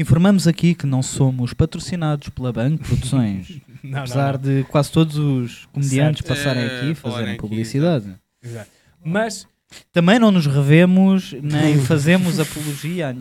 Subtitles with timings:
[0.00, 4.40] Informamos aqui que não somos patrocinados pela Banco Produções, Não, apesar não.
[4.40, 6.36] de quase todos os comediantes Certo.
[6.38, 8.14] passarem Eh, aqui e fazerem aqui, publicidade.
[8.42, 8.70] Exato.
[9.04, 9.46] Mas,
[9.92, 13.12] Também não nos revemos nem fazemos apologia.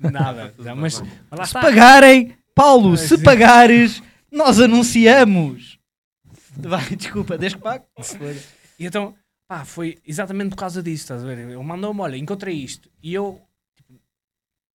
[0.00, 0.52] nada.
[0.58, 1.60] Não, mas, mas lá Se está.
[1.60, 5.78] pagarem, Paulo, Mas se é- pagares, nós anunciamos.
[6.56, 7.84] Vai, desculpa, deixa que pague.
[8.78, 9.14] E então,
[9.48, 11.38] pá, foi exatamente por causa disso, estás a ver?
[11.38, 12.88] Ele mandou-me, olha, encontrei isto.
[13.02, 13.40] E eu,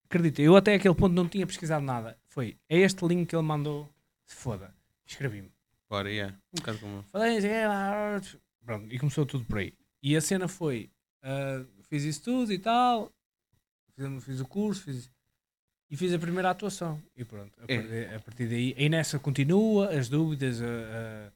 [0.10, 2.18] acredita, eu até aquele ponto não tinha pesquisado nada.
[2.28, 3.88] Foi, é este link que ele mandou,
[4.26, 4.74] se foda.
[5.06, 5.52] Escrevi-me.
[5.90, 6.36] Bora, yeah.
[6.54, 7.04] Um bocado como.
[7.12, 7.40] Falei,
[8.66, 9.74] pronto, e começou tudo por aí.
[10.04, 10.90] E a cena foi,
[11.24, 13.12] ah, fiz isso tudo e tal,
[13.96, 15.10] fiz, fiz o curso, fiz,
[15.90, 17.02] e fiz a primeira atuação.
[17.18, 17.78] E pronto, a, É.
[17.80, 21.32] partir, a partir daí, aí nessa continua, as dúvidas, a, a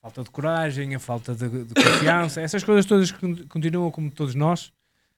[0.00, 3.12] falta de coragem, a falta de, de confiança, essas coisas todas
[3.48, 4.72] continuam como todos nós,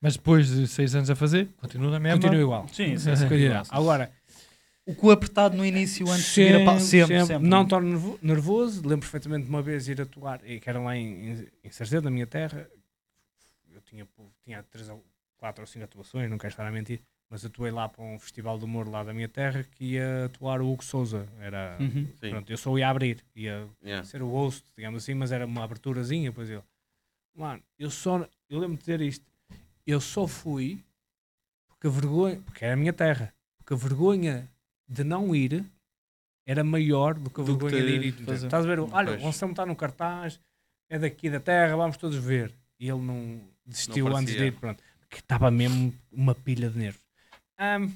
[0.04, 2.20] Mas depois de seis anos a fazer, continua na mesma.
[2.20, 2.68] continua igual.
[2.68, 2.94] Sim,
[3.28, 3.62] Continua.
[3.70, 4.12] Agora,
[4.86, 6.78] O cu apertado no início antes de vir a pau.
[6.78, 7.26] Sempre, sempre.
[7.26, 7.48] sempre.
[7.48, 8.82] Não torno nervo- nervoso.
[8.82, 12.10] Lembro perfeitamente de uma vez ir atuar, e que era lá em, em, Sarzedo, na
[12.10, 12.68] minha terra.
[13.72, 14.06] Eu tinha,
[14.44, 15.02] tinha três ou
[15.38, 18.58] quatro ou cinco atuações, não quero estar a mentir, mas atuei lá para um festival
[18.58, 21.26] de humor lá da minha terra que ia atuar o Hugo Souza.
[21.40, 22.06] Era, Uhum.
[22.20, 22.28] Sim.
[22.30, 24.04] pronto, eu só ia abrir, ia Yeah.
[24.04, 26.28] ser o host, digamos assim, mas era uma aberturazinha.
[26.30, 26.62] Depois eu,
[27.34, 29.24] mano, eu só, eu lembro de dizer isto,
[29.86, 30.82] eu só fui
[31.68, 34.48] porque a vergonha, porque era a minha terra, porque a vergonha
[34.88, 35.64] de não ir
[36.46, 38.04] era maior do que a Do que vergonha de ir.
[38.04, 38.32] e.
[38.32, 38.80] Estás a ver?
[38.80, 40.40] Olha, o Anselmo está no cartaz,
[40.88, 42.52] é daqui da terra, vamos todos ver.
[42.78, 46.78] E ele não desistiu Não antes de ir, pronto, porque estava mesmo uma pilha de
[46.78, 47.02] nervos.
[47.58, 47.88] Ahm,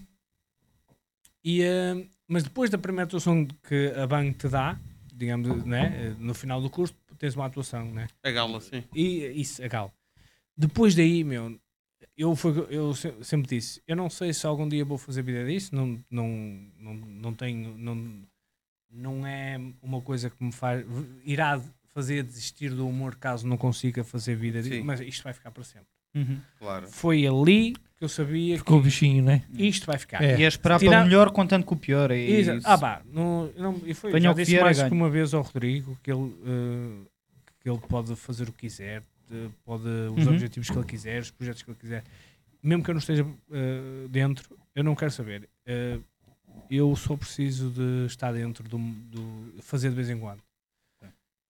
[1.45, 4.79] e, ahm, mas depois da primeira atuação que a banca te dá,
[5.13, 8.07] digamos, né, no final do curso, tens uma atuação, né?
[8.23, 8.85] A gala, sim.
[8.95, 9.93] E isso, a gal.
[10.57, 11.59] Depois daí, meu,
[12.17, 15.45] eu, foi, eu se- sempre disse, eu não sei se algum dia vou fazer vida
[15.47, 16.29] disso, não, não,
[16.79, 18.23] não, não tenho, não,
[18.91, 20.85] não é uma coisa que me faz,
[21.25, 21.61] irá
[21.95, 24.83] fazer desistir do humor caso não consiga fazer vida disso, Sim.
[24.83, 25.87] mas isto vai ficar para sempre.
[26.15, 26.41] Uhum.
[26.59, 26.89] Claro.
[26.89, 29.43] Foi ali que eu sabia Ficou o que bichinho, né?
[29.55, 30.23] isto vai ficar.
[30.23, 30.39] É.
[30.39, 32.11] E a esperar Tirar- para o melhor contando com o pior.
[32.11, 32.27] É.
[32.65, 34.89] Ah, pá, não, não, e foi, Venha já o que disse mais ganho.
[34.89, 37.07] que uma vez ao Rodrigo que ele, eh,
[37.61, 39.03] que ele pode fazer o que quiser,
[39.65, 39.85] pode
[40.17, 40.33] os Uhum.
[40.33, 42.05] objetivos que ele quiser, os projetos que ele quiser,
[42.63, 45.49] mesmo que eu não esteja eh, dentro, eu não quero saber.
[45.67, 45.99] Eh,
[46.71, 50.43] eu só preciso de estar dentro do, do fazer de vez em quando.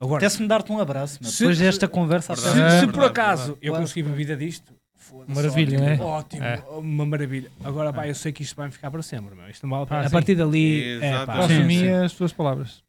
[0.01, 1.19] Agora, Até se me dar-te um abraço.
[1.25, 2.37] Se- depois desta conversa.
[2.37, 3.67] se, se verdade, por acaso verdade.
[3.67, 4.17] eu Claro, conseguir claro.
[4.17, 6.01] vida disto, foda-se, Maravilha, ótimo, né?
[6.05, 6.65] Ótimo, É.
[6.79, 7.51] uma maravilha.
[7.65, 9.49] Agora, pá, eu sei que isto vai ficar para sempre, meu.
[9.51, 10.01] Isto não vale a pena.
[10.03, 11.89] Ah, a partir dali, é, pá, Sim, sim.
[11.89, 12.81] as tuas palavras.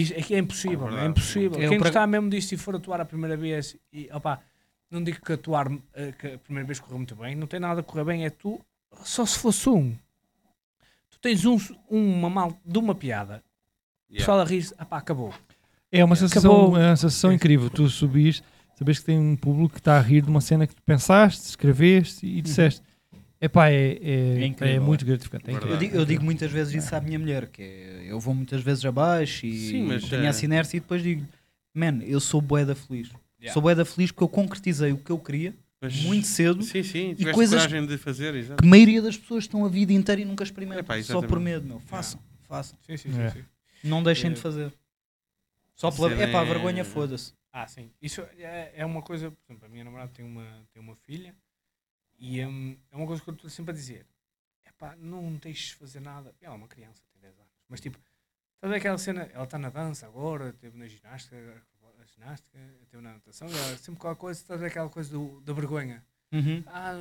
[0.00, 1.60] Isto é que é impossível, É é, impossível.
[1.60, 4.40] Eu Quem para- gostar mesmo disto e for atuar a primeira vez, e, opá,
[4.90, 7.80] não digo que atuar eh, que a primeira vez correu muito bem, não tem nada
[7.80, 8.60] a correr bem, é tu,
[9.04, 9.94] só se fosse um.
[11.10, 11.56] Tu tens um,
[11.88, 13.42] uma mal de uma piada,
[14.08, 14.18] o Yeah.
[14.24, 15.32] pessoal a rir ah pá, acabou.
[15.90, 16.68] É uma sensação, Acabou.
[16.70, 17.68] uma sensação incrível.
[17.70, 18.42] Tu subis,
[18.78, 21.48] sabes que tem um público que está a rir de uma cena que tu pensaste,
[21.48, 22.82] escreveste e disseste.
[23.40, 25.48] Epá, é, é, É é, incrível, muito gratificante.
[25.50, 25.72] É Verdade.
[25.72, 28.62] Eu digo, eu digo muitas vezes isso à minha mulher, que é, eu vou muitas
[28.62, 31.26] vezes abaixo e Sim, mas, tenho eh, essa inércia e depois digo,
[31.74, 33.08] man, eu sou boeda feliz.
[33.38, 33.52] Yeah.
[33.52, 37.14] Sou boeda feliz porque eu concretizei o que eu queria Mas- muito cedo, Sim, sim.
[37.14, 40.24] Tiveste coisas- coragem de fazer, que a maioria das pessoas estão a vida inteira e
[40.24, 40.80] nunca experimentam.
[40.80, 41.78] Epá, só por medo, meu.
[41.80, 42.18] Façam,
[42.48, 42.78] façam.
[42.86, 43.30] Sim, sim, É.
[43.30, 43.44] sim.
[43.84, 44.32] Não deixem É.
[44.34, 44.72] de fazer.
[45.74, 46.10] Só pela.
[46.14, 47.34] É pá, é- vergonha, foda-se.
[47.52, 47.90] Ah, sim.
[48.00, 51.34] Isso é, é uma coisa, por exemplo, a minha namorada tem uma, tem uma filha
[52.18, 54.06] e hum, é uma coisa que eu estou sempre a dizer.
[54.64, 56.34] É pá, não deixes de fazer nada.
[56.40, 57.50] Ela é uma criança, tem 10 anos.
[57.68, 59.22] Mas tipo, estás a ver aquela cena?
[59.32, 61.36] Ela está na dança agora, teve na ginástica,
[62.00, 62.58] a ginástica,
[62.90, 66.04] teve na natação, ela sempre qualquer coisa, estás a ver aquela coisa do, da vergonha.
[66.32, 66.62] Uhum.
[66.66, 66.92] Ah,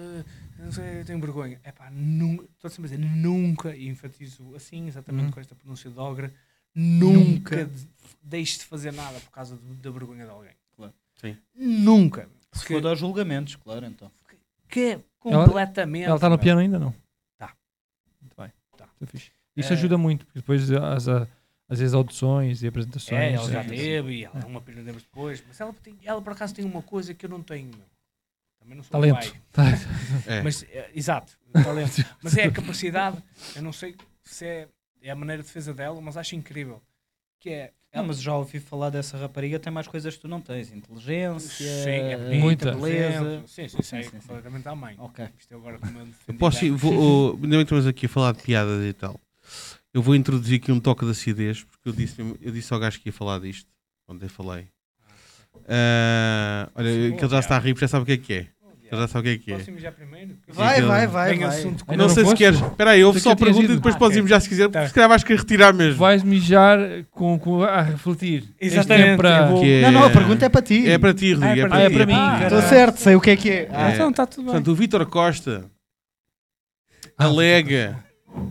[0.60, 1.60] não sei, eu tenho vergonha.
[1.64, 5.32] É pá, estou sempre a dizer, nunca, e enfatizo assim, exatamente Uhum.
[5.32, 6.34] com esta pronúncia de Ogra,
[6.74, 7.66] nunca, Nunca.
[7.66, 7.88] de-
[8.22, 10.54] deixes de fazer nada por causa de- da vergonha de alguém.
[10.76, 10.94] Claro.
[11.16, 11.38] Sim.
[11.56, 12.30] Nunca.
[12.54, 14.12] Se for aos julgamentos, claro, então.
[14.68, 16.06] Que é completamente.
[16.06, 16.94] Ela está no piano ainda, não?
[17.38, 17.56] Tá.
[18.22, 18.52] Muito bem.
[18.78, 18.86] Tá.
[19.00, 19.32] Tá fixe.
[19.56, 19.76] Isso É.
[19.76, 21.28] ajuda muito, porque depois as, as,
[21.70, 23.20] às vezes audições e apresentações.
[23.22, 25.44] É, ela já é, teve, e ela uma pilha de anos depois.
[25.48, 27.72] Mas ela, tem- ela por acaso tem uma coisa que eu não tenho.
[28.60, 29.16] Também não sou Talento.
[29.32, 29.42] pai.
[29.52, 29.64] Tá.
[30.28, 30.42] É.
[30.42, 32.04] Mas, é, exato, talento.
[32.22, 33.22] mas é a capacidade,
[33.56, 34.68] eu não sei se é,
[35.02, 36.82] é a maneira de defesa dela, mas acho incrível.
[37.40, 37.74] Que é.
[37.96, 40.70] Não, mas já ouvi falar dessa rapariga, tem mais coisas que tu não tens.
[40.72, 42.72] Inteligência, Sim, é bonita, Muita.
[42.74, 43.44] beleza.
[43.48, 44.28] Sim, sim, sei, Sim, sim, sim.
[44.28, 44.96] completamente à mãe.
[45.00, 45.26] Ok.
[45.40, 48.34] Isto é agora como eu posso ir, vou, ainda bem que estamos aqui a falar
[48.34, 49.18] de piadas e tal.
[49.94, 53.00] Eu vou introduzir aqui um toque de acidez, porque eu disse, eu disse ao gajo
[53.00, 53.70] que ia falar disto.
[54.10, 54.68] Ontem falei.
[55.68, 58.34] Ah, olha, que ele já está a rir, porque já sabe o que é que
[58.34, 58.48] é.
[58.92, 59.58] Eu já sabe o que é que é.
[59.58, 60.36] Posso mijar primeiro?
[60.48, 61.36] Vai, vai, vai.
[61.38, 61.48] Vai.
[61.48, 62.60] assunto Não, não sei se queres.
[62.62, 64.78] Espera aí, ouve só a pergunta e depois Ah, podes ir já se quiser, porque
[64.80, 64.88] Tá.
[64.88, 65.98] se calhar vais querer retirar mesmo.
[66.00, 66.78] Vais mijar
[67.12, 68.44] com, com, a refletir.
[68.60, 70.88] Este Exatamente, tempo para- é- Não, não, a pergunta é para ti.
[70.88, 71.68] É para ti, Rodrigo.
[71.72, 72.14] Ah, é é para Ah, é mim.
[72.14, 72.70] Ah, Estou cara.
[72.70, 73.70] certo, sei o que é que é.
[73.72, 73.94] Ah, É.
[73.96, 74.46] então está tudo bem.
[74.52, 75.66] Portanto, o Vítor Costa
[77.18, 77.98] Ah, alega
[78.28, 78.42] que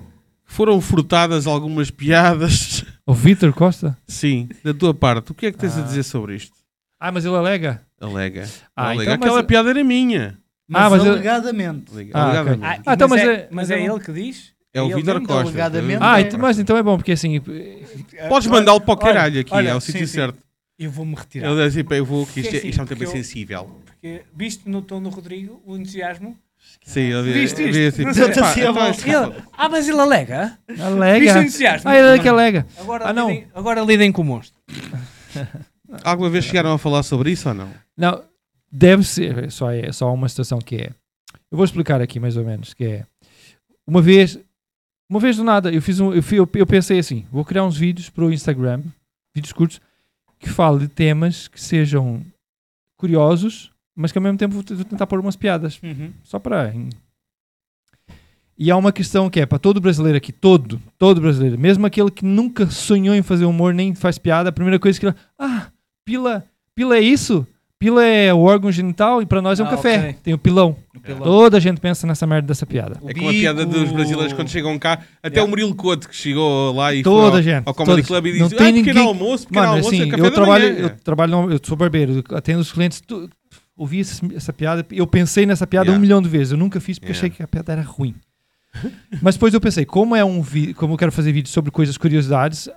[0.44, 2.84] foram furtadas algumas piadas.
[3.06, 3.96] O Vítor Costa?
[4.06, 5.30] Sim, da tua parte.
[5.30, 5.84] O que é que tens a Ah.
[5.84, 6.56] dizer sobre isto?
[6.98, 7.82] Ah, mas ele alega.
[8.00, 8.48] Alega.
[8.76, 9.02] Ah, alega.
[9.02, 10.38] então, mas- Aquela piada era minha.
[10.68, 11.92] Mas, Ah, mas eu- alegadamente.
[11.92, 12.64] Alega- Ah, alegadamente.
[12.64, 14.54] Ah, Ah, então, mas, mas é, é- mas mas é é ele que diz?
[14.72, 15.28] É o Vítor mesmo?
[15.28, 15.72] Costa.
[16.00, 16.22] Ah, é.
[16.22, 17.40] então, mas então é bom, porque assim.
[18.28, 20.38] Podes mandá-lo para o Olha, caralho aqui, olha, é o sítio certo.
[20.76, 21.54] Eu vou-me retirar.
[21.54, 23.80] Diz tipo, eu vou, que isto, é, assim, isto é um tema eu- sensível.
[23.86, 26.36] Porque, visto no tom do Rodrigo, o entusiasmo.
[26.84, 27.78] Sim, ele Viste ele isto?
[27.78, 28.24] diz assim, Não sei.
[28.42, 29.08] "Pá, Assim a então, volta.
[29.36, 30.58] Ele, ah, mas ele alega?
[30.68, 31.38] Viste o Alega.
[31.42, 31.88] entusiasmo?
[31.90, 32.66] Ah, ele é que alega.
[32.80, 33.28] Agora, Ah, não.
[33.28, 34.58] lidem, agora lidem com o monstro.
[36.02, 37.70] Alguma vez chegaram a falar sobre isso ou não?
[37.96, 38.22] Não,
[38.70, 39.50] deve ser.
[39.50, 40.86] Só é só uma situação que é.
[41.50, 42.74] Eu vou explicar aqui mais ou menos.
[42.74, 43.06] Que é.
[43.86, 44.38] Uma vez.
[45.08, 46.12] Uma vez do nada, eu fiz um.
[46.12, 48.82] Eu, fui- eu, eu pensei assim: vou criar uns vídeos para o Instagram,
[49.34, 49.80] vídeos curtos,
[50.38, 52.24] que falem de temas que sejam
[52.96, 55.78] curiosos, mas que ao mesmo tempo vou tentar pôr umas piadas.
[55.82, 56.10] Uhum.
[56.24, 56.72] Só para.
[58.56, 62.10] E há uma questão que é para todo brasileiro aqui, todo, todo brasileiro, mesmo aquele
[62.10, 65.14] que nunca sonhou em fazer humor, nem faz piada, a primeira coisa que ele.
[65.38, 65.70] Ah,
[66.04, 67.46] pila, pila é isso?
[67.78, 69.98] Pila é o órgão genital e para nós é um Ah, café.
[69.98, 70.16] ok.
[70.22, 70.74] Tem o pilão.
[70.96, 71.20] O pilão.
[71.22, 72.98] Toda a gente pensa nessa merda dessa piada.
[73.02, 74.92] O É como a piada dos brasileiros quando chegam cá.
[75.22, 75.44] Até Yeah.
[75.44, 78.06] o Murilo Couto que chegou lá e Toda foi a gente, ao, ao Comedy todos.
[78.06, 80.26] Club e Não disse: tem ah, pequeno ninguém- almoço, pequeno Mano, almoço, assim, é café
[80.26, 80.78] eu trabalho, manhã.
[80.84, 83.28] eu trabalho, no- eu sou barbeiro, eu atendo os clientes, tu,
[83.76, 85.98] ouvi essa, essa piada, eu pensei nessa piada Yeah.
[85.98, 87.18] um milhão de vezes, eu nunca fiz porque Yeah.
[87.18, 88.14] achei que a piada era ruim.
[89.20, 91.98] Mas depois eu pensei, como é um vi- como eu quero fazer vídeo sobre coisas
[91.98, 92.68] curiosidades,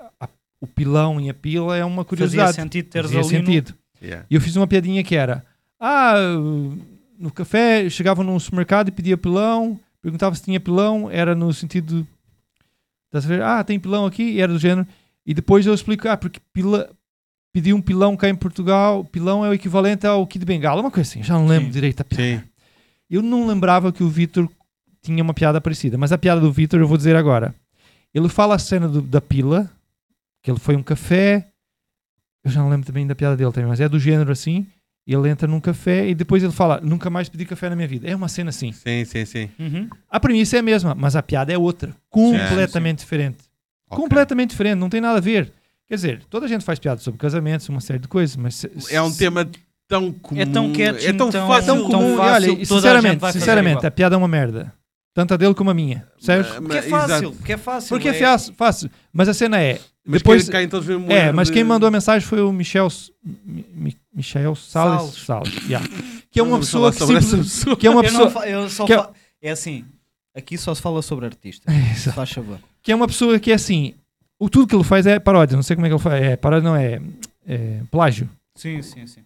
[0.59, 2.56] o pilão e a pila é uma Fazia curiosidade.
[2.56, 3.74] sentido teres Fazia ali no- sentido.
[4.01, 4.25] Yeah.
[4.30, 5.44] E eu fiz uma piadinha que era:
[5.80, 6.15] Ah,
[7.18, 12.06] no café, chegava num supermercado e pedia pilão, perguntava se tinha pilão, era no sentido.
[13.07, 13.42] estás a ver?
[13.42, 14.88] Ah, tem pilão aqui, e era do gênero.
[15.25, 16.89] E depois eu explico: Ah, porque pila,
[17.53, 21.10] pedi um pilão cá em Portugal, pilão é o equivalente ao Kid Bengala, uma coisa
[21.10, 21.71] assim, já não lembro Sim.
[21.71, 22.24] direito a piada.
[22.24, 22.44] Sim.
[23.10, 24.48] Eu não lembrava que o Vitor
[25.01, 27.56] tinha uma piada parecida, mas a piada do Vitor eu vou dizer agora.
[28.13, 29.69] Ele fala a cena do- da pila,
[30.44, 31.48] que ele foi a um café.
[32.44, 34.66] Eu já não lembro também da piada dele também, mas é do gênero assim.
[35.06, 38.07] Ele entra num café e depois ele fala: Nunca mais pedi café na minha vida.
[38.07, 38.72] É uma cena assim.
[38.74, 39.50] Sim, sim, sim.
[39.57, 39.89] Uhum.
[40.10, 41.95] A premissa é a mesma, mas a piada é outra.
[42.10, 43.38] Completamente diferente.
[43.89, 44.04] Ok.
[44.04, 45.51] Completamente diferente, não tem nada a ver.
[45.88, 48.66] Quer dizer, toda a gente faz piada sobre casamentos, uma série de coisas, mas.
[48.89, 49.50] É um se- tema
[49.88, 50.42] tão comum.
[50.42, 51.66] É tão quietinho, é tão tão- fácil.
[51.74, 52.13] tão tão comum.
[52.13, 54.74] e fácil, olha, e a gente sinceramente, fazer sinceramente, a piada é uma merda.
[55.13, 56.06] Tanto a dele como a minha.
[56.19, 56.62] Certo?
[56.62, 57.89] Porque é fácil, porque é fácil.
[57.89, 58.92] Porque é fácil, fácil.
[59.13, 59.80] Mas a cena é.
[60.07, 62.88] Mas depois, caem todos mesmo é, mas de- quem mandou a mensagem foi o Michel,
[63.45, 65.13] Mi- Michel Salles.
[65.15, 65.25] Salles.
[65.54, 65.88] Salles, yeah.
[66.31, 67.75] Que é Não uma pessoa que pessoa.
[67.77, 69.07] que é uma Eu pessoa não fa- eu só que é-
[69.42, 69.86] É assim,
[70.36, 71.74] aqui só se fala sobre artistas.
[71.95, 72.15] Exato.
[72.15, 72.59] Faz favor.
[72.83, 73.94] que é uma pessoa que é assim,
[74.39, 76.36] o tudo que ele faz é paródia, não sei como é que ele faz, é
[76.36, 77.01] paródia não é,
[77.48, 78.30] é plágio.
[78.56, 79.21] Sim, sim, sim.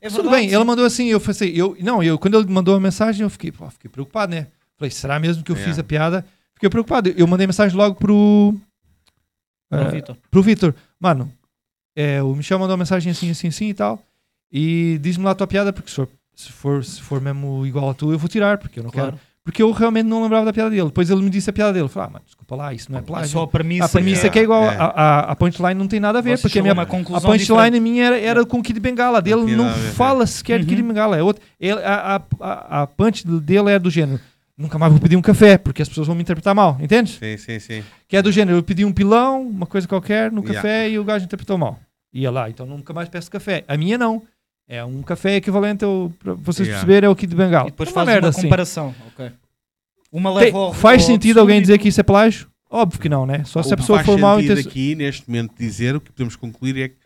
[0.00, 0.54] É Tudo bem, sim.
[0.54, 3.50] ele mandou assim, eu falei, eu não, eu quando ele mandou a mensagem, eu fiquei,
[3.52, 4.48] pô, fiquei preocupado, né?
[4.76, 5.58] Falei, será mesmo que eu É.
[5.58, 6.24] fiz a piada?
[6.54, 7.08] Fiquei preocupado.
[7.16, 8.54] Eu mandei mensagem logo pro
[9.76, 10.16] Para o eh, Vitor.
[10.30, 11.30] pro Vitor, mano,
[11.96, 14.00] é, o Michel mandou uma mensagem assim, assim, assim e tal,
[14.52, 17.90] e diz-me lá a tua piada, porque se for, se for, se for mesmo igual
[17.90, 19.12] a tua, eu vou tirar, porque eu não Claro.
[19.12, 19.20] quero.
[19.44, 20.86] Porque eu realmente não lembrava da piada dele.
[20.86, 21.84] Depois ele me disse a piada dele.
[21.84, 23.28] Eu falei, ah, mano, desculpa lá, isso não é É plágio.
[23.28, 23.84] só a premissa.
[23.84, 24.74] a premissa é- que é igual, é.
[24.74, 27.78] A, a, a punchline não tem nada a ver, Você porque a minha, a punchline
[27.78, 29.20] minha era, era com o Kid Bengala.
[29.20, 30.88] Dele Não não fala sequer de Kid Uhum.
[30.88, 31.18] Bengala.
[31.18, 34.18] É outro, ele, a, a, a, a punch dele é do gênero.
[34.56, 37.14] Nunca mais vou pedir um café, porque as pessoas vão me interpretar mal, entendes?
[37.18, 37.84] Sim, sim, sim.
[38.06, 40.54] Que é do gênero, eu pedi um pilão, uma coisa qualquer, no Yeah.
[40.54, 41.78] café e o gajo interpretou mal.
[42.12, 43.64] Ia lá, então nunca mais peço café.
[43.66, 44.22] A minha não.
[44.68, 46.86] É um café equivalente ao, pra vocês Yeah.
[46.86, 47.66] perceberem, é o Kid Bengala.
[47.68, 48.42] E depois É faz merda uma assim.
[48.42, 48.94] comparação.
[49.08, 49.32] ok.
[50.12, 52.48] Uma Tem- leva ao faz ao sentido absurdo alguém dizer que isso é plágio?
[52.70, 53.42] Óbvio que não, né?
[53.44, 54.70] Só se a pessoa for faz mal sentido intencionada.
[54.70, 56.96] aqui, neste momento, dizer, o que podemos concluir é que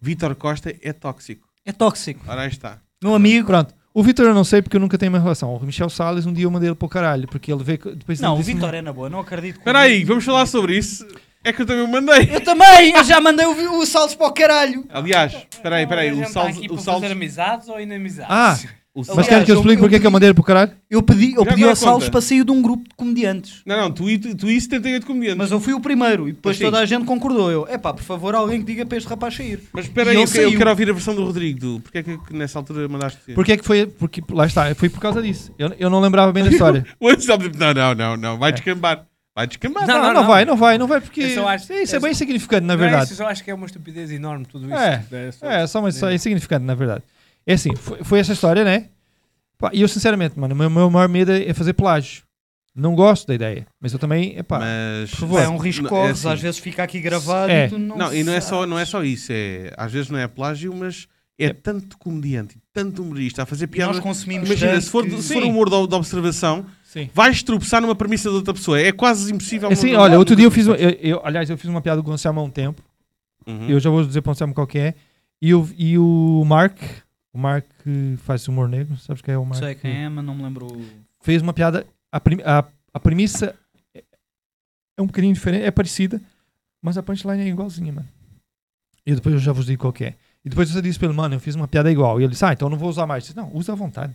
[0.00, 1.48] Vítor Costa é tóxico.
[1.64, 2.24] É tóxico.
[2.28, 2.78] Ora, aí está.
[3.02, 3.46] Meu amigo.
[3.48, 3.74] Pronto.
[3.92, 5.54] O Vitor eu não sei porque eu nunca tenho uma relação.
[5.54, 7.90] O Michel Salles um dia eu mandei ele para o caralho, porque ele veio que-
[7.94, 9.58] depois Não, ele o Vitor é na boa, não acredito.
[9.58, 11.06] Espera aí, vamos falar sobre isso.
[11.42, 12.28] É que eu também o mandei.
[12.32, 14.84] Eu também, eu já mandei o, o salso para o caralho.
[14.90, 16.12] Aliás, espera aí, espera aí.
[16.12, 16.56] O tá Salles...
[16.58, 17.00] aqui O Salles...
[17.00, 18.30] fazer amizades ou inimizades?
[18.30, 18.58] Ah,
[18.92, 20.44] o mas Salles- quer que eu explique porque é que eu mandei ele para o
[20.44, 20.72] caralho?
[20.90, 22.10] Eu pedi, eu Já pedi agora ao Salles conta.
[22.10, 23.62] para sair de um grupo de comediantes.
[23.64, 25.38] Não, não, tu, tu, tu isso 78 comediantes.
[25.38, 26.64] Mas eu fui o primeiro e depois Sim.
[26.64, 27.50] toda a gente concordou.
[27.52, 29.60] Eu, é pá, por favor, alguém que diga para este rapaz sair.
[29.72, 30.58] Mas espera E aí, ele eu, que- eu saiu.
[30.58, 31.60] quero ouvir a versão do Rodrigo.
[31.60, 33.32] Do, porque é que que nessa altura mandaste...
[33.34, 33.86] Porque é que foi?
[33.86, 35.52] Porque, lá está, foi por causa disso.
[35.56, 36.84] Eu, eu não lembrava bem da história.
[36.98, 38.38] O Não, não, não, não.
[38.38, 39.06] Vai descambar.
[39.36, 39.86] Vai descambar.
[39.86, 41.98] não, Não, não, não, vai, não vai, não vai, porque Eu só acho- isso é
[41.98, 43.12] eu bem só- insignificante, na Não é verdade.
[43.12, 44.74] isso, eu acho que é uma estupidez enorme tudo isso.
[44.74, 47.02] É, só- É, só uma só insignificante, na verdade.
[47.50, 48.86] É assim, foi, foi essa história, né?
[49.58, 52.22] Pá, E eu, sinceramente, mano, o meu, meu maior medo é fazer plágio.
[52.74, 53.66] Não gosto da ideia.
[53.80, 55.40] Mas eu também, epá, Mas, por favor.
[55.42, 56.28] É um risco Não, é corres, assim.
[56.34, 57.66] às vezes fica aqui gravado É.
[57.66, 59.32] e tu não Não, e não é, só, não é só isso.
[59.32, 63.64] É, às vezes não é plágio, mas é tanto comediante, e tanto humorista a fazer
[63.64, 63.92] E piada.
[63.92, 67.10] nós consumimos Imagina, tanto se for, que- se for humor de, de observação, sim.
[67.12, 68.80] vais tropeçar numa premissa de outra pessoa.
[68.80, 69.68] É quase impossível.
[69.70, 71.80] Assim, não- olha, não- outro dia eu fiz, nunca eu, eu- aliás, eu fiz uma
[71.82, 72.80] piada com o Anselmo há um tempo.
[73.46, 73.68] Uhum.
[73.68, 74.94] Eu já vou dizer para o Anselmo qual que é.
[75.42, 76.78] E, o e o Mark,
[77.32, 79.58] o Mark que faz humor negro, sabes quem é o Mark?
[79.62, 80.66] sei quem é, mas não me lembro.
[81.20, 83.56] Fez uma piada, a, prim- a, a premissa
[83.94, 84.02] é,
[84.98, 86.20] é um bocadinho diferente, é parecida,
[86.82, 88.08] mas a punchline é igualzinha, mano.
[89.06, 90.16] E depois eu já vos digo qual que é.
[90.44, 92.18] E depois eu disse para ele, mano, eu fiz uma piada igual.
[92.20, 93.24] E ele disse, ah, então eu não vou usar mais.
[93.24, 94.14] Eu disse, não, usa à vontade.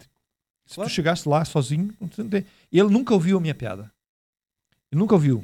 [0.66, 0.90] Se Claro.
[0.90, 3.92] tu chegaste lá sozinho, não tem- e ele nunca ouviu a minha piada.
[4.92, 5.44] Ele nunca ouviu.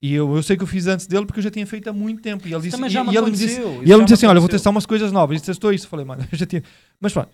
[0.00, 1.92] E eu, eu sei que eu fiz antes dele porque eu já tinha feito há
[1.92, 2.46] muito tempo.
[2.46, 4.14] E ele disse, Também e, já me e ele me disse, e ele me disse
[4.14, 5.40] assim: Olha, eu vou testar umas coisas novas.
[5.40, 5.86] E testou isso.
[5.86, 6.62] Eu falei, mano, eu já tinha.
[7.00, 7.30] Mas pronto,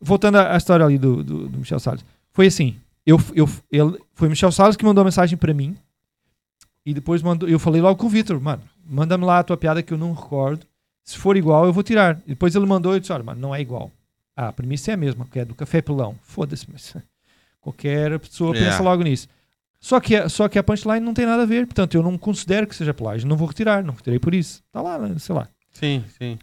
[0.00, 3.98] voltando à, à história ali do, do, do Michel Salles, foi assim: eu, eu, ele,
[4.14, 5.76] foi o Michel Salles que mandou a mensagem para mim.
[6.84, 9.82] E depois mandou, eu falei logo com o Vitor, mano, manda-me lá a tua piada
[9.82, 10.66] que eu não recordo.
[11.04, 12.20] Se for igual, eu vou tirar.
[12.26, 13.92] E depois ele mandou e eu disse: Olha, mano, não é igual.
[14.36, 16.16] Ah, a premissa é a mesma, que é do café pelão.
[16.22, 16.96] Foda-se, mas
[17.60, 18.70] qualquer pessoa Yeah.
[18.72, 19.28] pensa logo nisso.
[19.80, 22.18] Só que, a- só que a punchline não tem nada a ver, portanto eu não
[22.18, 24.62] considero que seja plágio, não vou retirar, não retirei por isso.
[24.66, 25.48] Está lá, né, sei lá.
[25.70, 26.38] Sim, sim.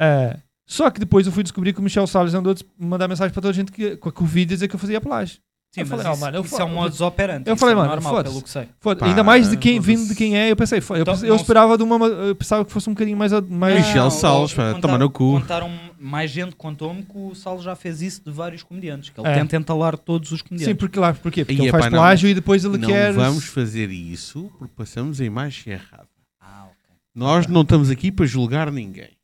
[0.00, 3.32] É, só que depois eu fui descobrir que o Michel Salles andou a mandar mensagem
[3.32, 5.40] para toda a gente que, com o vídeo dizer que eu fazia plágio.
[5.70, 7.50] Sim, Eu falei, oh, isso, mano, eu isso é um modus operandi.
[7.50, 8.32] eu falei, é mano, normal, foda-se.
[8.32, 8.68] pelo que sei.
[8.80, 11.24] Foda- Pá, ainda mais de quem vindo de quem é, eu pensei, eu, Então, não
[11.26, 14.10] eu se- esperava de uma, eu pensava que fosse um bocadinho mais, mais Michel Não,
[14.10, 15.40] Salles, pá, toma no cu.
[15.40, 15.70] Contaram
[16.00, 19.10] mais gente contou-me que o Salles já fez isso de vários comediantes.
[19.10, 19.34] Que ele É.
[19.34, 20.72] tenta entalar todos os comediantes.
[20.72, 21.44] Sim, porque lá, porquê?
[21.44, 23.12] Porque E, ele faz não, plágio e depois ele não quer.
[23.12, 26.08] vamos fazer isso porque passamos a imagem errada.
[26.40, 26.96] Ah, ok.
[27.14, 29.17] Nós não estamos aqui para julgar ninguém.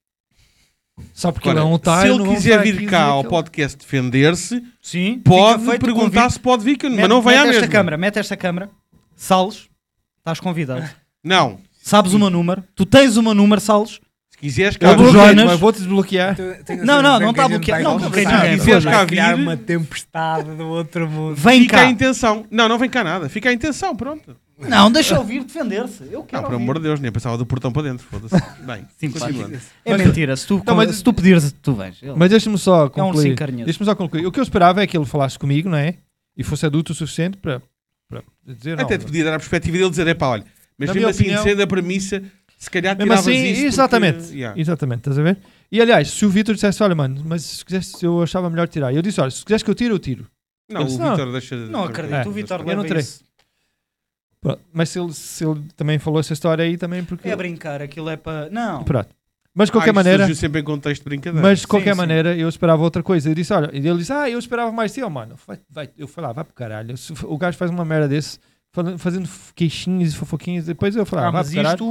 [1.13, 2.13] Só porque Agora, ele é um otário.
[2.15, 6.39] se ele não quiser vir a cá ao ele- podcast defender-se, Sim, pode perguntar se
[6.39, 7.73] pode vir, que- Mete- mas não vai à mete esta mesma.
[7.73, 8.71] câmara, mete esta câmara.
[9.17, 9.69] Salles,
[10.19, 10.89] estás convidado.
[11.23, 11.59] Não.
[11.83, 12.63] Sabes o meu número?
[12.77, 14.01] Tu tens o meu número, Salles?
[14.31, 15.45] Se quiseres cá, Jonas.
[15.45, 16.37] mas vou-te desbloquear.
[16.85, 17.83] Não, não, não está bloqueado.
[17.85, 18.59] Não, ninguém.
[18.59, 21.35] Quiseres cá criar vir- uma tempestade do outro mundo.
[21.37, 21.91] Vem fica a cá.
[21.91, 22.45] intenção.
[22.51, 23.29] Não, não vem cá nada.
[23.29, 24.37] Fica a intenção, pronto.
[24.57, 26.05] Não, deixa eu vir defender-se.
[26.05, 26.63] Eu Não, quero por ouvir.
[26.63, 28.07] amor de Deus, nem passava do portão para dentro.
[28.07, 28.35] Foda-se.
[28.65, 29.59] Bem, continuando.
[29.85, 30.37] É mentira.
[30.37, 31.99] Se tu, Não, mas- se tu pedires, tu vens.
[32.03, 33.17] Ele- Mas deixa-me só É um concluir.
[33.17, 33.65] ursinho carinhoso.
[33.65, 34.27] Deixa-me só concluir.
[34.27, 35.95] O que eu esperava é que ele falasse comigo, não é?
[36.37, 37.61] E fosse adulto o suficiente para,
[38.09, 38.77] para dizer.
[38.77, 40.45] Não, Até te podia dar a perspectiva dele dizer: é pá, olha,
[40.79, 42.23] mas Na mesmo assim, opinião- sendo a premissa,
[42.57, 43.53] se calhar tiravas assim, isso.
[43.55, 44.33] porque- exatamente.
[44.35, 44.61] Yeah.
[44.61, 45.39] Exatamente, estás a ver?
[45.71, 48.95] E aliás, se o Vitor dissesse, olha, mano, mas se quisesse, eu achava melhor tirar.
[48.95, 50.27] Eu disse, olha, se quiseres que eu tire, eu tiro.
[50.71, 51.11] Não, Eu o disse, não.
[51.11, 51.57] Vitor deixa.
[51.57, 52.15] Não acredito.
[52.15, 52.29] É.
[52.29, 53.03] o Vitor Eu não leva terei.
[53.03, 53.25] isso.
[54.45, 54.61] Pronto.
[54.73, 57.29] Mas se ele, se ele também falou essa história aí também, porque.
[57.29, 57.81] É brincar.
[57.83, 58.49] Aquilo é para...
[58.51, 58.85] Não.
[58.85, 59.09] Pronto.
[59.55, 60.35] Mas de Ah, qualquer isto maneira.
[60.35, 61.47] sempre em contexto de brincadeira.
[61.49, 61.97] Mas de qualquer sim.
[61.97, 63.31] maneira, eu esperava outra coisa.
[63.31, 65.35] Eu disse, olha, e ele disse, ah, eu esperava mais de ti, oh, mano.
[65.47, 65.91] Vai, vai.
[65.97, 66.97] Eu falei, ah, vai pro caralho.
[66.97, 68.39] Se O gajo faz uma merda desse,
[68.99, 70.67] fazendo queixinhos e fofoquinhos.
[70.67, 71.75] Depois eu falei, ah, Ah, vai mas pro caralho.
[71.75, 71.85] isto...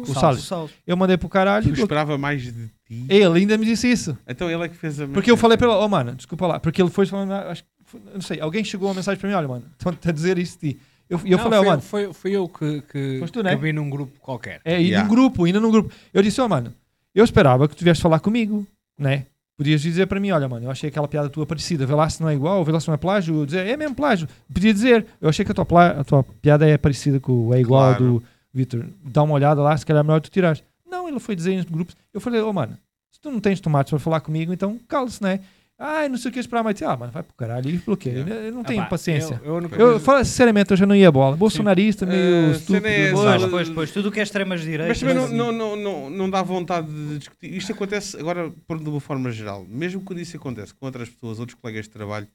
[0.00, 0.44] O Salles.
[0.44, 0.70] Salles.
[0.86, 1.68] Eu mandei pro caralho.
[1.68, 2.52] Eu esperava mais de
[2.86, 3.04] ti.
[3.08, 4.16] Ele ainda me disse isso.
[4.26, 5.06] Então ele é que fez a.
[5.06, 7.68] Porque eu falei para ele, oh mano, desculpa lá, porque ele foi falando, acho que,
[8.14, 10.72] não sei, alguém chegou uma mensagem para mim, olha mano, estão a dizer isso de
[10.74, 10.80] ti.
[11.10, 13.42] Eu, e eu Não, falei, oh foi, mano, foi, foi eu que, que, tu, que
[13.42, 13.56] né?
[13.56, 14.60] vi num grupo qualquer.
[14.64, 15.02] é, e Yeah.
[15.02, 15.92] num grupo, ainda num grupo.
[16.14, 16.72] Eu disse, oh mano,
[17.14, 18.64] eu esperava que tu viesse falar comigo,
[18.96, 19.26] né?
[19.56, 22.22] Podias dizer para mim, olha mano, eu achei aquela piada tua parecida, vê lá se
[22.22, 24.26] não é igual, vê lá se não é plágio, eu dizer, é mesmo plágio.
[24.54, 27.60] Podia dizer, eu achei que a tua, a tua piada é parecida com o é
[27.60, 28.04] igual Claro.
[28.04, 28.22] do
[28.54, 30.62] Vitor, dá uma olhada lá, se calhar é melhor tu tirares.
[30.88, 32.78] Não, ele foi dizer nos grupos, eu falei, oh mano,
[33.12, 35.40] se tu não tens tomates para falar comigo, então cala-se, né?
[35.82, 36.80] Ai, não sei o que esperar mais.
[36.82, 37.70] Ah, mano, vai pro caralho.
[37.70, 38.18] E bloqueia.
[38.18, 38.34] Yeah.
[38.34, 39.40] Eu não Ah, tenho paciência.
[39.42, 41.36] Eu, eu, a única Eu, falo sinceramente, eu já não ia bola.
[41.36, 42.86] Bolsonarista, meio Eh, estúpido.
[42.86, 43.10] é.
[43.12, 43.90] Pois, pois, pois.
[43.90, 44.88] Tudo o que é extremas direitas.
[44.88, 45.34] Mas também não, assim.
[45.36, 47.56] não, não, não, não dá vontade de discutir.
[47.56, 49.64] Isto acontece agora, por de uma forma geral.
[49.66, 52.28] Mesmo quando isso acontece com outras pessoas, outros colegas de trabalho,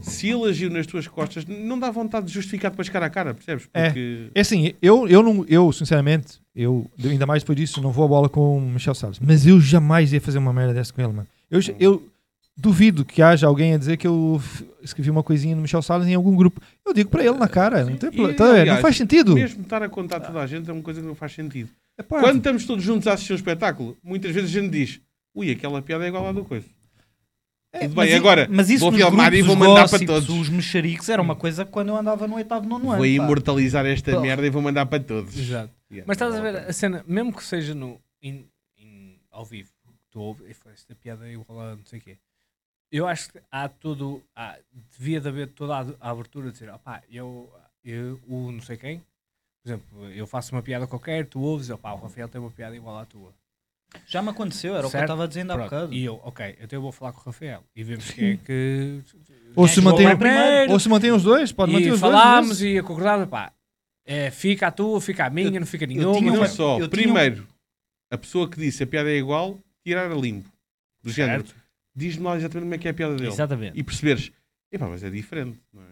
[0.00, 3.34] se ele agiu nas tuas costas, não dá vontade de justificar depois cara a cara,
[3.34, 3.68] percebes?
[3.74, 3.86] É.
[3.86, 8.04] Porque É assim, eu, eu, não, eu sinceramente, eu, ainda mais depois disso, não vou
[8.04, 9.18] a bola com o Michel Salles.
[9.20, 11.26] Mas eu jamais ia fazer uma merda dessa com ele, mano.
[11.50, 11.74] Eu, Hum.
[11.78, 12.02] eu
[12.56, 14.40] duvido que haja alguém a dizer que eu
[14.82, 16.60] escrevi uma coisinha no Michel Salles em algum grupo.
[16.84, 18.34] Eu digo para ele na cara, não tem E, problema.
[18.38, 18.60] Tá a ver?
[18.60, 19.34] aliás, não faz sentido.
[19.34, 21.68] mesmo estar a contar toda a gente é uma coisa que não faz sentido.
[21.98, 25.00] É Quando estamos todos juntos a assistir um espetáculo, muitas vezes a gente diz:
[25.34, 26.66] ui, aquela piada é igual à do coisa.
[27.72, 30.28] É, Tudo mas bem, i- agora mas isso vou filmar e vou mandar para todos.
[30.30, 32.96] Os mexericos era uma coisa quando eu andava no oitavo, nono ano.
[32.98, 34.20] Vou imortalizar esta Pô.
[34.20, 35.36] merda e vou mandar para todos.
[35.36, 35.70] Exato.
[35.90, 38.46] Yeah, Mas estás a ver a cena, mesmo que seja no, in-
[38.78, 42.02] in- ao vivo, que tu ouves, e esta piada é igual a não sei o
[42.02, 42.16] quê.
[42.90, 44.56] Eu acho que há todo, há,
[44.96, 47.52] devia de haver toda a, a abertura de dizer, opá, eu,
[47.84, 51.92] eu, o não sei quem, por exemplo, eu faço uma piada qualquer, tu ouves, opá,
[51.92, 53.34] o Rafael tem uma piada igual à tua.
[54.06, 55.04] Já me aconteceu, era o que eu Certo?
[55.04, 55.70] estava dizendo há Pronto.
[55.70, 55.92] bocado.
[55.94, 59.00] E eu, ok, então eu vou falar com o Rafael e vemos quem é que.
[59.54, 60.72] Ou se, mantém, primeiro?
[60.72, 62.60] ou se mantém os dois, pode manter e os falámos dois.
[62.74, 63.52] e acordámos, pá,
[64.04, 66.18] é, fica a tua, fica a minha, não fica tinha nenhuma.
[66.18, 66.74] E não uma- só.
[66.78, 67.46] eu tinha Primeiro,
[68.10, 70.50] a pessoa que disse a piada é igual, tirar a limpo.
[71.02, 71.44] Do género.
[71.96, 73.28] Diz-me lá exatamente como é que é a piada dele.
[73.28, 73.72] Exatamente.
[73.78, 74.30] E perceberes,
[74.70, 75.58] epá, mas é diferente.
[75.72, 75.86] Não é,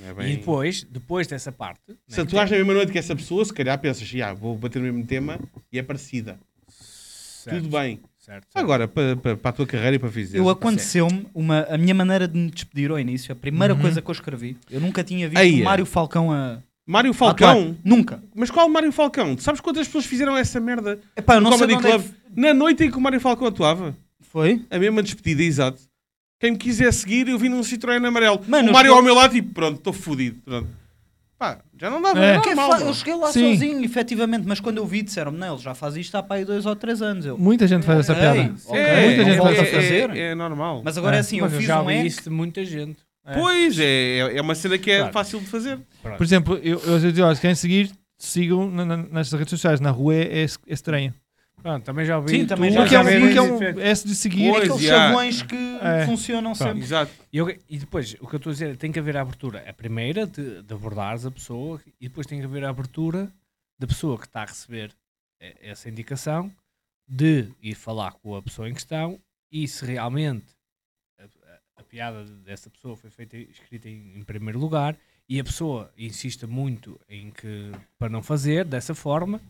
[0.00, 0.32] não é bem...
[0.32, 1.82] E depois, depois dessa parte.
[2.08, 4.78] Se né, atuares na mesma noite que essa pessoa, se calhar pensas, já, vou bater
[4.80, 5.38] no mesmo tema
[5.70, 6.38] e é parecida.
[6.68, 8.00] certo, Tudo bem.
[8.18, 8.56] Certo, certo.
[8.56, 10.38] Agora, para, para, para a tua carreira e para fazer.
[10.38, 13.80] Eu aconteceu-me uma, a minha maneira de me despedir ao início, a primeira Uhum.
[13.80, 15.64] coisa que eu escrevi, eu nunca tinha visto Aí o é.
[15.64, 17.76] Mário Falcão a, Mário Falcão?
[17.84, 18.22] Nunca.
[18.34, 19.36] Mas qual Mário Falcão?
[19.36, 22.06] Tu sabes quantas pessoas fizeram essa merda Epá, eu não sei Comedy é Club?
[22.36, 23.96] Na noite em que o Mário Falcão atuava?
[24.30, 24.64] Foi.
[24.70, 25.80] A mesma despedida, exato.
[26.40, 28.40] Quem me quiser seguir, eu vim num Citroën amarelo.
[28.48, 30.40] Mano, o eu Mário cheguei- ao meu lado, tipo, pronto, estou fodido.
[30.44, 30.68] Pronto.
[31.38, 32.18] Pá, já não dava.
[32.22, 32.32] É.
[32.32, 32.34] É.
[32.34, 33.54] É normal, fa- eu cheguei lá Sim.
[33.54, 36.44] sozinho, efetivamente, mas quando eu vi, disseram-me, não, ele já faz isto há para aí
[36.44, 37.24] dois ou três anos.
[37.24, 38.38] Eu, Muita gente faz essa piada.
[38.38, 40.10] É, Muita gente faz é, fazer.
[40.10, 40.82] é, é normal.
[40.84, 41.18] Mas agora É.
[41.18, 42.98] é assim, Mas eu eu fiz já um ouvi hack, isso de muita gente.
[43.26, 43.34] É.
[43.34, 45.12] Pois, é, é uma cena que é Claro.
[45.12, 45.78] fácil de fazer.
[46.02, 46.16] Pronto.
[46.18, 49.80] Por exemplo, eu, eu olha, se querem seguir, sigam na- na- nas redes sociais.
[49.80, 51.14] Na rua é, é, é estranho.
[51.62, 52.30] Pronto, também já ouvi.
[52.30, 53.00] Sim, também já Porque é
[53.42, 54.50] um, é de seguir.
[54.50, 54.94] Pois, aqueles já.
[55.08, 56.06] chavões que É.
[56.06, 56.80] funcionam sempre.
[56.80, 57.12] Exato.
[57.32, 59.20] E, eu- e depois, o que eu estou a dizer, é tem que haver a
[59.22, 59.64] abertura.
[59.68, 63.30] A primeira, de, de abordares a pessoa, e depois tem que haver a abertura
[63.78, 64.90] da pessoa que está a receber
[65.40, 66.50] eh, essa indicação,
[67.08, 69.18] de ir falar com a pessoa em questão,
[69.50, 70.46] e se realmente
[71.18, 74.96] a, a- a piada dessa pessoa foi feita, escrita em, em primeiro lugar,
[75.28, 79.40] e a pessoa insiste muito em que, para não fazer dessa forma,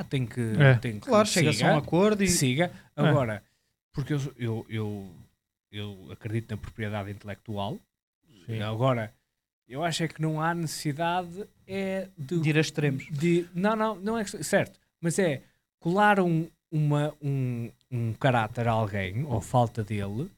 [0.00, 0.74] ah, tem que, É.
[0.74, 2.72] tem que Claro, chega-se a siga, um acordo e siga.
[2.96, 3.42] Agora,
[3.92, 5.10] porque eu, eu, eu,
[5.72, 7.78] eu acredito na propriedade intelectual.
[8.46, 8.60] Sim.
[8.62, 9.12] Agora,
[9.68, 13.06] eu acho é que não há necessidade é de, de ir a extremos.
[13.10, 15.42] de- não, não, não é que- certo, mas é
[15.78, 20.30] colar um, uma, um, um caráter a alguém, ou falta dele,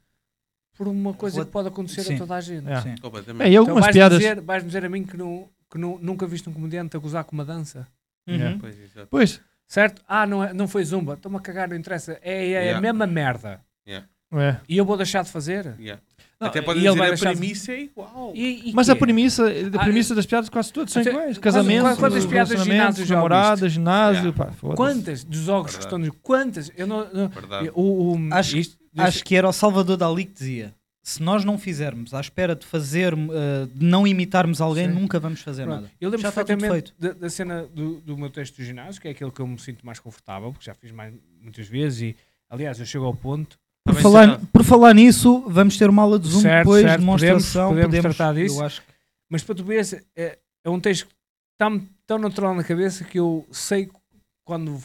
[0.76, 2.14] por uma coisa que pode acontecer Sim.
[2.14, 2.69] a toda a gente.
[2.69, 2.81] É.
[2.81, 2.95] Sim.
[3.38, 4.19] É, e Então algumas vais piadas.
[4.19, 7.23] dizer, vais dizer a mim que, não, que não, nunca viste um comediante a gozar
[7.25, 7.87] com uma dança.
[8.26, 8.59] Uhum.
[8.59, 8.76] Pois.
[9.11, 9.40] Pois,
[9.71, 10.03] Certo?
[10.09, 11.15] Ah, não, é, não foi zumba.
[11.15, 12.19] Estou-me a cagar, não interessa.
[12.23, 12.78] É, é Yeah.
[12.78, 13.61] a mesma merda.
[13.87, 14.02] é.
[14.69, 15.75] E eu vou deixar de fazer?
[15.78, 16.00] Yeah.
[16.41, 18.33] Não, Até podem ele dizer vai a deixar de- premissa é igual.
[18.35, 18.93] E- e Mas quê?
[18.93, 21.19] a premissa, a Ah, premissa das piadas quase todas são iguais.
[21.37, 24.45] quantas- Casamento, quantas piadas ginásio já namorada, ginásio, Yeah.
[24.52, 24.75] pá.
[24.75, 26.00] Quantas dos jogos que estão...
[26.23, 26.71] Quantas?
[26.76, 27.09] Eu não...
[27.13, 27.71] não- Verdade.
[27.75, 30.75] o, o- Acho- isto- Acho que era o Salvador Dali que dizia:
[31.10, 34.94] se nós não fizermos à espera de fazer, eh, de não imitarmos alguém, Sim.
[34.94, 35.90] nunca vamos fazer Pronto, nada.
[36.00, 39.30] Eu lembro perfeitamente da, da cena do, do meu texto do ginásio, que é aquele
[39.30, 42.16] que eu me sinto mais confortável, porque já fiz mais, muitas vezes e,
[42.49, 43.58] aliás, eu chego ao ponto...
[43.84, 47.68] Por falar, por falar nisso, vamos ter uma aula de Zoom Certo, depois, certo, demonstração.
[47.70, 48.64] podemos- podemos tratar disso.
[48.64, 48.82] Que
[49.28, 51.14] Mas para tu veres, é, é um texto que
[51.54, 53.88] está-me tão natural na cabeça que eu sei
[54.44, 54.78] quando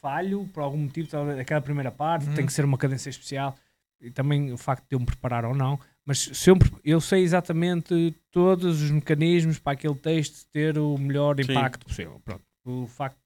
[0.00, 1.08] falho, por algum motivo,
[1.40, 2.34] aquela primeira parte, Uhum.
[2.34, 3.56] tem que ser uma cadência especial,
[4.00, 7.22] e também o facto de eu me preparar ou não, mas se eu, eu sei
[7.22, 11.50] exatamente todos os mecanismos para aquele texto ter o melhor Sim.
[11.50, 12.20] impacto possível.
[12.24, 12.44] Pronto.
[12.64, 13.18] O facto.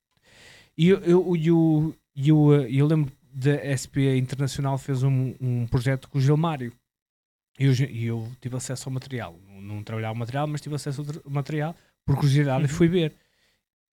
[0.77, 1.51] E eu, eu, e
[2.15, 6.73] e o, eh, eu lembro da SP Internacional fez um, um projeto com o Gilmário.
[7.59, 9.39] E eu, e eu tive acesso ao material.
[9.47, 13.15] Não, não trabalhava o material, mas tive acesso ao material por curiosidade e fui ver.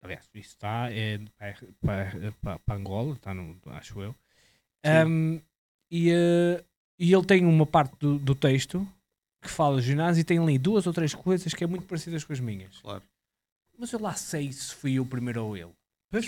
[0.02, 4.16] Aliás, isso está é, para, para, para, para Angola, está no, acho eu.
[4.86, 5.42] Um,
[5.92, 6.64] e, eh,
[7.00, 8.88] e ele tem uma parte do, do texto
[9.42, 12.24] que fala de ginásio e tem ali duas ou três coisas que é muito parecidas
[12.24, 12.78] com as minhas.
[12.80, 13.04] Claro.
[13.78, 15.72] Mas eu lá sei se fui eu primeiro ou ele.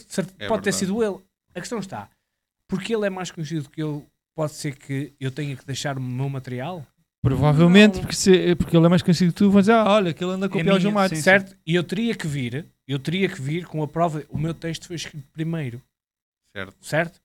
[0.07, 0.75] Certo, É pode ter verdade.
[0.75, 1.17] sido ele.
[1.55, 2.09] A questão está,
[2.67, 6.01] porque ele é mais conhecido que eu, pode ser que eu tenha que deixar o
[6.01, 6.85] meu material?
[7.21, 8.01] Provavelmente, Não.
[8.01, 10.31] porque, se, porque ele é mais conhecido que tu, vão dizer, ah, olha, que ele
[10.33, 11.15] anda a copiar o Gilmário.
[11.15, 11.21] sim.
[11.21, 11.57] certo?
[11.65, 14.87] E eu teria que vir, eu teria que vir com a prova, o meu texto
[14.87, 15.81] foi escrito primeiro,
[16.55, 16.75] Certo.
[16.85, 17.19] certo?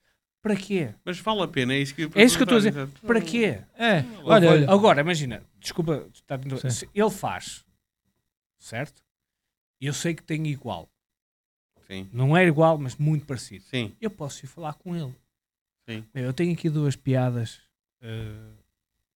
[0.45, 0.95] Para quê?
[1.07, 2.69] Mas vale a pena, é isso que eu É isso que eu estou a dizer.
[2.79, 3.01] exato.
[3.07, 3.63] Para quê?
[3.79, 4.71] É, olha, olha.
[4.71, 6.07] Agora, imagina, desculpa,
[6.71, 7.65] se ele faz,
[8.59, 9.03] certo?
[9.81, 10.87] Eu sei que tem igual.
[11.87, 13.65] Sim, Não é igual, mas muito parecido.
[13.65, 13.97] sim.
[13.99, 15.15] Eu posso ir falar com ele.
[15.89, 16.05] Sim.
[16.15, 17.63] Eu tenho aqui duas piadas
[18.03, 18.53] eh,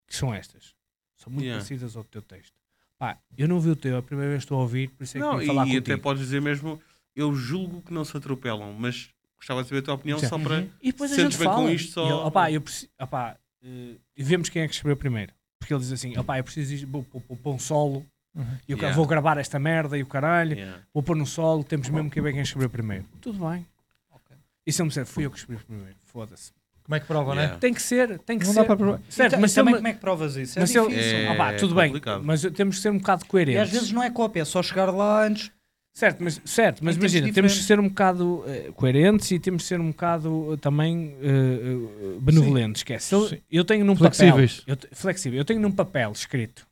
[0.07, 0.75] que são estas.
[1.17, 1.59] São muito Yeah.
[1.63, 2.55] parecidas ao teu texto.
[2.99, 5.05] Pá, eu não vi o teu, é a primeira vez que estou a ouvir, por
[5.05, 5.93] isso é que Não, vim falar e contigo.
[5.93, 6.81] até podes dizer mesmo,
[7.15, 10.27] eu julgo que não se atropelam, mas gostava de saber a tua opinião Sim.
[10.29, 10.57] só para...
[10.59, 10.69] Uhum.
[10.83, 11.73] E depois a Sentes gente bem com fala.
[11.73, 14.97] isto só- E ele, opá, eu preciso, opá, eh, e vemos quem é que escreveu
[14.97, 15.33] primeiro.
[15.59, 18.45] Porque ele diz assim, opá, eu preciso disto, vou pôr- um solo, Uhum.
[18.69, 18.95] e eu Yeah.
[18.97, 20.83] vou gravar esta merda e o caralho, Yeah.
[20.93, 23.05] vou pôr no solo, temos mesmo que ver quem escreveu primeiro.
[23.21, 23.67] Tudo bem.
[24.13, 24.37] Ok.
[24.67, 26.53] E se eu me disser, fui eu que escrevi primeiro, foda-se.
[26.85, 27.53] Como é que prova, Yeah.
[27.55, 27.59] né?
[27.61, 28.61] Tem que ser, tem que Não ser.
[28.61, 29.01] dá para provar.
[29.11, 30.59] Certo, E mas também eu me- como é que provas isso?
[30.59, 31.17] É mas se eu- difícil.
[31.17, 32.23] É Ah, pá, tudo bem, complicado.
[32.25, 33.59] mas temos que ser um bocado coerentes.
[33.59, 35.51] E às vezes não é cópia, é só chegar lá antes.
[35.99, 39.69] Certo, mas, certo, mas imagina, temos que ser um bocado eh, coerentes e temos que
[39.69, 42.85] ser um bocado eh, também eh, benevolentes.
[42.85, 43.41] Que é, se eu, Sim.
[43.51, 44.61] eu tenho num Flexíveis.
[44.61, 44.79] papel.
[44.93, 45.39] Eu, flexível.
[45.41, 46.65] Eu tenho num papel escrito.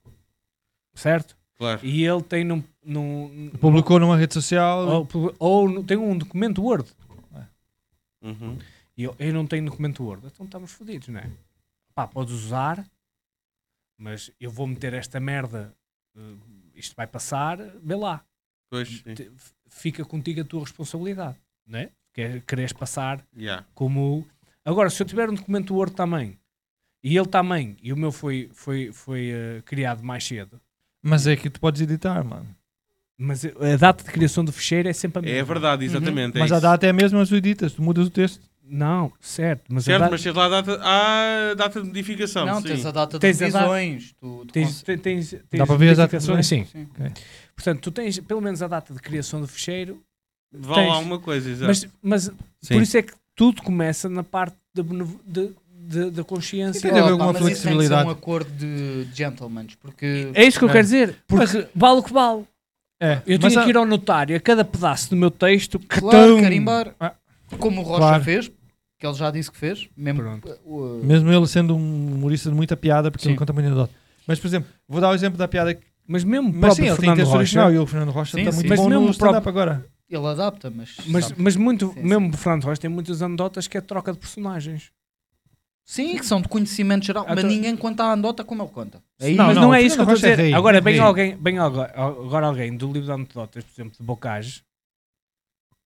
[0.94, 1.36] Certo?
[1.58, 1.80] Claro.
[1.84, 2.62] E ele tem num.
[2.84, 4.86] num Publicou numa rede social.
[4.86, 6.88] ou, ou tem um documento Word.
[8.22, 8.56] Uhum.
[8.96, 10.24] E eu, eu não tenho documento Word.
[10.24, 11.28] Então estamos fodidos, não é?
[11.96, 12.86] Pá, podes usar,
[13.98, 15.74] mas eu vou meter esta merda.
[16.76, 18.24] isto vai passar, vê lá.
[18.70, 19.02] Pois.
[19.02, 19.30] Te-
[19.68, 21.90] fica contigo a tua responsabilidade, não é?
[22.12, 23.64] Que é quereres passar Yeah.
[23.74, 24.26] como.
[24.64, 26.38] Agora, se eu tiver um documento Word também,
[27.02, 30.60] e ele também, e o meu foi, foi, foi eh, criado mais cedo,
[31.02, 32.48] Mas é que tu podes editar, mano.
[33.16, 35.38] mas a data de criação do ficheiro é sempre a mesma.
[35.38, 36.36] É verdade, exatamente.
[36.36, 36.62] é Mas a isso.
[36.62, 38.40] data é a mesma, mas tu editas, tu mudas o texto.
[38.68, 40.10] Não, certo, mas a Certo, data.
[40.10, 42.44] mas tens lá a data, a data de modificação.
[42.46, 42.68] Não, sim.
[42.68, 44.12] tens a data de Tens a revisões.
[44.20, 46.64] Tu, tu Tens, cons- tens, tens, tens Dá para ver as datas Sim.
[46.64, 46.86] Sim.
[47.54, 50.02] Portanto, tu tens pelo menos a data de criação do ficheiro,
[50.52, 50.94] Vale tens.
[50.94, 51.66] alguma coisa, exato.
[51.68, 52.22] mas, mas
[52.60, 52.74] Sim.
[52.74, 54.82] por isso é que tudo começa na parte da,
[55.24, 56.80] de, de- da consciência.
[56.82, 58.08] Tem de haver alguma mas isso tem que ser flexibilidade.
[58.08, 60.72] um acordo de gentlemen, porque É isso que eu É.
[60.72, 62.44] quero dizer, porque vale o que vale.
[63.00, 65.78] É, Eu mas tinha há- que ir ao notário a cada pedaço do meu texto,
[65.86, 66.40] claro, catão.
[66.40, 67.12] carimbar, Ah.
[67.58, 68.24] como o Rocha Claro.
[68.24, 68.50] fez,
[69.06, 70.22] que ele já disse que fez, mesmo
[70.64, 73.30] uh, Mesmo ele sendo um humorista de muita piada, porque Sim.
[73.30, 73.92] ele conta muita anedota.
[74.26, 75.74] Mas, por exemplo, vou dar o exemplo da piada.
[75.74, 77.86] que- Mas mesmo o Mas próprio sim, ele tem Fernando texto Rocha, original e o
[77.86, 78.56] Fernando Rocha Sim, está sim.
[78.58, 79.86] muito Mas bom mesmo no próprio- agora.
[80.08, 83.76] ele adapta, mas, mas, mas muito, Sim, mesmo o Fernando Rocha tem muitas anedotas que
[83.76, 84.90] é troca de personagens.
[85.84, 89.00] sim, que são de conhecimento geral, mas Então- ninguém conta a andota como ele conta.
[89.20, 90.42] Aí, Não, mas não, não, é isso que eu estou a Rocha é dizer.
[90.42, 91.02] rei, agora, é bem rei.
[91.02, 94.62] alguém, bem agora, agora alguém do livro de anedotas, por exemplo, de Bocage.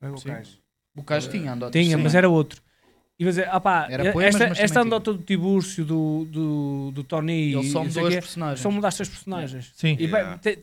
[0.00, 0.58] Não é Bocage?
[0.96, 1.72] o Cais tinha andotas.
[1.80, 2.02] Tinha, sim.
[2.02, 2.60] mas era outro.
[3.20, 6.26] E vai dizer, ah pá, Era poemas, esta, mas esta também andota do Tibúrcio, do,
[6.30, 8.60] do, do Tony Ele só e não sei mudou as quê, personagens.
[8.60, 9.72] só mudaste as personagens.
[9.76, 9.96] Sim.
[10.00, 10.38] E vai- Yeah.
[10.38, 10.58] te-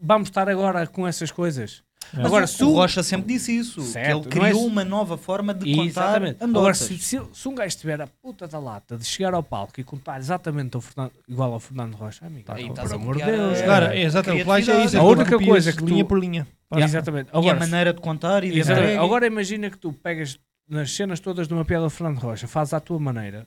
[0.00, 1.82] vamos estar agora com essas coisas.
[2.14, 2.18] É.
[2.18, 4.60] Mas Agora, o, se o o- Rocha sempre disse isso, Certo, que ele é criou
[4.60, 4.70] isso.
[4.70, 6.36] uma nova forma de E contar exatamente.
[6.40, 6.56] andotas.
[6.56, 9.72] Agora, se, se- se um gajo tiver a puta da lata de chegar ao palco
[9.80, 13.16] e contar exatamente ao Fernando- igual ao Fernando Rocha, amigo, Aí por estás a amor
[13.16, 13.58] de copiar Deus.
[13.60, 13.96] a- cara.
[13.96, 14.42] É exatamente.
[14.42, 14.96] O plágio é isso.
[14.96, 16.46] é A tu única copias coisa que tu- linha por linha.
[16.76, 17.26] Exatamente.
[17.26, 18.98] e a Agora, maneira de contar e de exatamente.
[18.98, 22.74] Agora imagina que tu pegas nas cenas todas de uma piada do Fernando Rocha, fazes
[22.74, 23.46] à tua maneira,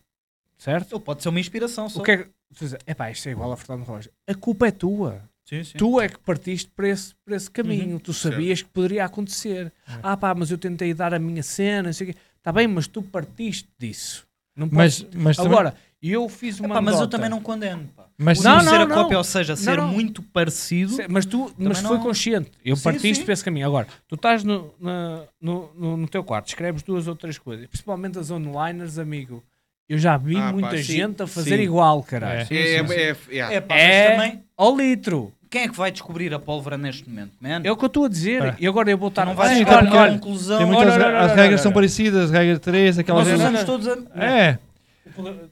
[0.58, 0.96] certo?
[0.96, 2.00] Ele pode ser uma inspiração só.
[2.00, 2.78] O que é que tu dizes?
[2.88, 4.10] Epá, isto é igual a Fernando Rocha.
[4.28, 5.22] A culpa é tua.
[5.46, 5.78] Sim, sim.
[5.78, 8.00] Tu é que partiste para esse, para esse caminho.
[8.00, 8.36] Tu Certo.
[8.36, 9.74] sabias que poderia acontecer.
[9.88, 10.00] É.
[10.04, 12.20] Ah pá, mas eu tentei dar a minha cena, não sei o quê.
[12.38, 14.28] Está bem, mas tu partiste disso.
[14.56, 17.18] Não Mas, mas também- Agora, eu fiz uma Epá, mas eu anedota.
[17.18, 17.90] também não condeno.
[17.96, 18.06] Pá.
[18.18, 18.96] Mas O Não, não, não, ser a não.
[18.96, 19.88] cópia, ou seja, ser não.
[19.88, 20.92] muito parecido.
[20.94, 22.52] Se- Mas tu mas Também foi não- consciente.
[22.66, 23.24] Eu Sim, partiste sim.
[23.26, 23.66] para esse caminho.
[23.68, 27.66] Agora, tu estás no, na- no, no, no teu quarto, escreves duas ou três coisas,
[27.68, 29.44] principalmente as onliners, amigo.
[29.88, 31.64] Eu já vi Ah, pá, muita sim, gente a fazer sim.
[31.64, 32.48] igual, caralho.
[32.52, 32.56] É.
[32.56, 32.80] É, é,
[33.12, 33.56] é, yeah.
[33.56, 34.12] É, pá, É.
[34.12, 35.34] também, Ao litro.
[35.50, 37.62] quem é que vai descobrir a pólvora neste momento, man?
[37.64, 38.44] É o que eu estou a dizer.
[38.44, 38.56] É.
[38.60, 40.58] E agora eu vou Tu estar não vais chegar a olha, conclusão.
[40.60, 41.74] Tem muitas, Olha, olha, as olha, regras olha, são olha.
[41.76, 43.28] parecidas, regra 3, aquelas.
[43.28, 44.24] Nós não, usamos todos a...
[44.24, 44.60] É,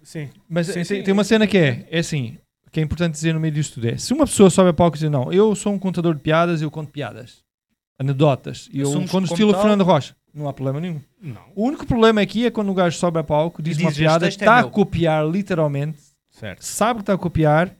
[0.03, 0.29] Sim.
[0.49, 1.03] mas Sim, tem, sim.
[1.03, 2.38] tem uma cena que é, é assim,
[2.71, 4.95] que é importante dizer no meio disto tudo é, se uma pessoa sobe a palco
[4.97, 7.43] e diz, não, eu sou um contador de piadas, eu conto piadas,
[7.99, 9.62] anedotas, e eu Assumes conto estilo tal.
[9.62, 11.01] Fernando Rocha, não há problema nenhum.
[11.21, 11.41] Não.
[11.55, 14.03] O único problema aqui é quando o gajo sobe a palco, diz uma diz, "Este
[14.03, 15.97] piada, é está a meu." copiar literalmente,
[16.29, 16.62] Certo.
[16.63, 17.73] sabe que está a copiar,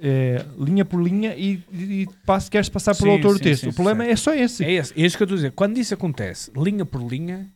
[0.00, 3.62] é, linha por linha, e, e, e passa, queres passar pelo Sim, autor do texto.
[3.64, 4.64] sim, o problema é só esse.
[4.64, 4.94] É esse.
[4.98, 5.52] É isso que eu estou a dizer.
[5.52, 7.46] Quando isso acontece, linha por linha,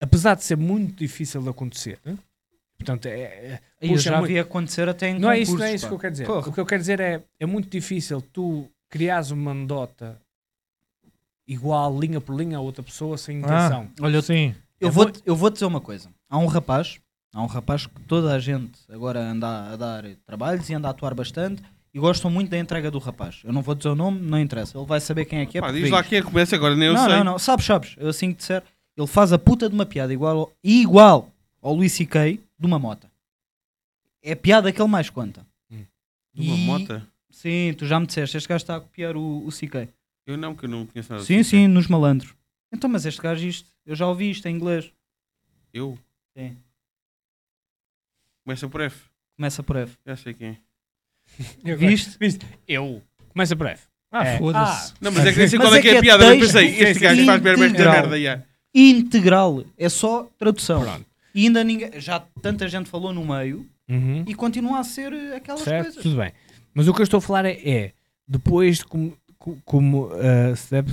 [0.00, 1.98] apesar de ser muito difícil de acontecer?
[2.82, 5.58] Portanto, é, é- Eu puxa já muito- vi acontecer até em não é isso, concursos,
[5.60, 5.88] não é isso pá.
[5.88, 6.26] que eu quero dizer.
[6.26, 6.48] Porra.
[6.48, 10.20] O que eu quero dizer é é muito difícil tu criares uma anedota
[11.46, 13.88] igual, linha por linha, a outra pessoa sem intenção.
[14.00, 14.54] Olha, eu, Sim.
[14.80, 16.08] eu, É vou, muito- eu vou dizer uma coisa.
[16.28, 16.98] Há um rapaz,
[17.34, 20.90] há um rapaz que toda a gente agora anda a dar trabalhos e anda a
[20.92, 23.40] atuar bastante e gostam muito da entrega do rapaz.
[23.44, 24.78] Eu não vou dizer o nome, não interessa.
[24.78, 25.60] Ele vai saber quem é que é.
[25.60, 27.16] Pá, porque diz lá quem é que começa agora, nem eu não, sei.
[27.16, 27.38] não, não.
[27.38, 27.94] Sabes, sabes.
[27.98, 28.62] Eu assim que disser,
[28.96, 31.28] ele faz a puta de uma piada igual, igual
[31.62, 32.38] ao Luís C.K.
[32.58, 33.10] de uma mota.
[34.22, 35.46] É a piada que ele mais conta.
[35.70, 37.08] De uma E- mota?
[37.30, 39.88] Sim, tu já me disseste, este gajo está a copiar o, o CK.
[40.26, 42.34] Eu não, que eu não conheço nada Sim, sim, nos malandros.
[42.70, 44.92] Então, mas este gajo, isto, eu já ouvi isto em inglês.
[45.72, 45.98] Eu?
[46.36, 46.56] Sim.
[48.44, 49.08] Começa por F.
[49.36, 49.96] Começa por F.
[50.06, 50.56] Já sei quem é.
[51.64, 52.16] Eu Viste?
[52.18, 52.46] Viste?
[52.66, 53.02] Eu.
[53.30, 53.86] Começa por F.
[54.10, 54.38] Ah, É.
[54.38, 54.94] foda-se.
[55.00, 56.34] Não, mas é que nem sei qual é, é que é a é piada.
[56.34, 58.20] Eu pensei, este gajo faz merda merda.
[58.20, 58.42] já.
[58.74, 59.64] Integral.
[59.78, 60.82] É só tradução.
[60.82, 61.06] Pronto.
[61.34, 62.00] E ainda ninguém.
[62.00, 64.24] Já tanta gente falou no meio Uhum.
[64.26, 65.84] e continua a ser eh, aquelas Certo?
[65.84, 66.02] coisas.
[66.02, 66.32] Tudo bem.
[66.74, 67.92] Mas o que eu estou a falar é, é
[68.26, 70.92] depois de como, co- como ah, se deve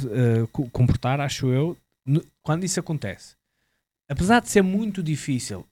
[0.52, 3.36] co- comportar, acho eu, no- quando isso acontece.
[4.10, 5.65] Apesar de ser muito difícil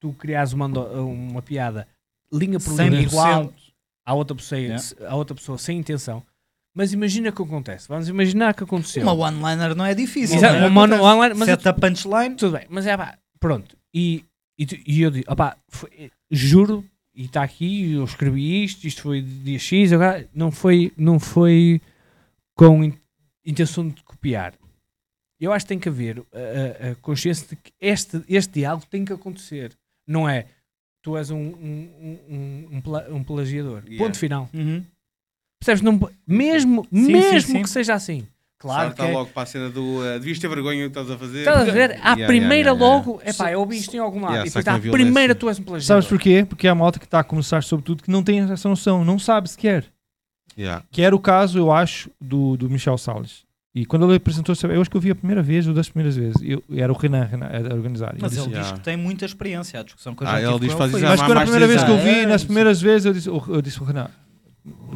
[0.00, 1.86] tu criares uma, uma piada
[2.32, 3.02] linha por linha 100%.
[3.02, 3.52] igual
[4.06, 4.82] à outra pessoa, Yeah.
[5.06, 6.22] à outra pessoa sem intenção,
[6.74, 7.88] Mas imagina que acontece.
[7.88, 9.02] Vamos imaginar que aconteceu.
[9.02, 10.36] Uma one-liner não é difícil.
[10.36, 10.66] Exato, é?
[10.68, 12.36] uma one- online, mas Set a punchline.
[12.36, 13.76] Tudo bem, mas é pá, pronto.
[13.94, 14.24] E,
[14.58, 19.20] e, e eu digo, opá, foi- juro, e está aqui, eu escrevi isto, isto foi
[19.22, 21.80] dia X, agora não foi, não foi
[22.54, 22.98] com in-
[23.44, 24.54] intenção de copiar.
[25.40, 28.86] Eu acho que tem que haver a, a- a consciência de que este, este diálogo
[28.86, 29.76] tem que acontecer.
[30.06, 30.46] Não é
[31.02, 33.82] tu és um, um, um, um, pla- um plagiador.
[33.86, 34.04] Yeah.
[34.04, 34.50] Ponto final.
[34.52, 34.84] Uhum.
[35.60, 35.80] Percebes?
[35.82, 37.62] Não, mesmo sim, mesmo sim.
[37.62, 38.26] que seja assim.
[38.58, 40.98] Claro Salta que é, logo para a cena do uh, devias ter vergonha do que
[40.98, 41.38] estás a fazer.
[41.38, 41.92] Estás a ver?
[42.02, 44.32] À Yeah, primeira yeah, yeah, logo, é pá, eu ouvi isto em algum lado.
[44.32, 45.86] Yeah, e depois à a primeira tu és um plagiador.
[45.86, 46.44] Sabes porquê?
[46.48, 49.48] Porque há malta que está a começar sobretudo que não tem essa noção, não sabe
[49.48, 49.84] sequer.
[50.58, 50.84] Yeah.
[50.90, 53.46] Que era o caso, eu acho, do, do Michel Salles.
[53.72, 56.16] E quando ele apresentou, eu acho que eu vi a primeira vez ou das primeiras
[56.16, 56.34] vezes.
[56.42, 58.16] Eu, era o Renan, Renan a organizar.
[58.18, 58.76] Mas disse- ele diz Yeah.
[58.78, 59.78] que tem muita experiência.
[59.78, 61.16] A discussão que eu já Ah, tive ele com diz que faz foi isso essa.
[61.22, 63.78] Mas quando a primeira vez que eu vi, nas primeiras vezes, eu disse, eu disse
[63.78, 64.10] ao Renan,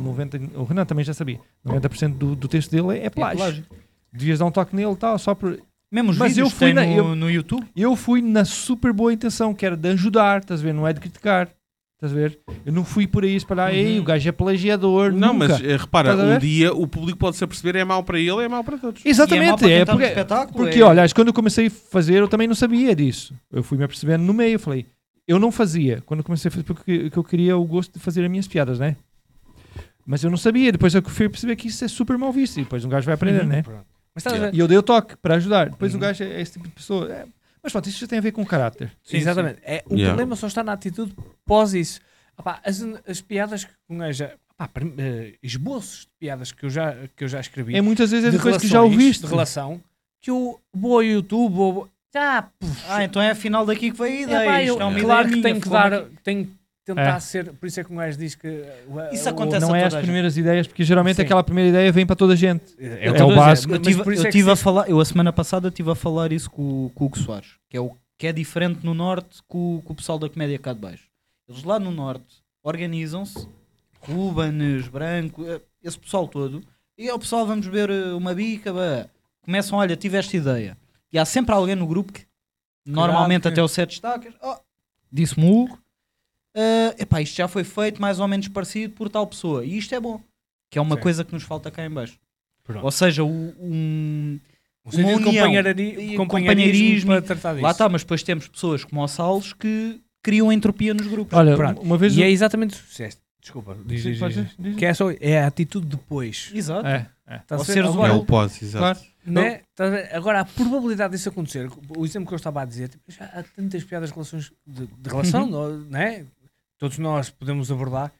[0.02, 3.38] 90, o Renan também já sabia, 90% do, do texto dele é É plágio.
[3.38, 3.64] plágio.
[4.12, 5.58] Devias dar um toque nele e tal, só por...
[5.90, 7.66] Mesmo os Mas eu fui na- no, eu- no YouTube.
[7.76, 10.72] Eu fui na super boa intenção, que era de ajudar, estás a ver?
[10.72, 11.50] Não é de criticar,
[11.96, 12.38] estás a ver?
[12.64, 15.48] Eu não fui por aí espalhar, ei, o gajo é plagiador, Não, nunca.
[15.48, 18.48] mas eh, repara, um dia o público pode se aperceber é mau para ele, é
[18.48, 19.04] mau para todos.
[19.04, 22.14] E é Exatamente, é, no porque, espetáculo, porque é- olha, quando eu comecei a fazer,
[22.20, 23.34] eu também não sabia disso.
[23.52, 24.86] Eu fui me apercebendo no meio, eu falei,
[25.28, 26.02] eu não fazia.
[26.06, 28.48] Quando eu comecei a fazer, porque que eu queria o gosto de fazer as minhas
[28.48, 28.96] piadas, né?
[30.04, 32.64] Mas eu não sabia, depois eu fui perceber que isso é super mal visto, e
[32.64, 33.48] depois um gajo vai aprender, Uhum.
[33.48, 33.62] né?
[34.14, 34.54] Mas ver?
[34.54, 35.70] E eu dei o toque para ajudar.
[35.70, 35.98] Depois Uhum.
[35.98, 37.10] o gajo é esse tipo de pessoa.
[37.12, 37.24] É,
[37.62, 38.90] Mas pronto, isso já tem a ver com caráter.
[39.04, 39.60] Sim, Exatamente.
[39.62, 40.08] É, o Yeah.
[40.08, 41.14] problema só está na atitude
[41.46, 42.00] pós isso.
[42.36, 44.24] Opá, as, as piadas que um gajo.
[44.98, 47.76] eh, esboços de piadas que eu já, que eu já escrevi.
[47.76, 49.22] É muitas vezes é de que já relações, ouviste.
[49.24, 49.80] De relação.
[50.20, 51.54] Que eu vou ao YouTube.
[51.54, 51.88] Vou,
[52.58, 54.50] puf, Ah, então é afinal daqui que veio a é, ideia.
[54.50, 56.04] pá, eu- é uma claro ideia que tenho que dar.
[56.24, 56.50] Tenho
[56.84, 57.20] tentar É.
[57.20, 57.52] ser.
[57.52, 58.48] Por isso é que um gajo diz que.
[58.48, 60.02] uh, Isso acontece Não é as gente.
[60.02, 61.22] primeiras ideias, porque geralmente Sim.
[61.22, 62.74] aquela primeira ideia vem para toda a gente.
[62.78, 63.70] É, É eu o básico.
[63.72, 65.94] mas Eu tive, eu é que tive a falar, eu a semana passada estive a
[65.94, 68.94] falar isso com, o- com o Hugo Soares, que é, o, que é diferente no
[68.94, 71.04] Norte com, com o pessoal da comédia cá de baixo.
[71.48, 73.46] Eles lá no Norte organizam-se,
[74.00, 76.62] Rubanes, Branco, eh, esse pessoal todo,
[76.98, 79.06] e é o pessoal, vamos ver eh, uma bica, bah.
[79.42, 80.76] começam, olha, tive esta ideia.
[81.12, 82.22] E há sempre alguém no grupo que,
[82.86, 84.56] normalmente que- até o set destacas, oh,
[85.10, 85.78] disse-me o Hugo,
[86.54, 89.94] eh, epá, isto já foi feito mais ou menos parecido por tal pessoa, e isto
[89.94, 90.20] é bom,
[90.70, 91.02] que é uma Sim.
[91.02, 92.18] coisa que nos falta cá em baixo.
[92.64, 92.84] Pronto.
[92.84, 93.28] Ou seja, o-
[93.60, 94.38] um,
[94.86, 95.22] Um de união.
[95.24, 97.10] companheirismo companheirismo.
[97.10, 97.62] para tratar disso.
[97.64, 101.36] Lá está, mas depois temos pessoas como o Salles que criam entropia nos grupos.
[101.36, 101.80] Olha, Pronto.
[101.82, 102.16] uma vez.
[102.16, 102.76] E eu- é exatamente.
[103.40, 104.28] Desculpa, diz, diz, diz.
[104.28, 104.76] dizer, diz.
[104.76, 106.52] Que é, só, é a atitude depois.
[106.54, 106.86] Exato.
[106.86, 107.40] É, é.
[107.56, 107.64] Ver?
[107.64, 109.00] seres Agora, É o pós, exato.
[109.00, 109.12] Claro.
[109.26, 109.62] né?
[109.76, 110.14] Ver?
[110.14, 113.42] Agora, a probabilidade disso acontecer, o exemplo que eu estava a dizer, tipo, já há
[113.42, 116.24] tantas piadas de, relações, de, de relação, não- né?
[116.82, 118.12] Todos nós podemos abordar.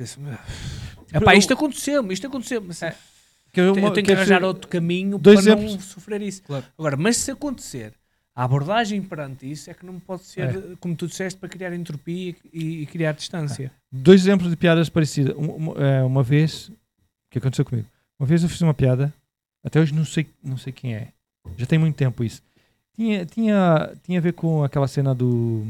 [0.00, 0.32] Disse, "Meu,
[1.12, 2.62] Epá, isto aconteceu, isto aconteceu.
[2.66, 2.96] Mas É.
[3.52, 5.84] Que eu, eu tenho que arranjar outro caminho para não exemplos.
[5.84, 6.42] sofrer isso.
[6.42, 6.64] Claro.
[6.78, 7.92] Agora, mas se acontecer,
[8.34, 10.76] a abordagem perante isso é que não pode ser, É.
[10.80, 13.70] como tu disseste, para criar entropia e, e criar distância.
[13.92, 15.34] Dois exemplos de piadas parecidas.
[15.36, 16.72] Um- Uma, é, uma vez, o
[17.30, 17.86] que aconteceu comigo?
[18.18, 19.12] Uma vez eu fiz uma piada,
[19.62, 21.08] até hoje não sei, não sei quem é.
[21.58, 22.42] Já tem muito tempo isso.
[22.94, 25.66] Tinha, tinha, tinha a ver com aquela cena do.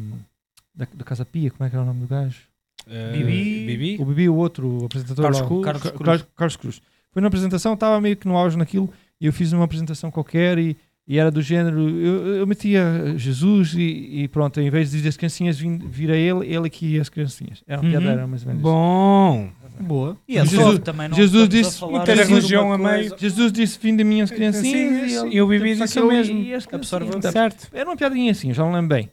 [0.76, 2.40] Da, da Casa Pia, como é que era o nome do gajo?
[2.86, 3.66] Bibi.
[3.66, 3.96] Bibi?
[4.00, 5.22] O Bibi, o outro, o apresentador.
[5.24, 5.64] Carlos lá, Cruz.
[5.64, 6.04] Carlos Ca- Cruz.
[6.04, 6.82] Carlos, Carlos Cruz.
[7.12, 10.58] Foi numa apresentação, estava meio que no auge naquilo, e eu fiz uma apresentação qualquer
[10.58, 10.76] e,
[11.08, 11.88] e era do género.
[11.88, 16.14] Eu, eu metia Jesus e, e pronto, em vez de dizer as criancinhas, vim- vira
[16.14, 17.64] ele, ele aqui e as criancinhas.
[17.66, 17.90] Era uma Uhum.
[17.90, 18.60] piada, era mais ou menos.
[18.62, 18.70] isso.
[18.70, 19.48] Bom.
[19.80, 20.16] Boa.
[20.28, 23.14] E é Jesus- só também não Jesus disse, falar ter a assim religião a meio.
[23.18, 25.10] Jesus disse: Fim de minhas criancinhas.
[25.10, 26.38] Sim, ele- e eu vivi disso mesmo.
[26.38, 27.08] e as Absorveu.
[27.08, 27.68] criancinhas- Certo.
[27.74, 29.10] Era uma piadinha assim, já não lembro bem.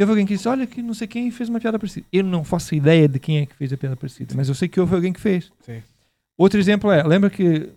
[0.00, 2.06] Teve alguém que disse: Olha, que não sei quem fez uma piada parecida.
[2.10, 4.66] Eu não faço ideia de quem é que fez a piada parecida, mas eu sei
[4.66, 5.52] que houve alguém que fez.
[5.60, 5.82] Sim.
[6.38, 7.68] Outro exemplo é: lembra que.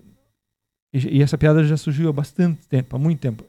[0.94, 3.44] E essa piada já surgiu há bastante tempo, há muito tempo.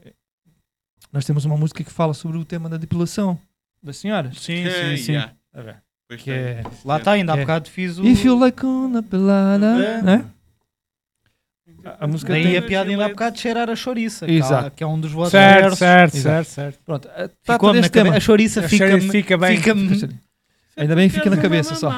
[1.09, 3.39] Nós temos uma música que fala sobre o tema da depilação
[3.81, 4.41] das senhoras.
[4.41, 5.11] Sim, É, sim, sim.
[5.13, 5.31] yeah.
[5.53, 6.61] Tá Que é.
[6.83, 7.41] Lá está, ainda há É.
[7.41, 8.05] bocado fiz o.
[8.05, 10.01] If you like on a pelada, É.
[10.01, 10.25] né?
[11.83, 12.57] A, a música Daí tem.
[12.57, 14.29] a piada ainda há bocado de cheirar a chouriça.
[14.29, 14.71] Exato.
[14.75, 15.79] Que é um dos vossos Certo, versos.
[15.79, 16.79] certo, certo, certo.
[16.85, 17.89] Pronto, deste cabeça.
[17.89, 18.15] tema.
[18.15, 19.57] A chouriça A fica, chouriça fica bem.
[19.57, 19.73] fica
[20.77, 21.89] Ainda bem que fica na cabeça só.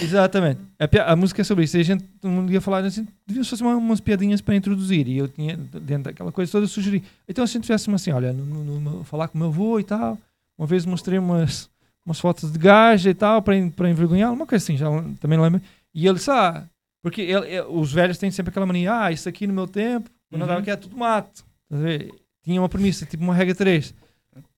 [0.00, 0.60] Exatamente.
[0.78, 1.76] A, pia- a música é sobre isso.
[1.76, 5.06] E a gente um dia falar assim, devíamos fazer uma- umas piadinhas para introduzir.
[5.08, 7.02] E eu tinha, dentro daquela coisa toda, sugeri.
[7.28, 9.48] Então, se a gente tivesse uma assim, olha, no, no- no- falar com o meu
[9.48, 10.18] avô e tal.
[10.56, 11.68] Uma vez mostrei umas,
[12.06, 14.86] umas fotos de gaja e tal, para, en- para envergonhar, uma coisa assim, já
[15.20, 15.60] também não lembro.
[15.94, 16.64] E ele disse, ah,
[17.02, 20.08] porque ele- ele- os velhos têm sempre aquela mania, ah, isso aqui no meu tempo,
[20.30, 20.44] quando eu Uhum.
[20.44, 21.44] andava aqui era tudo mato.
[21.70, 22.10] Ver?
[22.44, 23.94] Tinha uma premissa, tipo uma regra 3.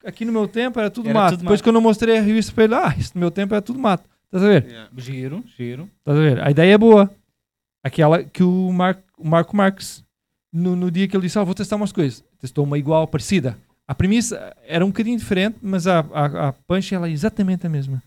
[0.04, 1.30] Aqui no meu tempo era tudo Era mato.
[1.32, 1.64] tudo Depois, mato.
[1.64, 4.08] quando eu mostrei a revista para ele, ah, isso no meu tempo era tudo mato.
[4.32, 4.64] A ver?
[4.66, 4.90] Yeah.
[4.96, 5.90] Giro, giro.
[6.04, 6.40] A ver?
[6.42, 7.10] A ideia é boa.
[7.82, 10.02] Aquela que o, Mar o Marco Marques,
[10.52, 13.56] no, no dia que ele disse, ah, vou testar umas coisas, testou uma igual, parecida.
[13.86, 17.70] A premissa era um bocadinho diferente, mas a, a, a punch ela é exatamente a
[17.70, 18.02] mesma.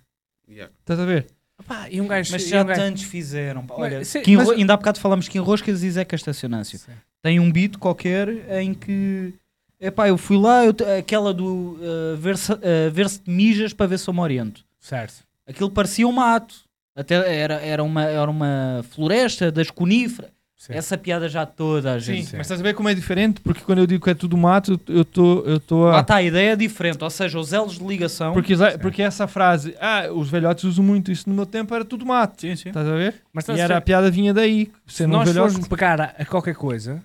[0.50, 0.74] Yeah.
[0.80, 1.28] Estás a ver?
[1.66, 2.32] Pá, e um gajo.
[2.32, 3.66] Mas já um gajo- tantos fizeram.
[3.66, 3.76] pá.
[3.78, 6.80] Olha, Mas se- Kim mas- ainda há bocado falámos Kim Roscas e Zeca Estacionâncio.
[6.80, 6.92] Sim.
[7.22, 8.30] Tem um beat qualquer
[8.62, 9.34] em que.
[9.80, 12.58] Epá, eu fui lá, eu aquela do uh, ver-se uh,
[12.92, 14.64] ver-se de mijas para ver se eu me oriento.
[14.80, 15.24] Certo.
[15.46, 16.56] Aquilo parecia um mato.
[16.96, 20.32] Até era, era, uma, era uma floresta das coníferas.
[20.58, 20.74] Sim.
[20.74, 22.36] Essa piada já toda a Sim, gente.
[22.36, 23.40] mas estás a ver como é diferente?
[23.42, 26.00] Porque quando eu digo que é tudo mato, eu estou eu tô a...
[26.02, 27.04] está, a ideia é diferente.
[27.04, 28.34] Ou seja, os elos de ligação.
[28.34, 32.08] Porque, porque essa frase, ah, os velhotes usam muito isso no meu tempo, era tudo
[32.08, 32.42] mato.
[32.42, 32.70] Sim, sim.
[32.70, 33.22] Estás a ver?
[33.32, 34.72] Mas E era, a piada vinha daí.
[34.88, 35.52] se Sendo um nós velhote.
[35.52, 37.04] formos pegar a, qualquer coisa,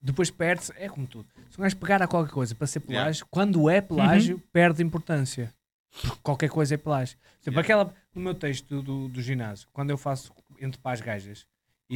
[0.00, 0.72] depois perde-se.
[0.78, 1.26] É como tudo.
[1.50, 3.02] Se um gajo pegar a qualquer coisa para ser Yeah.
[3.04, 5.52] pelágio, quando é pelágio, perde importância.
[6.00, 7.18] Porque qualquer coisa é pelágio.
[7.18, 7.84] Por exemplo, Yeah.
[7.84, 11.44] aquela, no meu texto do, do ginásio, quando eu faço entre as gajas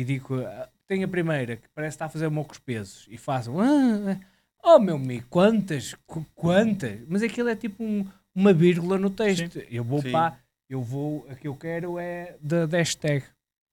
[0.01, 3.59] e digo, ah, tem a primeira que parece estar a fazer mocos pesos e façam,
[3.61, 4.19] ah,
[4.63, 7.01] ah, oh meu amigo, quantas, Qu- quantas?
[7.09, 9.59] Mas aquilo é tipo um- uma vírgula no texto.
[9.71, 10.13] Eu vou Sim.
[10.13, 13.25] para, eu vou, a que eu quero é da da hashtag.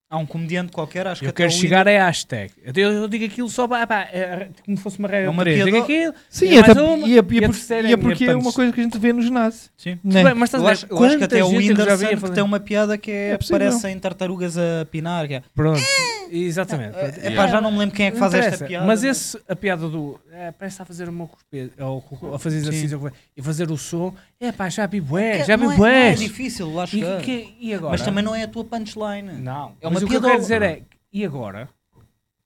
[0.07, 2.51] Há um comediante qualquer, acho que Eu até quero o chegar a hashtag.
[2.75, 5.41] Eu, eu digo aquilo só pá, pá, é, como se fosse uma regra É uma
[5.41, 5.55] três.
[5.57, 6.13] piada- Digo aquilo.
[6.29, 8.35] Sim, e até, mais uma, e, é, e, é e e é é porque é
[8.35, 9.71] uma coisa que a gente vê no ginásio.
[9.75, 9.97] Sim.
[10.03, 10.23] Né?
[10.23, 12.33] Bem, mas estás Eu a acho, ver, eu acho que até o Whindersson que fazer-
[12.35, 15.27] tem uma piada que é, É parecem tartarugas a pinar.
[15.27, 15.81] Que é, Pronto,
[16.29, 16.95] exatamente.
[17.23, 18.85] É pá, já não me lembro quem é que faz esta piada.
[18.85, 20.19] Mas esse, a piada do.
[20.31, 24.13] É, parece estar a fazer uma cospe- ou a fazer exercício e fazer o som.
[24.39, 26.13] É pá, já vi bué, já vi não é, é bué.
[26.13, 27.21] difícil chegar.
[27.21, 27.91] que- e agora?
[27.93, 29.31] Mas também não é a tua punchline.
[29.39, 30.81] Não, É é mas o que eu quero dizer é.
[31.11, 31.69] E agora?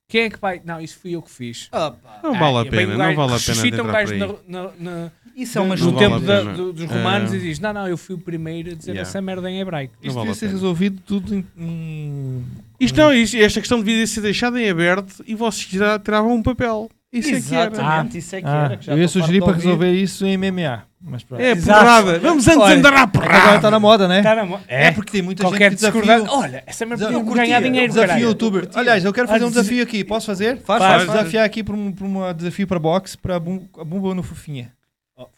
[0.08, 0.60] Quem é que vai.
[0.66, 1.68] Não, isso fui eu que fiz.
[1.72, 2.20] Ah, pá.
[2.24, 4.28] Não vale Ah, a vem pena, um não vale a pena ressuscita um gajo na-
[4.48, 6.54] na- na- Isso é uma no vale tempo da- pena.
[6.54, 7.36] do- dos romanos É.
[7.38, 9.08] e diz: Não, não, eu fui o primeiro a dizer Yeah.
[9.08, 9.94] essa merda em hebraico.
[10.02, 10.52] Isto vale devia a ser pena.
[10.54, 11.46] resolvido tudo em.
[11.58, 12.44] em-
[12.80, 16.42] Isto não, isto, esta questão devia ser deixada em aberto e vocês tira- tiravam um
[16.42, 16.90] papel.
[17.14, 17.72] Isso é que era.
[17.72, 18.78] Exatamente, isso é que Ah, era.
[18.78, 20.84] que já eu ia sugerir para resolver isso em MMA.
[21.02, 21.40] Mas pronto.
[21.42, 21.80] É Exato.
[21.80, 22.20] porrada.
[22.20, 23.56] Vamos antes Olha, andar à É que agora porrada.
[23.56, 24.22] está na moda, né?
[24.22, 26.30] Tá na mo- É, porque tem muita qualquer gente que discordante.
[26.30, 28.26] Olha, essa merda Desafio- podia ganhar dinheiro, Desafio caralho.
[28.28, 28.68] youtuber.
[28.76, 30.04] Aliás, eu quero fazer Ah, um des- desafio aqui.
[30.04, 30.58] Posso fazer?
[30.62, 34.14] Faz, Faz, faz, desafiar aqui para um, para um desafio para boxe para a bumba
[34.14, 34.74] no fofinha.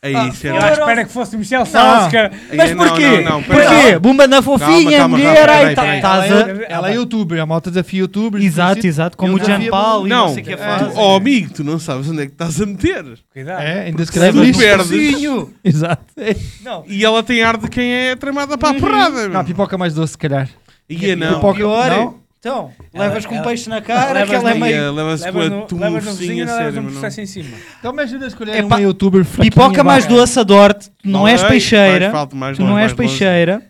[0.01, 2.31] É Ah, isso, Eu à espera que fosse o Michel Salles, cara.
[2.55, 3.21] Mas É, não, porquê?
[3.21, 3.99] não, Porquê?
[3.99, 7.41] Bumba na fofinha, calma, mulher, calma, aí peraí, tá- estás ela, é, ela é youtuber,
[7.41, 8.43] a malta desafia youtubers.
[8.45, 10.93] Exato, exato, como o Jean Paul e não Não, sei o que tu- faz.
[10.95, 13.05] oh amigo, tu não sabes onde é que estás a meter.
[13.33, 13.61] Cuidado.
[13.61, 14.91] É, ainda se calhar tu perdes,
[15.63, 16.03] Exato.
[16.17, 16.35] É.
[16.63, 19.27] Não, e ela tem ar de quem é tramada para a porrada.
[19.29, 20.47] Não, pipoca mais doce, se calhar.
[20.89, 21.35] Ia não.
[21.35, 21.89] Pipoca- pior.
[21.89, 22.20] não?
[22.43, 24.75] Então, Ela- levas com ela- peixe na cara, levas que ela é meio...
[24.75, 27.57] Ia, Leva-se com Levas a no, tua levas e levas sério, um cima.
[27.79, 30.89] Então me ajuda a escolher Epá, uma youtuber fraquinha, Pipoca mais doce, adoro-te.
[30.89, 32.11] Tu não és Ei, peixeira.
[32.55, 33.61] Tu não és peixeira.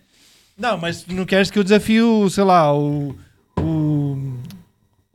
[0.56, 3.14] Não, mas tu não queres que eu desafio, sei lá, o.
[3.58, 3.62] O.
[3.62, 4.38] o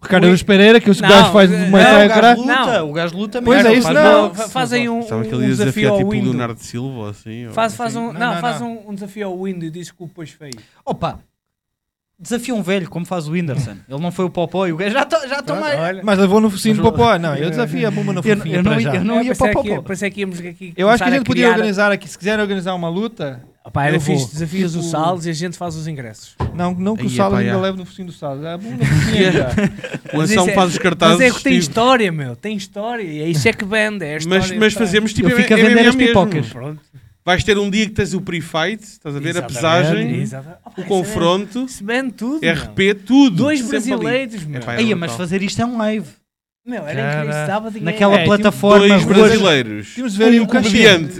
[0.03, 0.27] Ricardo.
[0.27, 2.89] Luz Pereira, que o Não, gajo faz não, uma ideia, o gajo luta, Não.
[2.89, 4.29] o gajo luta Pois mesmo, é, isso faz não.
[4.29, 4.51] boxe.
[4.51, 6.29] Fazem um, que um ele ia desafio ao tipo o Windows.
[6.35, 7.47] Leonardo Silva ou assim.
[7.51, 8.61] Faz, faz um, Não, não, não, faz.
[8.61, 10.53] Um, um desafio ao Windows e diz que o depois feio.
[10.85, 11.19] Opa,
[12.19, 13.75] desafia um velho, como faz o Whindersson.
[13.89, 15.79] Ele não foi o Popó e o gajo já estou já tô mais...
[15.79, 16.01] olha.
[16.03, 17.17] Mas levou no focinho do popó.
[17.19, 18.95] Não, eu desafio a bomba no Eu- fofinho eu não ia- já.
[18.95, 19.81] eu não É, ia para o que- Popó.
[19.83, 22.73] Pensei que íamos aqui Eu acho que a gente podia organizar aqui, se quiser organizar
[22.73, 23.41] uma luta.
[23.63, 24.15] Opá, era Eu vou.
[24.17, 26.35] fixe, desafias o Tipo- Salles e a gente faz os ingressos.
[26.55, 28.43] Não, não que o Salles ainda leve no focinho do Salles.
[28.45, 29.49] É a bomba no fofinho já.
[30.17, 31.17] O Anselmo é- faz os cartazes.
[31.19, 32.35] Mas é que tem tipo, história, meu.
[32.35, 33.03] Tem história.
[33.03, 34.05] E é isso é que vende.
[34.05, 36.47] É a mas, história, mas fazemos tipo Eu fico a vender as pipocas.
[36.47, 36.79] Pronto.
[37.27, 39.37] Vais ter um dia que tens o pre-fight, estás a ver?
[39.37, 40.59] A pesagem, exatamente.
[40.77, 42.39] O confronto, é- tudo.
[42.41, 42.53] meu.
[42.53, 43.35] RP, tudo.
[43.35, 44.61] Dois brasileiros, meu.
[44.61, 46.07] Epá, Aí, era mas fazer isto é um live.
[46.65, 47.69] Meu, era Cara, incrível.
[47.71, 47.85] dinheiro.
[47.85, 48.87] Naquela É, tipo, plataforma...
[48.87, 49.93] Dois brasileiros.
[49.93, 50.69] Temos de ver aí um o cachê.
[50.69, 51.13] comediante.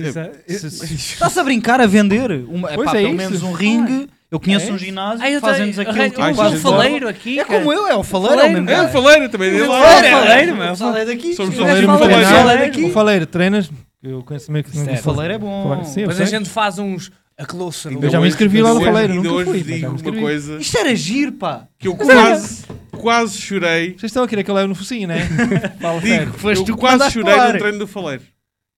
[0.47, 2.31] Se- Estás a brincar a vender?
[2.47, 3.17] Uma, Pois epá, é pelo isso.
[3.17, 4.09] menos um ringue.
[4.31, 6.61] Eu conheço É um ginásio Ah, que fazemos aquilo tipo um quase Jesus.
[6.61, 7.39] faleiro aqui.
[7.39, 7.59] É cara.
[7.59, 9.49] como eu, é o faleiro, é o Faleiro, mesmo É o faleiro também.
[9.49, 10.71] ele O faleiro, é é faleiro, meu.
[10.71, 11.33] O faleiro daqui.
[11.33, 11.87] Somos O Faleiro.
[11.87, 12.57] Faleiro treinar.
[12.59, 12.83] daqui.
[12.83, 13.69] O Faleiro, treinas?
[14.09, 15.63] Eu conheço meio que O faleiro é bom.
[15.69, 16.39] Faleiro, sim, eu Mas a sei.
[16.39, 17.91] gente faz uns a closer.
[17.93, 19.87] Eu já me inscrevi lá no Faleiro, Ainda nunca hoje fui, mas já me digo
[19.89, 20.19] uma inscrevi.
[20.21, 21.67] coisa Isto era giro, pá.
[21.77, 23.91] que eu quase, quase chorei.
[23.91, 25.19] Vocês estão a querer que eu leve no focinho, né?
[25.79, 26.25] Fala sério.
[26.27, 27.53] Digo, foste tu eu que quase mandaste chorei falar.
[27.53, 28.23] no treino do Faleiro.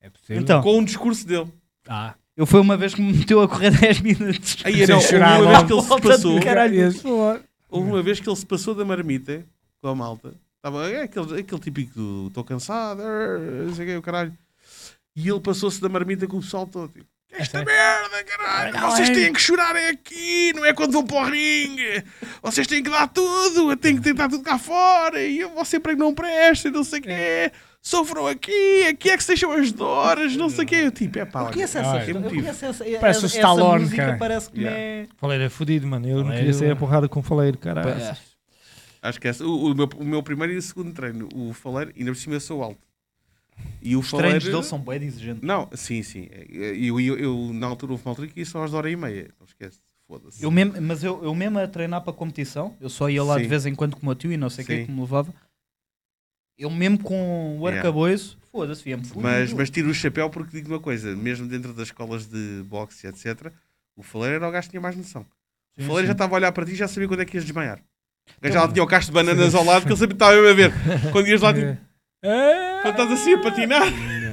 [0.02, 0.42] É possível.
[0.42, 1.48] Então, Com o discurso dele.
[1.88, 2.14] Ah.
[2.36, 4.58] eu fui uma vez que me meteu a correr 10 minutos.
[4.64, 6.40] Aí não, houve chorar uma vez que ele se passou.
[6.42, 6.94] caralho.
[7.70, 9.44] Houve uma vez que ele se passou da marmita
[9.82, 10.34] com a malta.
[10.58, 14.34] Estava, é aquele, aquele típico do estou cansado, er, não sei o que, o caralho.
[15.16, 16.92] E ele passou-se da marmita com o pessoal todo.
[16.92, 18.74] Tipo, Esta É merda, caralho!
[18.74, 22.04] Não, Vocês é- têm que chorar é aqui, não é quando vão para o ringue!
[22.42, 25.94] Vocês têm que dar tudo, têm que tentar tudo cá fora, e eu vou sempre
[25.94, 27.52] que não presta, não sei o quê.
[27.82, 30.76] Sofram aqui, aqui é que se deixam as dores, não sei o quê.
[30.86, 33.84] Eu tipo, é pá, Eu conheço essa é eu conheço essa, Parece o essa Stallone,
[33.84, 34.18] música cara.
[34.18, 34.80] parece que Yeah.
[34.80, 35.08] é...
[35.16, 36.08] Faleiro é fodido, mano.
[36.10, 37.90] Eu não queria sair a porrada com o Faleiro, caralho.
[37.90, 38.18] É.
[39.02, 39.46] Acho que essa.
[39.46, 42.36] O, o meu, o meu primeiro e o segundo treino, o faleiro, ainda por cima
[42.36, 42.80] eu sou alto.
[43.82, 44.52] E o Os treinos faleiro.
[44.52, 45.42] dele são bem exigentes.
[45.42, 46.28] Não, sim, sim.
[46.50, 49.30] Eu, eu, eu, na altura houve uma altura que ia só às hora e meia.
[49.40, 49.80] Não esquece.
[50.08, 50.44] Foda-se.
[50.44, 53.38] Eu mesmo, mas eu, eu mesmo a treinar para a competição, eu só ia lá
[53.38, 53.50] de Sim.
[53.50, 54.86] vez em quando com o meu tio e não sei o que Sim.
[54.88, 55.34] que me levava.
[56.58, 57.78] Eu mesmo com o Yeah.
[57.80, 59.04] arcabouço, foda-se, via-me.
[59.16, 63.08] Mas, mas tiro o chapéu porque digo uma coisa: mesmo dentro das escolas de boxe,
[63.08, 63.52] etc.,
[63.96, 65.22] o faleiro era o gajo que tinha mais noção.
[65.78, 66.16] O Sim, faleiro já sim.
[66.16, 67.78] estava a olhar para ti e já sabia quando é que ias desmaiar.
[67.78, 70.24] O gajo Então, já tinha o cacho de bananas ao lado que ele sabia que
[70.24, 70.74] estava a ver.
[71.14, 71.78] Quando ias lá, tipo,
[72.22, 72.69] É.
[72.82, 73.84] quando estás assim a patinar.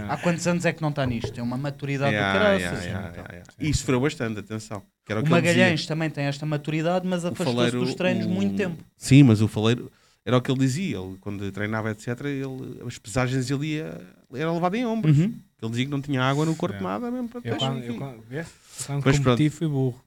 [0.08, 1.32] Há quantos anos é que não está nisto?
[1.32, 2.84] Tem uma maturidade Yeah, do yeah, caraças.
[2.86, 3.24] yeah, então.
[3.24, 3.52] yeah, yeah.
[3.58, 4.82] E isso sofreu bastante, atenção.
[5.04, 5.52] Que era o, O ele dizia.
[5.58, 8.82] Magalhães também tem esta maturidade, mas afastou-se dos treinos o- muito tempo.
[8.96, 9.90] Sim, mas o faleiro
[10.24, 10.96] era o que ele dizia.
[10.98, 14.00] Ele, quando treinava, etc., ele, as pesagens ele ia,
[14.34, 15.16] era levado em ombros.
[15.18, 15.34] Uhum.
[15.62, 16.80] Ele dizia que não tinha água no corpo, É.
[16.80, 18.46] nada mesmo para Eu quando, eu quando, vês?
[18.86, 20.00] quando competi fui burro.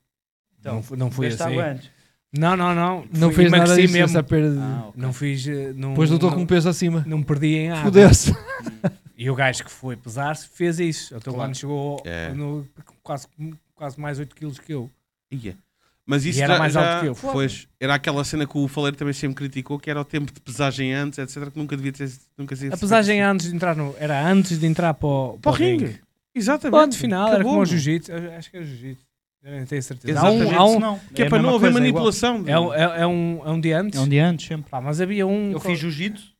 [0.59, 1.43] Então, não, fui- não fui assim.
[1.43, 1.89] água antes.
[2.37, 3.05] Não, não, não.
[3.11, 4.05] Não Fui- fez nada disso, mesmo.
[4.17, 4.59] essa perda de...
[4.59, 4.93] Ah, ok.
[5.01, 5.47] Não fiz.
[5.47, 7.03] eh, Não, Depois lutou não, com o peso acima.
[7.07, 7.83] não perdi em água.
[7.85, 8.33] Fudeu-se.
[9.21, 11.13] E o gajo que foi pesar-se fez isso.
[11.13, 11.49] Então Claro.
[11.49, 12.29] quando chegou É.
[12.29, 12.65] no,
[13.03, 13.27] quase,
[13.75, 14.89] quase mais 8 quilos que eu.
[15.29, 15.57] Ia.
[16.05, 17.31] Mas isso E era já- mais já- alto que eu.
[17.33, 20.39] Pois, era aquela cena que o Faleiro também sempre criticou, que era o tempo de
[20.39, 23.93] pesagem antes, etc., que nunca devia ter nunca sido A pesagem antes de entrar no.
[23.99, 25.39] Era antes de entrar para o, assim.
[25.41, 25.99] Para o ringue.
[26.33, 26.79] Exatamente.
[26.81, 28.11] Ponto final, era Acabou, como o jiu-jitsu.
[28.37, 29.03] Acho que é o jiu-jitsu.
[29.43, 30.19] Eu não tenho certeza.
[30.19, 30.55] Há um, Exatamente.
[30.57, 30.99] há um, não.
[31.13, 32.43] Que é, a para não haver coisa, é manipulação.
[32.45, 33.97] é, um, é, é um, é um dia antes.
[33.99, 34.69] É um dia antes, sempre.
[34.69, 35.51] Pá, mas havia um.
[35.51, 36.33] Eu fiz jiu-jitsu.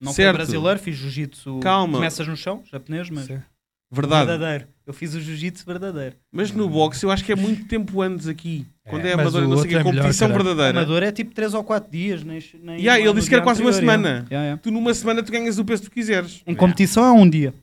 [0.00, 0.36] Não Certo.
[0.36, 1.60] foi brasileiro, fiz jiu-jitsu.
[1.60, 1.94] Calma.
[1.94, 3.24] Começas no chão, japonês, mas.
[3.24, 3.40] Sim.
[3.90, 4.26] Verdade.
[4.26, 4.66] Verdadeiro.
[4.86, 6.16] Eu fiz o jiu-jitsu verdadeiro.
[6.30, 8.66] Mas no boxe eu acho que é muito tempo antes aqui.
[8.84, 8.90] É.
[8.90, 10.44] Quando é Mas amador não sei o que, é melhor, competição caralho.
[10.44, 10.78] verdadeira.
[10.78, 12.22] Amador é tipo 3 ou 4 dias.
[12.22, 14.08] Nem, nem Yeah, ele disse que era quase uma anterior, semana.
[14.30, 14.44] yeah.
[14.44, 14.60] Yeah.
[14.62, 16.42] Tu numa semana tu ganhas o peso que tu quiseres.
[16.46, 17.54] Em competição é um dia.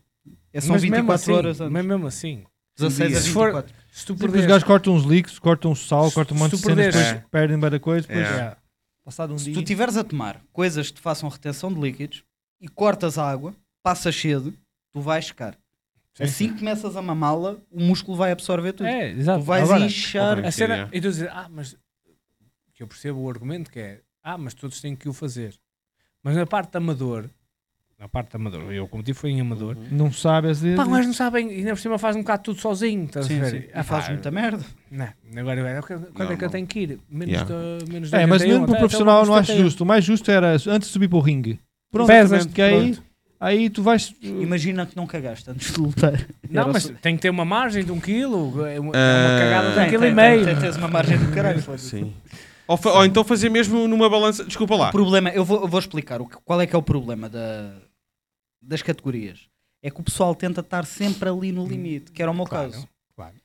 [0.51, 1.73] É só Mas 24 mesmo assim, horas antes.
[1.73, 2.43] Mas mesmo assim,
[2.77, 3.82] 16 a Se for- 24.
[3.95, 6.55] Se tu os gajos cortam uns leaks, cortam um sal, Se- cortam um se monte
[6.55, 7.25] de cenas, depois É.
[7.29, 8.31] perdem bem da coisa, depois É.
[8.31, 8.57] Yeah.
[9.03, 9.53] passado um Se dia.
[9.53, 12.23] tu estiveres a tomar coisas que te façam retenção de líquidos
[12.59, 14.53] e cortas a água, passas cedo,
[14.91, 15.55] tu vais secar.
[16.15, 16.53] Sim, assim sim.
[16.53, 18.85] que começas a mamá-la, o músculo vai absorver tudo.
[18.87, 19.39] É, exato.
[19.39, 20.45] Tu vais Agora, inchar.
[20.45, 21.75] A cena, e tu dizes, ah, mas
[22.73, 25.55] que eu percebo o argumento que é, ah, mas todos têm que o fazer.
[26.23, 27.29] Mas na parte amador,
[28.03, 30.75] na parte amador, eu como tive foi em amador, Não sabe às vezes.
[30.75, 33.29] pá, mas não sabem, e ainda por cima faz um bocado tudo sozinho, estás a
[33.29, 33.49] Sim, ver?
[33.49, 33.63] sim.
[33.73, 34.61] Ah, faz muita merda.
[34.91, 36.99] Não, agora eu- quando quando é que eu tenho que ir?
[37.09, 37.49] Menos Yeah.
[37.85, 39.63] de, menos de É, mas 81, mesmo para o profissional não acho 71.
[39.63, 39.83] justo.
[39.83, 41.59] O mais justo era antes de subir para o ringue.
[41.89, 43.03] Pronto, Pesas, que aí, pronto.
[43.39, 44.13] aí tu vais.
[44.21, 46.19] Imagina que não cagaste antes de lutar.
[46.51, 49.27] Não, mas só- tem que ter uma margem de um quilo, é uma, é Ah,
[49.29, 50.43] uma cagada de um Tem, quilo tem, e meio.
[50.45, 51.63] tem, tens uma margem do caralho.
[51.79, 52.13] Sim.
[52.65, 54.45] Ou, fa- ou então fazer mesmo numa balança.
[54.45, 54.87] Desculpa lá.
[54.89, 57.27] O problema, eu vou, eu vou explicar o que- qual é que é o problema
[57.27, 57.71] da,
[58.63, 59.47] das categorias.
[59.81, 62.71] É que o pessoal tenta estar sempre ali no limite, que era o meu Claro,
[62.71, 62.87] caso.
[63.15, 63.35] claro.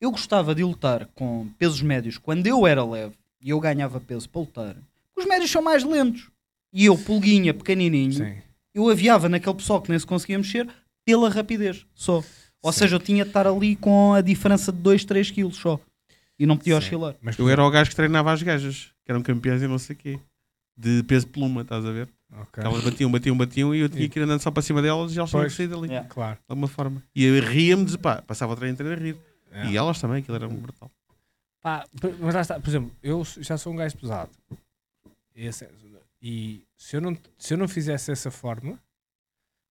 [0.00, 4.28] Eu gostava de lutar com pesos médios quando eu era leve e eu ganhava peso
[4.28, 4.76] para lutar.
[5.16, 6.30] Os médios são mais lentos.
[6.72, 8.36] E eu, pulguinha, pequenininho, Sim.
[8.74, 10.68] eu aviava naquele pessoal que nem se conseguia mexer
[11.04, 12.22] pela rapidez só.
[12.60, 12.78] Ou Sim.
[12.80, 15.80] seja, eu tinha de estar ali com a diferença de 2, 3 quilos só.
[16.38, 16.78] E não podia Sim.
[16.86, 17.14] oscilar.
[17.22, 19.94] Mas, Eu era o gajo que treinava as gajas, que eram campeãs e não sei
[19.96, 20.20] o quê.
[20.76, 22.08] De peso pluma, estás a ver?
[22.30, 22.62] Ok.
[22.62, 25.14] Elas batiam, batiam, batiam e eu tinha E- que ir andando só para cima delas
[25.14, 25.88] e elas tinham que sair dali.
[25.88, 26.08] Yeah.
[26.08, 26.36] Claro.
[26.38, 27.02] De alguma forma.
[27.14, 29.16] E eu ria-me pá, passava o treino inteiro a rir.
[29.50, 29.66] É.
[29.68, 30.90] E elas também, aquilo era brutal.
[31.62, 31.86] Pá,
[32.20, 34.30] mas lá está, por exemplo, eu já sou um gajo pesado.
[35.34, 35.70] Esse é-
[36.20, 38.78] E se eu, não, se eu não fizesse essa forma,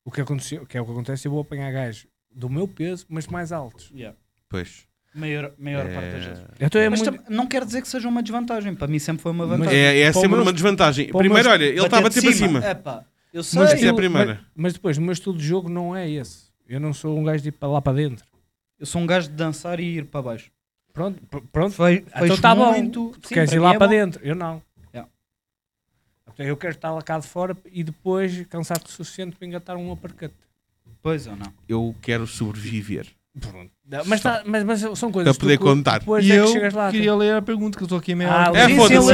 [0.06, 3.06] o que, aconteceu, que é o que acontece, eu vou apanhar gajos do meu peso,
[3.10, 3.92] mas mais altos.
[4.50, 4.88] Pois.
[5.18, 6.44] Maior, maior É- parte das vezes.
[6.60, 7.24] Então é Mas muito.
[7.32, 8.76] não quer dizer que seja uma desvantagem.
[8.76, 9.80] Para mim sempre foi uma Mas- vantagem.
[9.80, 11.08] É, é sempre meu- uma desvantagem.
[11.10, 12.60] para Primeiro, olha, ele está a bater de para cima.
[12.66, 13.60] Epá, eu sei.
[13.60, 14.34] Mas, é a eu- primeira.
[14.36, 16.48] mas, mas depois, o meu estilo de jogo não é esse.
[16.70, 18.26] Eu não sou um gajo de ir para lá para dentro.
[18.80, 20.52] Eu sou um gajo de dançar e ir para baixo.
[20.94, 21.72] Pronto, pr- pronto.
[21.74, 22.72] Fe, Então tá bom.
[22.74, 23.16] muito.
[23.22, 23.94] Tu Sim, queres ir lá é para bom.
[23.94, 24.20] dentro.
[24.24, 24.62] Eu não.
[24.94, 25.10] Yeah.
[26.34, 29.78] Então, Eu quero estar lá cá de fora e depois cansar-te o suficiente para engatar
[29.78, 30.34] um uppercut.
[31.02, 31.52] Pois ou não.
[31.68, 33.08] Eu quero sobreviver.
[33.40, 33.72] Pronto.
[34.06, 36.00] Mas, tá- mas, mas são Para coisas poder que tu- contar.
[36.00, 36.92] Depois E é que eu chegas lá.
[36.92, 38.52] queria ler a pergunta que eu estou aqui a meia Ah.
[38.54, 39.14] É, foda-se, lê,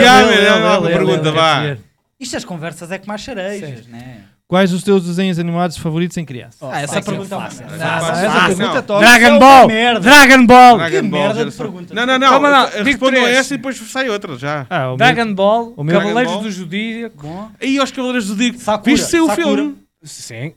[0.80, 1.32] lê, pergunta, lê.
[1.32, 1.78] vá.
[2.19, 4.21] Isto as conversas é como as cerejas, né?
[4.47, 6.57] Quais os teus desenhos animados favoritos em criança?
[6.61, 7.65] Ah, essa fácil, pergunta é fácil.
[7.65, 8.26] Não, fácil.
[8.26, 8.78] essa pergunta não.
[8.78, 8.99] é top.
[9.05, 9.67] Dragon Ball!
[9.67, 9.99] merda.
[9.99, 10.78] Dragon Ball!
[10.78, 11.93] Dragon Que Ball, merda de pergunta.
[11.95, 12.30] Não, não, não.
[12.30, 13.38] Calma Respondam três.
[13.38, 14.67] essa e depois sai outra, já.
[14.69, 16.43] Ah, o meu- Dragon Ball, o meu- Cavaleiros Dragon Ball.
[16.43, 17.28] do Zodíaco.
[17.28, 17.49] Bom.
[17.61, 18.59] Aí aos Cavaleiros do.
[18.59, 18.91] Sakura.
[18.95, 19.45] Viste ser o Sakura.
[19.45, 19.76] filme?
[20.03, 20.53] Sim.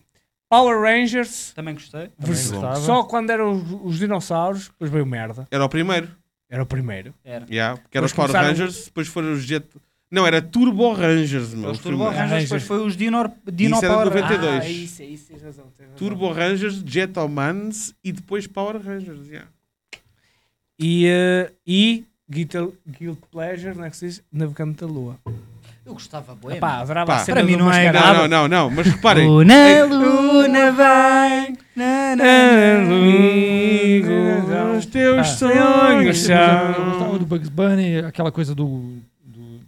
[0.48, 1.52] Power Rangers.
[1.54, 2.10] Também gostei.
[2.18, 2.76] vers- gostava.
[2.76, 5.46] Só quando eram os, os dinossauros, depois veio merda.
[5.50, 6.08] Era o primeiro.
[6.48, 7.12] Era o primeiro.
[7.24, 7.44] Era.
[7.50, 9.66] Yeah, que era Depois os Power começaram- Rangers, depois foram os Jet.
[10.08, 11.70] Não, era Turbo Rangers, meu.
[11.72, 12.16] Os Turbo primeiro.
[12.28, 14.64] Rangers, depois foi os Dino, Dino Isso era de Power 92.
[14.64, 15.64] Ah, isso, isso, tens razão.
[15.76, 15.96] Tens razão.
[15.96, 19.26] Turbo Rangers, Jetomans e depois Power Rangers.
[19.26, 19.48] Yeah.
[20.78, 24.22] E, eh, e Guilty, Guilty Pleasure, não é que se diz?
[24.30, 25.18] Navegante da Lua.
[25.86, 26.56] Eu gostava bué.
[26.56, 27.92] Pá, adorava Pá, a cena para mim não é.
[27.92, 29.28] Não, não, não, não, mas reparem.
[29.28, 31.52] O na luna vai.
[31.76, 32.24] na, na,
[34.78, 35.24] Os teus Ah.
[35.24, 38.96] sonhos são- são- Gostava do Bugs Bunny, aquela coisa do.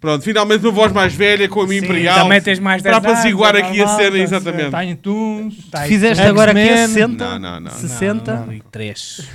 [0.00, 2.20] Pronto, finalmente uma voz mais velha com a minha Sim, imperial.
[2.20, 4.70] Também tens mais Para 10 anos, apaziguar é aqui a cena, tá-se- exatamente.
[4.70, 5.54] Tiny Toons.
[5.70, 5.80] Tá.
[5.82, 6.88] Fizeste agora aqui a X-Men.
[6.88, 7.24] 60?
[7.24, 7.70] Não, não, não.
[7.72, 8.34] 60?
[8.34, 9.28] Não, não, três.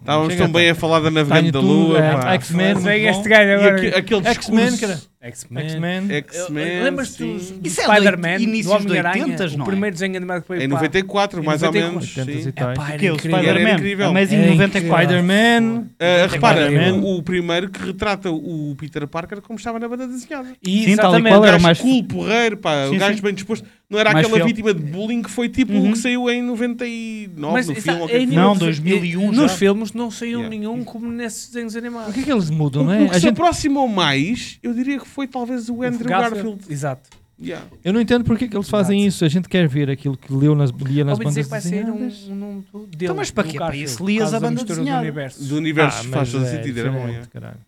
[0.00, 1.98] Estávamos Chega tão bem a falar da navegante da Lua.
[1.98, 2.34] é.
[2.34, 2.76] X-Men.
[2.86, 3.76] É este gajo agora.
[3.76, 5.10] aque- aquele X-Men, discurso.
[5.24, 5.64] X-Men.
[5.64, 6.10] X-Men.
[6.12, 6.82] X-Men.
[6.82, 7.58] Lembras-te sim.
[7.58, 9.26] do Isso é do Spider-Man, inícios dos Homem-Aranha?
[9.38, 9.70] 80s, não O é?
[9.70, 11.92] primeiro desenho animado que foi Em pá, 94, Em mais ou 94.
[12.00, 12.16] menos.
[12.16, 12.48] 80 sim.
[12.48, 12.78] e tais.
[12.78, 13.10] Epá, O que?
[13.10, 13.38] O incrível.
[13.38, 13.74] Era Spider-Man?
[13.78, 14.12] incrível.
[14.12, 15.04] Mas em Era 94.
[15.04, 15.86] Spider-Man.
[16.30, 17.00] Repara, Spider-Man.
[17.02, 20.48] o, o primeiro que retrata o Peter Parker como estava na banda desenhada.
[20.62, 21.28] E Sim, tal e exatamente.
[21.32, 23.22] qual O era gajo mais- cool, porreiro, pá, Sim, o gajo sim.
[23.22, 23.66] bem disposto.
[23.88, 24.46] Não era Mais aquela fiel.
[24.48, 25.90] vítima de bullying que foi tipo Uhum.
[25.90, 28.00] o que saiu em 99 Mas no filme.
[28.00, 28.26] ou é que foi.
[28.26, 29.58] nível Não, de- 2001 Nos já.
[29.58, 30.48] filmes não saiu Yeah.
[30.48, 32.14] nenhum como nesses desenhos O animados.
[32.14, 33.04] que é que eles mudam, O, não o é?
[33.04, 36.60] que A se gente, aproximou mais, eu diria que foi talvez o Andrew Garfield.
[36.68, 37.08] Exato.
[37.40, 37.66] Yeah.
[37.82, 39.08] eu não entendo porque é que eles fazem Exato.
[39.08, 39.24] isso.
[39.24, 41.84] A gente quer ver aquilo que leu nas, lia nas dizer bandas que vai sair
[41.86, 42.88] um, um nome dele.
[43.04, 43.56] Então, mas para quê?
[43.56, 45.02] Para Garfield, isso lias a da banda mistura do desenhada.
[45.02, 45.44] universo.
[45.44, 47.08] Do universo Ah, faz todo é sentido, era bom.
[47.08, 47.26] yeah.
[47.32, 47.58] caralho.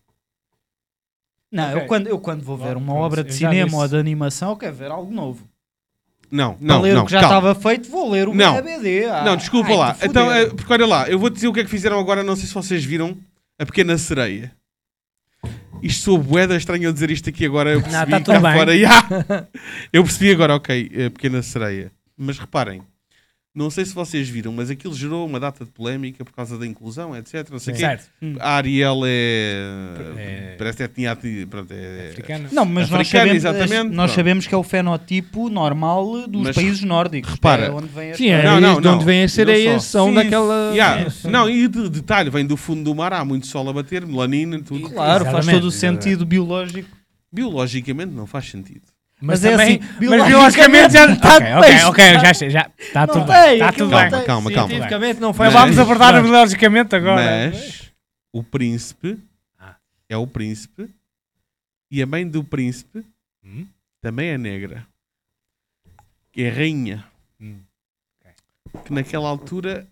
[1.51, 1.82] Não, Ok.
[1.82, 3.76] eu, quando, eu quando vou ver Bom, uma obra de cinema disse.
[3.76, 5.47] ou de animação, eu quero ver algo novo.
[6.30, 7.03] Não, não, ler não.
[7.03, 8.61] o que já estava feito, vou ler o Não.
[8.61, 9.05] BD.
[9.07, 9.97] Ah, Não, desculpa ai, lá.
[10.03, 12.34] Então, eh, porque olha lá, eu vou dizer o que é que fizeram agora, não
[12.34, 13.16] sei se vocês viram,
[13.59, 14.53] a Pequena Sereia.
[15.82, 18.55] Isto sou boeda estranho eu dizer isto aqui agora, eu percebi tá cá tudo bem.
[18.55, 18.72] fora.
[19.92, 21.92] Eu percebi agora, ok, a Pequena Sereia.
[22.16, 22.82] Mas reparem,
[23.57, 26.66] não sei se vocês viram, mas aquilo gerou uma data de polémica por causa da
[26.66, 27.48] inclusão, etc.
[27.50, 27.80] Não sei quê.
[27.80, 28.11] Certo.
[28.38, 29.62] A Ariel é...
[30.18, 31.16] É- Parece etnia...
[31.48, 32.11] Pronto, é...
[32.11, 32.48] Africano.
[32.52, 36.54] Não, mas nós Africana, sabemos, exatamente, nós sabemos que é o fenotipo normal dos Mas
[36.54, 37.30] países nórdicos.
[37.32, 37.66] repara.
[37.66, 38.94] é onde vem a Sim, é Não, não, de não.
[38.96, 40.72] onde vêm as sereias, são Sim, daquela.
[40.72, 41.11] Yeah.
[41.11, 41.30] Sim.
[41.30, 44.61] Não, e de detalhe, vem do fundo do mar, há muito sol a bater, melanina,
[44.61, 44.90] tudo.
[44.90, 46.90] Claro, faz Exatamente, todo o sentido biológico.
[47.32, 48.82] Biologicamente não faz sentido.
[49.26, 52.70] Mas, Mas é também- assim, Mas biologicamente já está Ok, ok, ok, já sei, já.
[52.78, 53.52] Está Não tudo bem.
[53.54, 54.10] Está tudo não bem.
[54.10, 54.68] Calma, calma, calma.
[54.68, 57.50] Cientificamente não Mas faz vamos Mas- abordar Mas- biologicamente agora.
[57.52, 57.92] Mas
[58.32, 59.18] o príncipe
[59.58, 59.74] Ah.
[60.08, 60.88] é o príncipe
[61.90, 63.04] e a mãe do príncipe
[63.44, 63.66] Hum?
[64.00, 64.86] também é negra.
[66.32, 67.04] Que é rainha.
[67.40, 67.56] Hum.
[68.84, 69.86] Que naquela altura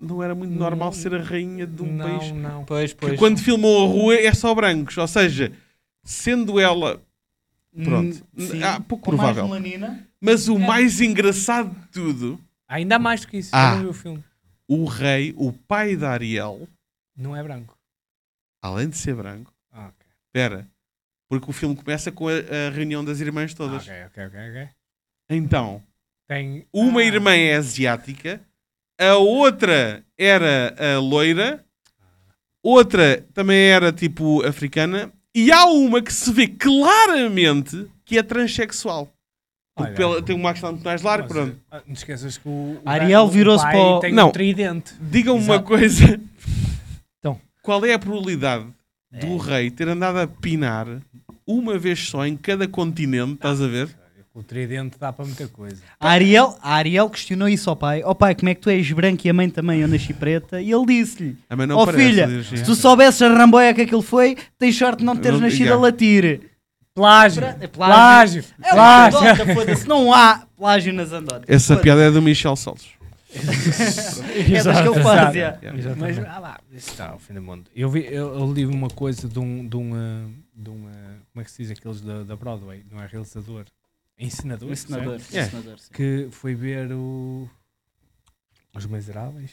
[0.00, 2.32] não era muito normal ser a rainha de um não, país.
[2.32, 2.64] não.
[2.64, 4.96] Pois, Que quando filmou a rua é só brancos.
[4.96, 5.52] Ou seja,
[6.04, 7.02] sendo ela.
[7.84, 8.26] Pronto.
[8.36, 9.46] Hum, Sim, Ah, pouco com mais provável.
[9.48, 10.06] melanina.
[10.20, 10.66] Mas o É.
[10.66, 13.50] mais engraçado de tudo, Ainda mais do que isso.
[13.52, 13.70] Ah.
[13.70, 14.24] Eu não vi o filme.
[14.68, 16.68] o rei, o pai da Ariel,
[17.16, 17.76] Não é branco.
[18.62, 20.06] além de ser branco, Ah, ok.
[20.26, 20.68] espera,
[21.28, 23.82] porque o filme começa com a, a reunião das irmãs todas.
[23.82, 24.40] Ok, ok, ok.
[24.50, 24.68] ok.
[25.30, 25.82] Então,
[26.28, 26.66] Tem.
[26.72, 28.40] uma Ah, irmã é asiática,
[29.00, 31.64] a outra era a loira,
[32.62, 39.08] outra também era tipo africana, e há uma que se vê claramente que é transexual.
[39.76, 39.96] Porque Olha.
[39.96, 41.56] pela- tem um max muito mais largo, mas, pronto.
[41.70, 42.50] ah, Não esqueças que o.
[42.50, 44.28] o Ariel virou-se para o- Tem Não.
[44.28, 44.92] um tridente.
[45.00, 46.20] Digam-me uma coisa.
[47.18, 47.38] Então.
[47.62, 48.66] Qual é a probabilidade
[49.12, 50.86] do rei ter andado a pinar
[51.46, 53.88] uma vez só em cada continente, estás a ver?
[54.32, 55.82] O tridente dá para muita coisa.
[55.98, 58.00] A Ariel, a Ariel questionou isso ao pai.
[58.04, 60.60] Ó pai, como é que tu és branco e a mãe também, eu nasci preta?
[60.60, 61.36] E ele disse-lhe:
[61.74, 65.16] Ó parece, filha, se tu soubesses a ramboia que aquilo foi, tens sorte de não
[65.16, 65.76] teres Não- nascido yeah.
[65.76, 66.50] a latir.
[66.94, 67.42] Plágio.
[67.60, 68.44] É Plágio.
[68.62, 69.18] É uma Plágio.
[69.18, 69.88] anedota, foda-se.
[69.88, 71.44] Não há plágio nas anedotas.
[71.48, 71.82] Essa Foda-se.
[71.82, 72.88] piada é do Michel Saltos.
[73.32, 75.36] É das que ele faz, Exato.
[75.36, 75.58] yeah.
[75.62, 75.94] Yeah.
[75.96, 77.64] Mas ah lá, isso está ao fim do mundo.
[77.74, 79.66] Eu, vi, eu, eu li uma coisa de um.
[79.66, 82.84] De um, ah, de um ah, como é que se diz aqueles da, da Broadway?
[82.90, 83.64] Não é realizador?
[84.20, 84.68] É ensinador.
[84.68, 85.20] Um ensinador.
[85.32, 85.40] É.
[85.40, 85.92] ensinador, sim.
[85.92, 87.48] Que foi ver o.
[88.74, 89.50] Os Miseráveis?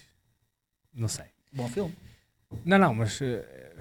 [0.93, 1.26] Não sei.
[1.53, 1.95] Bom filme.
[2.65, 3.20] Não, não, mas.
[3.22, 3.74] eh,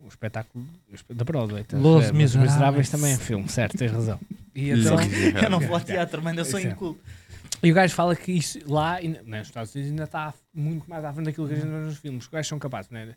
[0.00, 0.66] o espetáculo
[1.10, 1.62] da Broadway.
[1.64, 1.76] tá?
[1.78, 2.52] Los É, Miseráveis.
[2.52, 4.18] Miseráveis também é filme, certo, tens razão.
[4.54, 4.96] E então.
[5.42, 6.68] Eu não vou ao teatro, mas ainda sou Sim.
[6.68, 7.00] inculto.
[7.62, 11.02] E o gajo fala que isso lá ainda- nos Estados Unidos ainda está muito mais
[11.04, 12.24] à frente daquilo que a gente vê nos filmes.
[12.24, 13.14] Os gajos são capazes, né?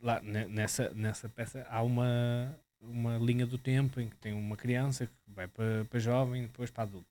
[0.00, 2.52] Lá ne- nessa, nessa peça há uma,
[2.82, 6.46] uma linha do tempo em que tem uma criança que vai para, para jovem e
[6.46, 7.06] depois para adulto.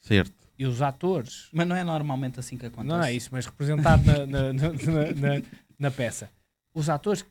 [0.00, 0.32] Certo.
[0.58, 2.88] E os atores, Mas não é normalmente assim que acontece.
[2.88, 5.42] não é isso, mas representado na, na, na, na- na-
[5.78, 6.30] na peça,
[6.74, 7.22] os atores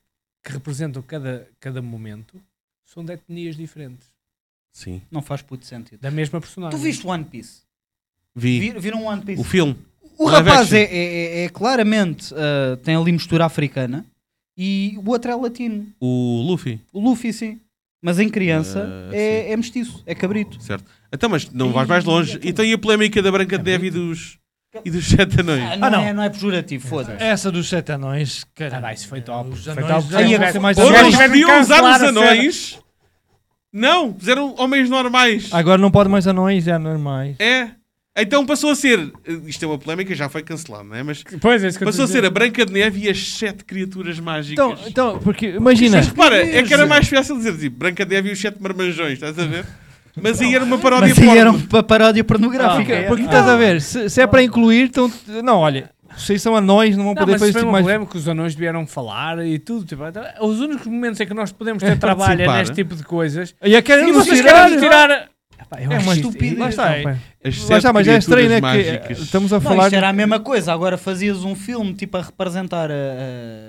[0.44, 2.42] que representam cada, cada momento
[2.84, 4.08] são de etnias diferentes,
[4.74, 5.02] Sim.
[5.12, 6.00] Não faz puto sentido.
[6.00, 6.78] da mesma personagem.
[6.80, 7.62] Tu viste One Piece?
[8.34, 9.42] Vi Vir- Viram One Piece?
[9.42, 9.78] o filme.
[10.18, 14.06] O Live rapaz é, é- é- claramente ah, tem ali mistura africana
[14.58, 15.88] e o outro é latino.
[16.00, 16.80] O Luffy.
[16.94, 17.60] O Luffy, sim.
[18.04, 20.60] Mas em criança Ah, é, é mestiço, é cabrito.
[20.62, 20.84] Certo.
[21.14, 22.40] Então, mas não vais mais longe.
[22.44, 24.40] Então e a polémica da Branca de Neve e dos,
[24.84, 25.62] e dos Sete Anões?
[25.64, 26.02] Ah, não, Ah, não.
[26.02, 27.24] É, não é pejorativo, foda-se.
[27.24, 28.82] Essa dos sete anões, Ah, caralho.
[28.82, 29.52] vai, isso foi top.
[29.52, 30.12] Os Foi anões top.
[30.12, 32.80] já Aí é- ser mais podiam usar os anões
[33.74, 35.50] Não, fizeram homens normais.
[35.54, 37.36] Agora não pode mais anões, é normais.
[37.40, 37.70] É.
[38.18, 39.12] Então passou a ser.
[39.46, 41.04] Isto é uma polémica, já foi cancelado, não é?
[41.04, 43.36] Mas Pois é, isso que eu passou a ser a Branca de Neve e as
[43.38, 44.52] sete criaturas mágicas.
[44.52, 45.98] Então, então porque imagina.
[45.98, 48.62] Mas repara, é que era mais fácil dizer tipo Branca de Neve e os sete
[48.62, 49.66] marmanjões, estás a ver?
[50.22, 52.84] Mas aí era uma paródia Mas aí era uma paródia pornográfica.
[52.94, 55.10] Porque, porque estás a ver, se, se é para incluir, então.
[55.42, 57.72] Não, olha, vocês são anões, não vão Não, poder mas fazer isso foi tipo um
[57.72, 57.86] mais.
[57.86, 59.86] problema que os anões vieram falar e tudo.
[59.86, 63.04] Tipo, então, os únicos momentos em que nós podemos ter trabalho é neste tipo de
[63.04, 63.56] coisas.
[63.64, 64.66] E a querem E nos vocês tirar.
[64.66, 65.30] querem tirar.
[65.72, 66.58] Epá, eu É acho uma estupidez.
[66.60, 67.18] Lá está, Não, pá.
[67.44, 68.56] As Lá está, mas é estranho, né?
[68.56, 69.20] Que mágicas.
[69.20, 69.84] estamos a Não, falar.
[69.86, 70.74] isto era a mesma coisa.
[70.74, 72.94] Agora fazias um filme tipo a representar a,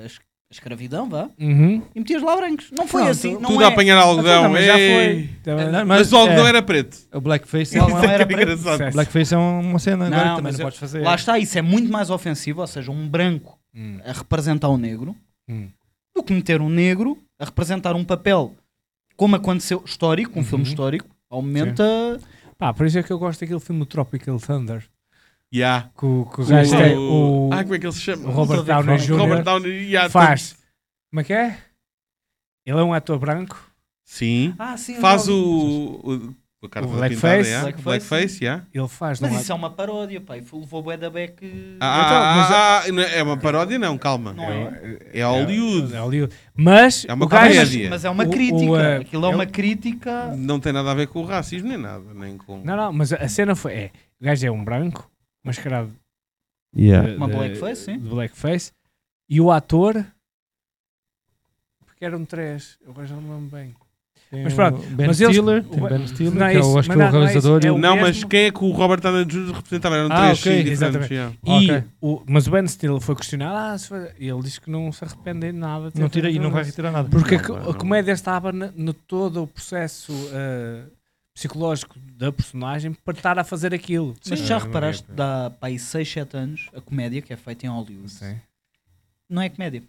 [0.03, 1.81] a es- a escravidão, vá, Uhum.
[1.95, 2.71] e metias lá brancos.
[2.77, 3.33] Não foi Pronto, assim.
[3.35, 3.65] Não Tudo é.
[3.65, 4.41] a apanhar algodão.
[4.41, 5.31] Então, mas já foi.
[5.73, 6.99] Não, Mas, o algodão é, era preto.
[7.15, 8.53] O blackface, é Não, não era Que preto.
[8.61, 8.93] engraçado.
[8.93, 11.01] Blackface é uma cena agora Não, que também mas não eu- podes fazer.
[11.03, 13.99] Lá está, isso é muito mais ofensivo, ou seja, um branco Hum.
[14.05, 15.17] a representar o negro,
[15.49, 15.69] Hum.
[16.15, 18.55] do que meter um negro a representar um papel
[19.17, 20.71] como aconteceu histórico, um filme Uhum.
[20.71, 22.20] histórico, aumenta.
[22.59, 24.89] Pá, por isso é que eu gosto daquele filme Tropical Thunder.
[25.55, 25.91] Yeah.
[25.99, 26.97] Que o que o O- gajo tem.
[26.97, 28.28] O, Ah, como é que ele se chama?
[28.28, 29.45] o Robert Downey qual- Robert Jr.
[29.45, 29.70] Downey.
[29.87, 30.57] yeah, faz.
[31.11, 31.59] Como é que é?
[32.64, 33.70] Ele é um ator branco.
[34.05, 34.55] Sim.
[34.59, 36.35] Ah, sim, Faz já o.
[36.63, 37.21] o a cara O toda blackface.
[37.27, 37.63] pintada, yeah.
[37.63, 37.85] Blackface.
[38.09, 38.67] Blackface, yeah.
[38.73, 39.21] Ele faz.
[39.21, 39.41] Mas não é?
[39.43, 40.37] isso é uma paródia, pá.
[40.37, 41.43] E levou bué da beck.
[41.81, 44.33] Ah, Então, ah, mas ah, ah, não é é uma paródia, não, calma.
[44.33, 44.99] Não é.
[45.13, 45.95] É Hollywood.
[45.95, 46.35] É Hollywood.
[46.55, 47.91] Mas É uma o comédia.
[47.91, 48.81] Mas é uma O- o, crítica.
[48.83, 50.27] eh, Aquilo é ele- uma crítica.
[50.37, 52.05] Não tem nada a ver com o racismo, nem nada.
[52.15, 52.63] Nem com...
[52.63, 53.73] Não, não, mas a cena foi.
[53.75, 53.91] É,
[54.21, 55.11] o gajo é um branco,
[55.45, 55.93] mascarado
[56.77, 57.11] Yeah.
[57.11, 57.99] de, Uma de- blackface, sim.
[57.99, 58.73] de blackface.
[59.29, 60.07] E o ator.
[61.85, 62.79] Porque eram três.
[62.85, 63.75] Eu já não me lembro bem.
[64.33, 66.61] Tem Mas pronto, Ben mas eles- Stiller, o tem Ben- Stiller, não é que é
[66.61, 67.61] acho que mas é o não, não é realizador.
[67.62, 69.53] e é o- Não, mas quem é que o Robert Downey Jr.
[69.53, 69.97] representava?
[69.97, 71.11] Eram Ah, três ok, sim, diferentes.
[71.11, 71.37] yeah.
[71.45, 71.85] E Ok.
[72.01, 73.55] o, mas o Ben Stiller foi questionado.
[73.55, 75.91] Ah, se foi- e ele disse que não se arrepende de nada.
[75.91, 77.11] de Não tira e não vai retirar nada.
[77.11, 77.70] Porque a, Não, co- não.
[77.70, 80.85] a comédia estava no todo o processo eh,
[81.35, 84.14] psicológico da personagem para estar a fazer aquilo.
[84.30, 87.37] Mas já Eh, reparaste, é- dá para aí 6, 7 anos, a comédia que é
[87.37, 88.11] feita em Hollywood.
[88.11, 88.37] Sim.
[89.28, 89.83] Não é comédia.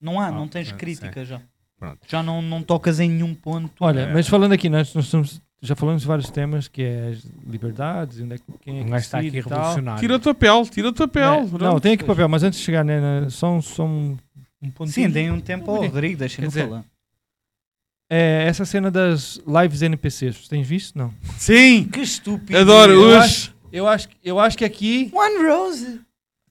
[0.00, 0.76] Não há, Ah, não tens sim.
[0.76, 1.40] crítica já.
[1.78, 1.98] Pronto.
[2.08, 3.70] Já não, não tocas em nenhum ponto.
[3.80, 4.12] Olha, É.
[4.12, 8.20] mas falando aqui, nós, nós estamos- já falamos de vários temas, que é as liberdades,
[8.20, 10.00] onde é que, quem é Um que gajo está aqui revolucionário.
[10.00, 11.46] Tira o teu papel, tira o teu papel.
[11.48, 11.58] Pronto.
[11.64, 14.16] Não, tem aqui papel, mas antes de chegar, né, na- só, um- só um,
[14.62, 14.90] um ponto.
[14.90, 15.82] Sim, deem um tempo ao.
[15.84, 16.84] Rodrigo, dizer, falar.
[18.10, 20.96] É, essa cena das lives NPCs, tens visto?
[20.96, 21.12] Não.
[21.36, 22.58] Sim, Que estúpido.
[22.58, 22.92] adoro.
[22.92, 23.14] Eu Os...
[23.16, 26.00] acho, eu, acho, eu acho que aqui One Rose.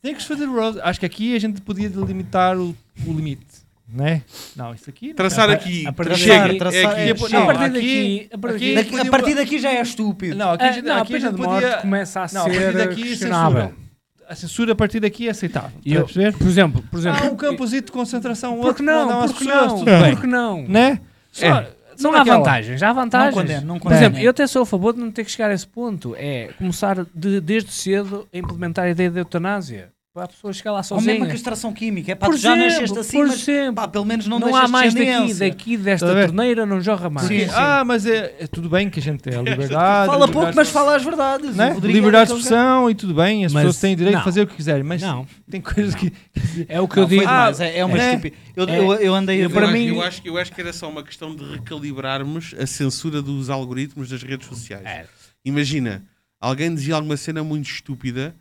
[0.02, 0.80] tem que fazer rose.
[0.82, 2.76] Acho que aqui a gente podia delimitar o,
[3.08, 3.46] o limite,
[3.88, 4.22] né?
[4.56, 5.10] Não, isso aqui.
[5.10, 5.16] não.
[5.16, 5.86] Traçar A- aqui.
[5.88, 7.00] a partir Chega, daqui- é aqui.
[7.26, 9.60] é- Não, a partir aqui- daqui, a partir aqui- daqui, Daqui- podia- a partir daqui
[9.60, 10.36] já é estúpido.
[10.36, 11.78] Não, aqui, Ah, a gente, não, a aqui a pena de morte podia.
[11.78, 13.62] começa a Não, a partir ser daqui questionável.
[13.62, 13.88] censura.
[14.30, 15.80] A censura a partir daqui é aceitável.
[15.86, 16.34] E a eu- perceber?
[16.38, 19.08] Por exemplo, por exemplo, Ah, um campozito de concentração, Por outro que não?
[19.26, 19.68] Por pessoas, não?
[19.80, 20.12] tudo bem.
[20.16, 20.68] Por que não?
[20.68, 21.00] Né?
[21.32, 21.70] Só, É.
[21.96, 22.38] só Não há naquela.
[22.40, 23.36] vantagens, há vantagens.
[23.36, 24.02] Não condeno, não Por condeno.
[24.02, 26.14] exemplo, eu até sou a favor de não ter que chegar a esse ponto.
[26.18, 29.90] É começar de- desde cedo a implementar a ideia da eutanásia.
[30.18, 31.14] Para a pessoa chegar lá Ou sozinha.
[31.14, 32.12] mesmo a castração química.
[32.12, 33.74] É pá, Por tu já exemplo, nasceste assim, por mas exemplo.
[33.76, 37.28] pá, pelo menos não, não, deixas há mais daqui, daqui desta torneira, não jorra mais.
[37.28, 37.52] Sim, sim.
[37.54, 40.08] ah, mas é, é tudo bem que a gente tem a liberdade.
[40.10, 41.56] Fala pouco, mas fala as verdades.
[41.56, 41.76] né?
[41.78, 44.22] É Liberdade de expressão e tudo bem, as Mas pessoas têm direito não.
[44.22, 46.12] de fazer o que quiserem, mas Não, tem coisas que.
[46.68, 47.22] é o que Não, eu digo.
[47.22, 48.10] demais, é, é uma é.
[48.16, 48.40] estupidez.
[48.56, 48.80] Eu, É.
[48.80, 50.62] eu, eu andei a Eu, para eu, mim- acho, eu, acho, que- eu acho que
[50.62, 54.84] era só uma questão de recalibrarmos a censura dos algoritmos das redes sociais.
[54.84, 55.06] É.
[55.46, 56.04] Imagina,
[56.42, 58.36] alguém dizia alguma cena muito estúpida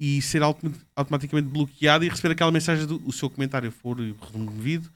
[0.00, 3.96] e ser autom- automaticamente bloqueado e receber aquela mensagem do o seu comentário for
[4.32, 4.88] removido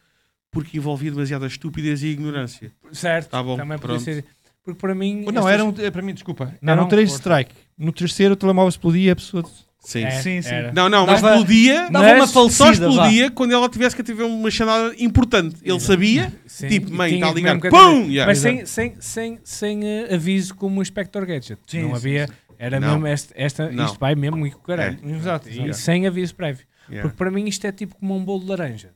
[0.51, 2.71] porque envolvia demasiada estupidez e ignorância.
[2.93, 4.05] Certo, Tá bom, também podia pronto.
[4.05, 4.25] ser.
[4.65, 5.23] Porque para mim.
[5.33, 6.55] Não, estas- era um, é, para mim, desculpa.
[6.63, 7.21] Não, era um não, 3 força.
[7.23, 7.55] strike.
[7.77, 9.43] No terceiro o telemóvel explodia e a pessoa.
[9.85, 10.05] Sim.
[10.05, 10.51] É, Sim, sim.
[10.73, 11.91] Não, não, mas Dava- explodia.
[11.91, 12.93] Dava uma Só falecida, vá.
[12.93, 15.57] explodia quando ela tivesse que tiver uma chamada importante.
[15.65, 17.59] Ele sabia, Sim, tipo, mãe, está a ligar.
[17.59, 18.05] Pum!
[18.05, 18.27] Yeah.
[18.27, 21.59] Mas sem, sem, sem, sem eh, aviso como o Inspector Gadget.
[21.67, 22.29] Sim, não sim, havia.
[22.63, 22.91] Era Não.
[22.91, 23.85] mesmo este, esta, Não.
[23.87, 24.97] isto vai mesmo e com caralho.
[25.03, 25.17] É.
[25.17, 25.49] Exato.
[25.49, 25.75] E exato.
[25.75, 26.65] sem aviso prévio.
[26.89, 27.03] Yeah.
[27.03, 28.91] Porque para mim isto é tipo como um bolo de laranja.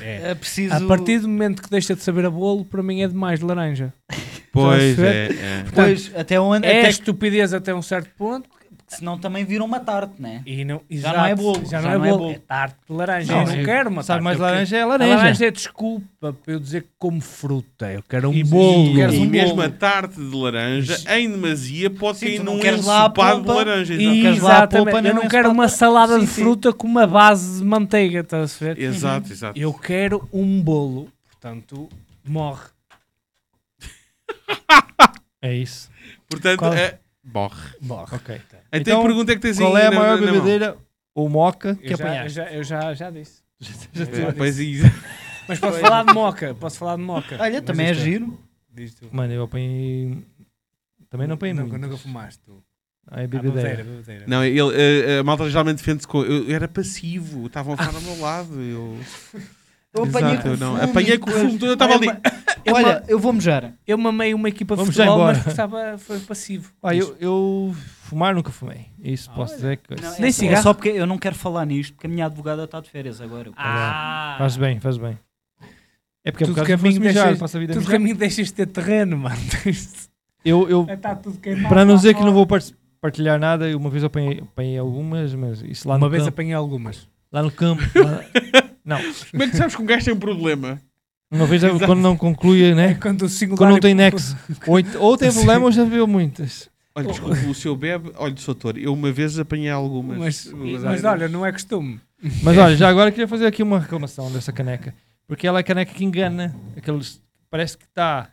[0.00, 0.30] É.
[0.30, 0.72] É preciso.
[0.72, 3.44] A partir do momento que deixa de saber a bolo, para mim é demais de
[3.44, 3.92] laranja.
[4.52, 5.26] Pois é.
[5.26, 5.64] é.
[5.74, 6.64] Pois, até onde.
[6.64, 8.48] É Até estupidez até um certo ponto.
[8.86, 10.42] Que senão também viram uma tarte, né?
[10.46, 12.06] E não, Já não é bolo, Já, não, é bolo.
[12.06, 12.38] É bolo.
[12.46, 13.32] tarte de laranja.
[13.32, 14.24] Não, eu não é- quero uma Sabe tarte.
[14.24, 15.14] mais eu quero- laranja é A laranja.
[15.16, 17.92] laranja é desculpa para eu dizer que como fruta.
[17.92, 18.88] Eu quero um E- bolo.
[18.96, 19.66] e E um mesmo bolo.
[19.66, 23.94] a tarte de laranja, em demasia, pode Sim, cair não num ensopado de laranja.
[23.94, 24.84] E- a Exatamente.
[24.92, 26.42] polpa, eu não não é quero uma salada Sim, de sim.
[26.42, 28.78] fruta com uma base de manteiga, estás a ver?
[28.78, 29.58] Exato, exato.
[29.58, 31.88] Eu quero um bolo, portanto,
[32.24, 32.68] morre.
[35.42, 35.90] É isso.
[36.28, 36.98] Portanto, Qual- é...
[37.32, 37.70] morre.
[37.80, 38.16] Morre.
[38.16, 38.34] Ok.
[38.36, 40.32] Então, Então, a pergunta é que tens Qual aí é a na- maior na mão.
[40.34, 40.76] bebedeira
[41.14, 42.32] ou moca que Eu já, eu, apanhaste?
[42.36, 43.42] já, eu já, já disse.
[43.96, 44.80] É, Pois, e-
[45.48, 47.36] Mas posso falar de moca, posso falar de moca.
[47.40, 48.40] Olha, Mas também é isto giro.
[48.72, 49.08] Diz tu.
[49.12, 50.18] Mano, eu apanhei.
[51.08, 52.62] Também não apanhei nunca, nunca fumaste tu.
[53.08, 53.84] Ah, é Ah, bebedeira.
[53.84, 54.24] bebedeira.
[54.26, 56.22] Não, ele, eh, a malta geralmente defende-se com.
[56.24, 58.60] Eu era passivo, estavam a falar ao meu lado.
[58.60, 58.98] Eu,
[59.96, 60.72] Eu apanhei Exato, com eu não.
[60.76, 62.06] fumo Apanhei e com o depois- fumo todo, eu estava ali.
[62.66, 63.72] Eu, Olha, eu vou mejar.
[63.86, 65.50] eu mamei uma equipa de Vamos já futebol, mas embora.
[65.52, 66.72] estava, foi passivo.
[66.82, 68.86] Ah, eu, eu fumar nunca fumei.
[69.00, 69.60] Isso posso Olha.
[69.62, 70.02] dizer que.
[70.02, 70.58] Não, Nem é, cigarro?
[70.58, 73.20] é só porque eu não quero falar nisto, porque a minha advogada está de férias
[73.20, 73.52] agora.
[73.56, 75.16] Ah, Faz bem, faz bem.
[76.24, 77.92] É porque é Tudo por causa que deixas- passa a vida a mijar.
[77.92, 79.36] caminho deixas de ter terreno, mano.
[80.44, 81.68] Eu, eu, Está tudo queimado.
[81.68, 82.62] para não dizer que não vou par-
[83.00, 86.22] partilhar nada, eu uma vez eu apanhei, apanhei algumas, mas isso lá Uma no vez
[86.24, 86.34] campo.
[86.34, 87.08] apanhei algumas.
[87.30, 87.82] Lá no campo.
[87.94, 88.24] lá-
[88.86, 88.98] Não,
[89.32, 90.80] Como é que sabes que um gajo tem um problema?
[91.30, 92.94] uma vez quando não conclui, É né?
[92.94, 93.58] quando o singular...
[93.58, 94.36] Quando não tem nexo.
[94.66, 96.70] Ou, ent- ou tem problema ou já viu muitas.
[96.94, 98.12] Olha, desculpa, o seu bebe.
[98.16, 100.16] Olha, doutor, eu uma vez apanhei algumas.
[100.16, 100.50] Mas,
[100.82, 102.00] mas olha, não é costume.
[102.42, 104.94] Mas olha, já agora queria fazer aqui uma reclamação dessa caneca.
[105.26, 106.54] Porque ela é a caneca que engana.
[106.76, 107.20] Aqueles,
[107.50, 108.30] parece que está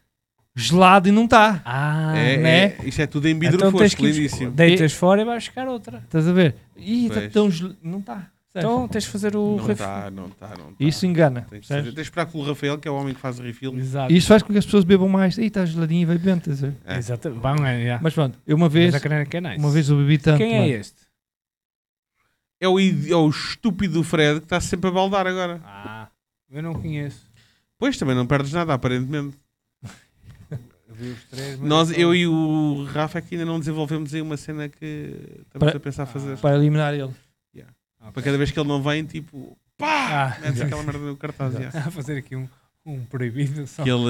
[0.55, 1.61] gelado e não está.
[1.65, 2.63] Ah, É, né?
[2.65, 4.51] é, isto é tudo em vidro então tens fosco, que ir- lindíssimo.
[4.51, 5.97] deitas fora e vais buscar outra.
[6.05, 6.55] Estás a ver?
[6.77, 7.75] Ih, está tão gelado.
[7.83, 8.27] Não está.
[8.55, 9.71] Então tens de fazer o Não refill.
[9.73, 10.75] está, não está, não está.
[10.83, 11.47] Isso engana.
[11.49, 13.41] Tens de, fazer- tens de esperar pelo Rafael, que é o homem que faz o
[13.43, 13.75] refill.
[13.77, 14.13] Exato.
[14.13, 15.37] Isso faz com que as pessoas bebam mais.
[15.39, 16.43] Ih, está geladinho e vai bebendo.
[16.85, 16.97] É.
[16.97, 17.31] Exato.
[17.31, 17.99] Bom, é.
[18.01, 19.57] Mas pronto, eu uma vez, caneca é nice.
[19.57, 20.37] uma vez eu bebi tanto.
[20.37, 20.71] Quem é mano.
[20.73, 21.01] este?
[22.61, 25.59] É o, é o estúpido do Fred que está sempre a baldar agora.
[25.65, 26.07] Ah,
[26.51, 27.25] eu não conheço.
[27.77, 29.35] Pois, também não perdes nada, aparentemente.
[30.87, 34.21] Eu vi os três, Nós, só- eu e o Rafa aqui ainda não desenvolvemos aí
[34.21, 34.85] uma cena que
[35.41, 36.37] estamos Para- a pensar fazer.
[36.37, 37.11] Para eliminar ele.
[38.03, 38.11] Ok.
[38.13, 40.35] Para cada vez que ele não vem, tipo, pá!
[40.37, 41.53] Ah, Metes aquela merda no cartaz.
[41.53, 41.69] já.
[41.87, 42.47] a fazer aqui um,
[42.85, 43.83] um proibido só.
[43.83, 44.05] Que ele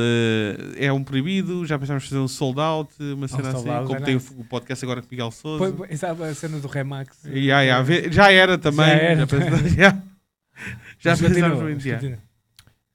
[0.77, 3.99] eh, é um proibido, já pensámos fazer um sold out, uma cena sold assim, como
[3.99, 5.73] é tem o, o podcast agora com Miguel Souza.
[5.75, 7.25] foi- sabe a cena do Remax?
[7.25, 7.61] E, já,
[8.11, 8.85] já, era também.
[8.85, 9.15] Já era.
[9.21, 9.97] Já, pensamos- já,
[10.99, 11.99] já pensámos mas já.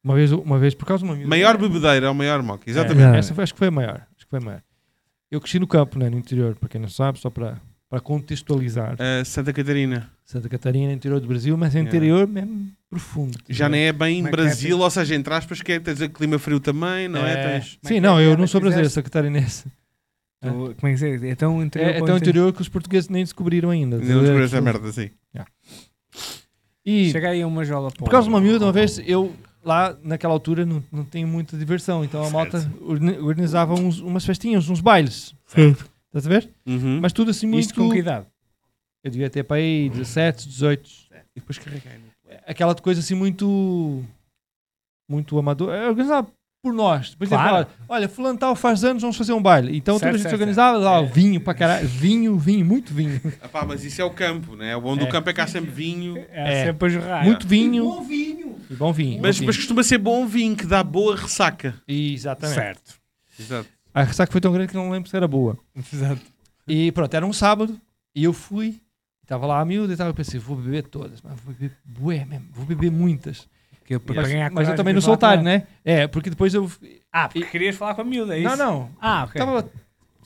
[0.03, 2.71] Uma vez, uma vez por causa de uma Maior bebedeira ou maior mock, É.
[2.71, 3.07] exatamente.
[3.07, 4.07] Não, essa foi, acho que foi a maior.
[4.17, 4.63] Acho que foi a maior.
[5.31, 8.95] Eu cresci no campo, né, no interior, para quem não sabe, só para, para contextualizar.
[8.95, 10.11] Uh, Santa Catarina.
[10.25, 13.39] Santa Catarina, interior do Brasil, mas é interior mesmo profundo.
[13.49, 16.01] Já nem é bem Como é é, Brasil, ou seja, entre aspas, que é, tens
[16.01, 17.33] o clima frio também, não é?
[17.33, 17.53] É.
[17.61, 17.79] Tens...
[17.85, 18.27] É Sim, não, é?
[18.27, 19.65] eu não sou brasileiro, sou catarinense.
[20.43, 21.31] Tu- Como é que é?
[21.31, 23.97] É tão interior É, é tão interior que os portugueses nem descobriram ainda.
[23.97, 25.11] Ainda não descobri essa merda assim.
[26.85, 29.35] E Chega aí a uma jola por causa de uma miúda, uma vez, eu
[29.65, 32.35] lá naquela altura não, não tenho muita diversão, então a Certo.
[32.35, 32.73] malta
[33.21, 35.35] organizava uns- umas festinhas, uns bailes.
[36.19, 36.51] Estás a ver?
[36.67, 36.99] Uhum.
[37.01, 37.61] Mas tudo assim muito.
[37.67, 38.27] Isto com que idade?
[39.05, 40.91] Eu devia ter para aí 17, 18.
[41.37, 41.93] E depois carreguei.
[42.47, 44.05] aquela coisa assim muito
[45.11, 46.29] muito amador, é organizado
[46.63, 47.15] por nós.
[47.15, 47.57] Por exemplo, Claro.
[47.57, 49.75] olha, olha, fulano tal faz anos, vamos fazer um baile.
[49.77, 51.07] Então Certo, toda a gente certo, se organizava, lá, É.
[51.07, 53.17] vinho para caralho, vinho, vinho, muito vinho.
[53.43, 54.77] Epá, mas isso é o campo, né?
[54.77, 55.09] O bom do É.
[55.09, 56.19] campo é que há sempre vinho.
[56.31, 56.65] É, É.
[56.67, 57.25] sempre a jorrar.
[57.25, 58.57] muito vinho Bom vinho.
[58.69, 59.13] e bom vinho.
[59.23, 59.63] Mas, bom mas vinho.
[59.63, 61.81] costuma ser bom vinho, que dá boa ressaca.
[61.89, 62.55] Exatamente.
[62.59, 62.95] Certo.
[63.39, 63.69] Exato.
[64.01, 65.59] A ressaca foi tão grande que não lembro se era boa.
[65.93, 66.21] Exato.
[66.67, 67.79] E pronto, era um sábado
[68.15, 68.81] e eu fui,
[69.23, 72.25] estava lá a miúda e tal, eu pensei, vou beber todas, mas vou beber bué
[72.25, 73.49] mesmo, vou beber muitas.
[73.85, 75.63] Que eu, para Mas, ganhar mas eu também não sou otário, né?
[75.83, 76.71] É, porque depois eu...
[77.11, 78.55] Ah, porque querias falar com a miúda, é isso?
[78.55, 78.91] Não, não.
[79.01, 79.39] Ah, ok.
[79.39, 79.71] Tava,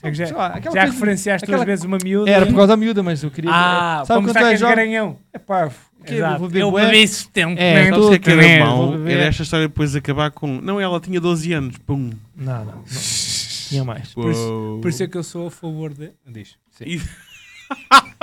[0.03, 2.29] É já- sei lá, aquela Já referenciaste aquela- duas vezes uma miúda.
[2.29, 3.53] Era por causa da miúda, mas eu queria...
[3.55, 4.75] Ah, sabe para quando és jovem?
[4.77, 5.17] garanhão.
[5.33, 5.77] É parvo.
[6.05, 6.41] Que Exato.
[6.41, 7.53] vou beber Eu bebi esse tempo.
[7.57, 7.85] É, né?
[7.85, 8.91] Sabes o tudo que é era mau?
[8.91, 9.13] beber.
[9.13, 10.61] Era esta história depois acabar com.
[10.61, 11.79] Não, ela tinha 12 anos.
[11.79, 12.11] Pum.
[12.35, 12.83] Não, não, não.
[13.73, 14.15] Tinha mais.
[14.15, 14.79] Por isso-.
[14.81, 16.11] Por isso é que eu sou a favor de.
[16.27, 16.57] Diz.
[16.81, 17.01] E-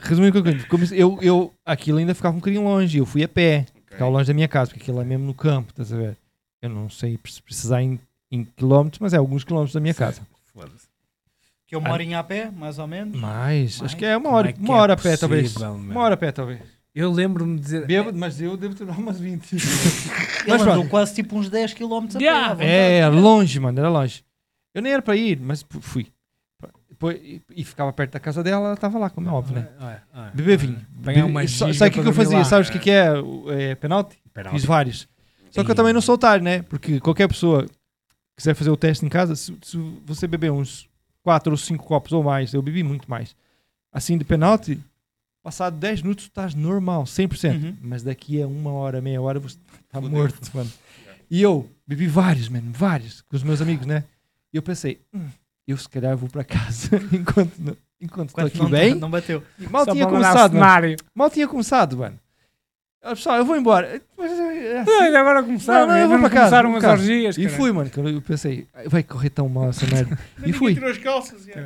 [0.00, 2.98] Resumindo o que eu eu, eu aquilo ainda ficava um bocadinho longe.
[2.98, 5.70] Eu fui a pé, ficava longe da minha casa, porque aquilo é mesmo no campo,
[5.70, 6.16] estás a ver?
[6.60, 7.98] Eu não sei pre- precisar em,
[8.30, 10.22] em quilómetros, mas é alguns quilómetros da minha casa.
[10.52, 10.88] Foda-se.
[11.66, 13.18] Que é uma horinha a pé, mais ou menos.
[13.20, 13.82] Mais, Mais?
[13.82, 15.56] acho que é uma hora, é uma é hora a pé, talvez.
[15.56, 15.72] meu?
[15.74, 16.60] Uma hora a pé, talvez.
[16.94, 17.86] Eu lembro-me de dizer.
[17.86, 19.52] Bêbado, mas eu devo ter umas 20.
[19.54, 19.62] Ele
[20.48, 22.18] Mas andou quase tipo uns 10 km a pé.
[22.18, 22.46] Yeah.
[22.46, 22.70] à vontade.
[22.70, 24.24] É, era longe, mano, era longe.
[24.74, 26.08] Eu nem era para ir, mas fui.
[26.88, 29.68] Depois, e, e ficava perto da casa dela, ela estava lá, como é óbvio, né?
[29.80, 30.30] Olha, olha.
[30.34, 30.86] Beber vinho.
[31.26, 32.38] Uma Sabe o que, que eu fazia?
[32.38, 32.44] lá.
[32.44, 34.18] Sabes o que, que é, o- é penalti?
[34.26, 35.08] Espera, Fiz vários.
[35.50, 36.62] Só que eu também não sou otário, né?
[36.62, 37.72] Porque qualquer pessoa que
[38.36, 40.88] quiser fazer o teste em casa, se, se você beber uns
[41.22, 43.34] 4 ou 5 copos ou mais, eu bebi muito mais,
[43.92, 44.80] assim de penalti,
[45.48, 47.54] passado 10 minutos tu estás normal, 100%.
[47.62, 47.76] Uhum.
[47.80, 50.10] Mas daqui a uma hora, meia hora você está Fudeu.
[50.18, 50.70] morto, mano.
[51.30, 54.04] E eu bebi vários, mano, vários, com os meus amigos, né?
[54.52, 55.26] E eu pensei, hum,
[55.66, 58.94] eu se calhar vou para casa enquanto não- enquanto estou Enquanto aqui não, bem.
[58.94, 59.42] não bateu.
[59.58, 60.64] E mal Só tinha começado, mano.
[60.64, 60.96] cenário.
[61.14, 62.18] Mal tinha começado, mano.
[63.02, 64.02] Pessoal, eu vou embora.
[64.18, 64.90] Mas, é assim.
[64.90, 65.86] Não, ainda agora começaram.
[65.86, 67.02] Não, não, eu vou não para casa, começaram vou as para casa.
[67.02, 67.38] orgias.
[67.38, 67.88] E fui, mano.
[67.88, 70.18] que Eu pensei, "Ai, vai correr tão mal essa merda.
[70.44, 70.74] e fui.
[70.74, 71.44] tirou as calças.
[71.44, 71.64] já.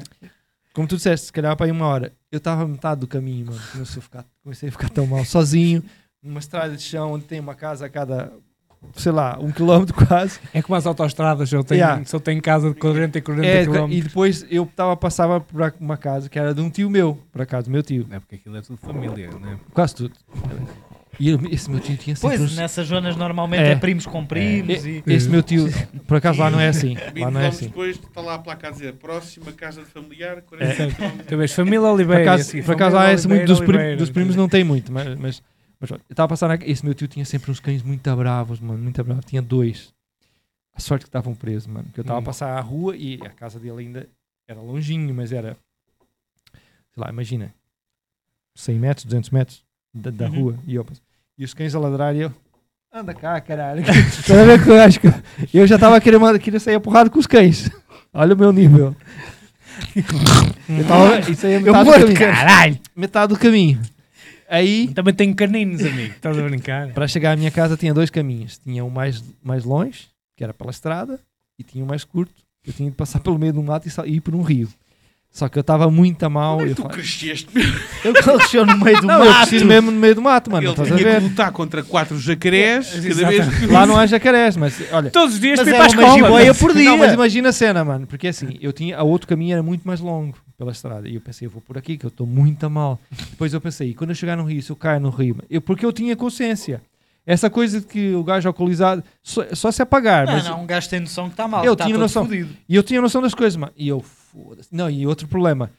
[0.75, 2.13] Como tu disseste, se calhar para aí uma hora.
[2.31, 3.61] Eu estava a metade do caminho, mano.
[3.73, 5.83] Comecei a ficar, comecei a ficar tão mal, sozinho,
[6.23, 8.33] numa estrada de chão onde tem uma casa a cada
[8.95, 10.41] sei lá, um quilómetro quase.
[10.53, 12.03] É como as autostradas, eu tenho, Yeah.
[12.13, 13.89] eu tenho casa de 40 e 40 É, km.
[13.93, 17.43] e depois eu tava, passava por uma casa que era de um tio meu, por
[17.43, 19.57] acaso, meu tio, É porque aquilo é tudo família, né?
[19.73, 20.15] quase tudo.
[21.25, 23.71] E eu- esse meu tio tinha sempre Pois, uns- nessas zonas normalmente É.
[23.73, 25.05] é, primos com primos e...
[25.07, 25.67] Esse meu tio,
[26.09, 26.95] por acaso lá não é assim.
[27.15, 27.67] 20 Lá não é assim.
[27.67, 30.41] depois está lá a placa a dizer próxima casa de familiar, É.
[30.41, 31.25] 40 km.
[31.29, 32.23] Tu vês família Por Oliveira.
[32.23, 35.43] acaso, assim, por acaso esse muito dos, prim- dos primos não tem muito, mas, mas,
[35.79, 38.59] mas olha, estava a passar na, esse meu tio tinha sempre uns cães muito bravos,
[38.59, 39.25] mano, muito bravos.
[39.25, 39.95] Tinha dois.
[40.75, 41.87] A sorte que estavam presos, mano.
[41.95, 42.25] Que eu estava a Hum.
[42.25, 44.09] passar a rua e a casa dele ainda
[44.49, 45.57] era longinho, mas era,
[46.53, 47.55] sei lá, imagina,
[48.57, 49.65] 100 metros, 200 metros
[49.95, 50.41] da, da Uhum.
[50.41, 50.59] rua.
[50.67, 50.85] E, eu,
[51.43, 52.33] e os cães a ladrar eu,
[52.95, 53.83] anda cá, caralho.
[54.65, 55.09] Eu acho que
[55.53, 57.69] eu já estava querendo, querer sair a porrada com os cães.
[58.15, 58.95] Olha o meu nível.
[60.69, 62.19] Eu tava, isso aí é Eu metade do morto, caminho.
[62.19, 62.79] caralho!
[62.95, 63.81] Metade do caminho.
[64.49, 66.15] Aí, Também tenho caninos, amigo.
[66.15, 66.89] Estás a brincar?
[66.93, 68.59] para chegar à minha casa, tinha dois caminhos.
[68.59, 71.19] Tinha um mais, mais longe, que era pela estrada,
[71.59, 72.33] e tinha um mais curto,
[72.63, 74.69] que eu tinha de passar pelo meio do mato e e ir por um rio.
[75.33, 76.59] Só que eu estava muito a mal.
[76.59, 77.49] Como é Eu, que tu fa- cresceste?
[78.05, 79.49] Ele cresceu no meio do não, eu mato.
[79.49, 80.69] cresci mesmo no meio do mato, mano.
[80.69, 84.59] Ele tinha que lutar contra quatro jacarés É, cada vez que Lá não há jacarés,
[84.59, 85.11] mas olha.
[85.11, 86.15] Todos os dias Mas é para a uma escola.
[86.27, 86.59] jiboia né?
[86.59, 86.85] por dia.
[86.85, 88.07] Não, mas imagina a cena, mano.
[88.07, 88.99] Porque assim, eu tinha.
[88.99, 91.09] A outro caminho era muito mais longo pela estrada.
[91.09, 93.01] E eu pensei, eu vou por aqui, que eu estou muito a mal.
[93.31, 95.63] Depois eu pensei, e quando eu chegar no rio, se eu caio no rio, eu,
[95.63, 96.83] porque eu tinha consciência.
[97.25, 100.27] Essa coisa de que o gajo alcoolizado só, só se apagar.
[100.27, 101.65] Não, mas não, um gajo tem noção que está mal.
[101.65, 102.25] Eu está tinha todo noção.
[102.25, 102.57] fodido.
[102.69, 103.73] E eu tinha noção das coisas, mano.
[103.77, 104.69] E eu, foda-se.
[104.75, 105.71] Não, e outro problema.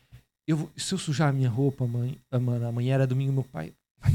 [0.48, 3.44] Eu, vou- se eu sujar a minha roupa, mãe, a mano, amanhã era domingo, meu
[3.44, 3.74] pai.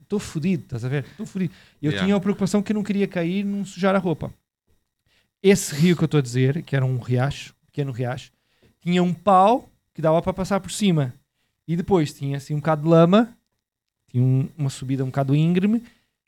[0.00, 1.04] Estou fodido, estás a ver?
[1.04, 1.52] Estou fodido.
[1.80, 2.04] Eu Yeah.
[2.06, 4.32] tinha a preocupação que eu não queria cair não sujar a roupa.
[5.42, 8.30] Esse rio que eu estou a dizer, que era um riacho, pequeno riacho,
[8.80, 11.14] tinha um pau que dava para passar por cima.
[11.66, 13.36] E depois tinha assim um bocado de lama,
[14.10, 15.82] tinha um- uma subida um bocado íngreme,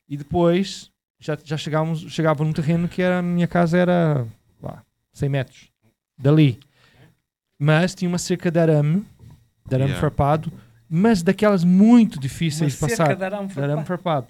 [0.09, 4.27] e depois já, já chegávamos, chegava num terreno que era, a minha casa era
[4.63, 4.83] lá,
[5.13, 5.71] 100 metros
[6.19, 6.59] dali.
[7.59, 9.05] Mas tinha uma cerca de arame,
[9.69, 10.01] de arame Yeah.
[10.01, 10.53] farpado,
[10.89, 13.17] mas daquelas muito difíceis de Uma cerca passar.
[13.17, 14.27] de arame De arame farpado.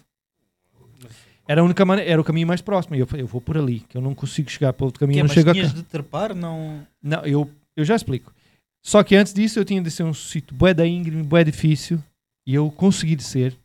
[1.48, 2.94] Era, a única maneira, era o caminho mais próximo.
[2.94, 5.16] E eu falei, eu vou por ali, que eu não consigo chegar pelo outro caminho,
[5.16, 5.78] Que é, eu não mas chego a tinhas cá.
[5.78, 6.86] de trepar, não...
[7.02, 8.32] Não, eu, eu já explico.
[8.80, 12.02] Só que antes disso eu tinha de ser um sítio bué da íngreme, bué difícil,
[12.46, 13.56] e eu consegui descer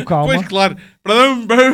[0.00, 0.34] com calma.
[0.34, 0.76] Pois, claro.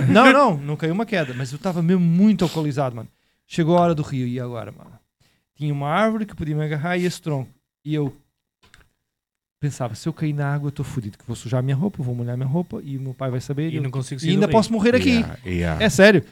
[0.09, 3.09] Não, não, não caiu uma queda, mas eu estava mesmo muito alcoolizado, mano.
[3.47, 4.93] Chegou a hora do rio, e agora, mano?
[5.57, 7.51] Tinha uma árvore que podia me agarrar e esse tronco.
[7.85, 8.13] E eu
[9.61, 12.03] pensava, se eu cair na água, eu estou fodido, que vou sujar a minha roupa,
[12.03, 13.71] vou molhar a minha roupa e o meu pai vai saber.
[13.73, 15.11] E eu- não consigo e ainda posso morrer aqui.
[15.11, 15.85] Yeah, yeah.
[15.85, 16.25] É sério.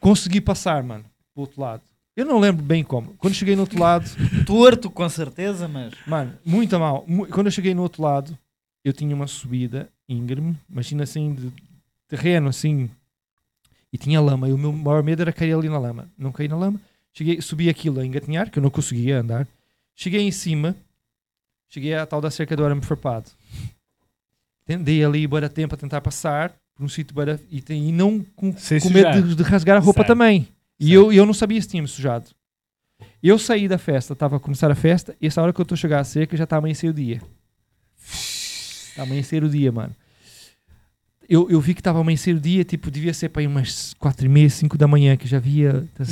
[0.00, 1.04] Consegui passar, mano,
[1.34, 1.82] pro outro lado.
[2.16, 3.14] Eu não lembro bem como.
[3.18, 4.04] Quando cheguei no outro lado,
[4.44, 5.92] Torto, com certeza, mas...
[6.06, 7.06] mano, muito mal.
[7.30, 8.36] Quando eu cheguei no outro lado,
[8.84, 11.52] eu tinha uma subida íngreme, imagina assim, de
[12.08, 12.88] terreno assim,
[13.92, 14.48] e tinha lama.
[14.48, 16.08] E o meu maior medo era cair ali na lama.
[16.16, 16.80] Não caí na lama.
[17.12, 19.46] Cheguei, subi aquilo a engatinhar, que eu não conseguia andar.
[19.94, 20.76] Cheguei em cima,
[21.68, 23.30] cheguei à tal da cerca do arame farpado.
[24.64, 28.52] Tendei ali de tempo a tentar passar por um sítio de- e, e não com,
[28.52, 30.48] com medo de, de rasgar a roupa também.
[30.78, 32.30] E eu, eu não sabia se tinha me sujado.
[33.22, 35.74] Eu saí da festa, estava a começar a festa, e essa hora que eu estou
[35.74, 37.20] a chegar à cerca já está amanhecer o dia.
[39.00, 39.94] A amanhecer o dia, mano.
[41.28, 43.94] Eu, eu vi que estava a amanhecer o dia, tipo, devia ser para aí umas
[43.94, 45.88] 4 e meia, 5 da manhã, que já via.
[45.94, 46.04] tá.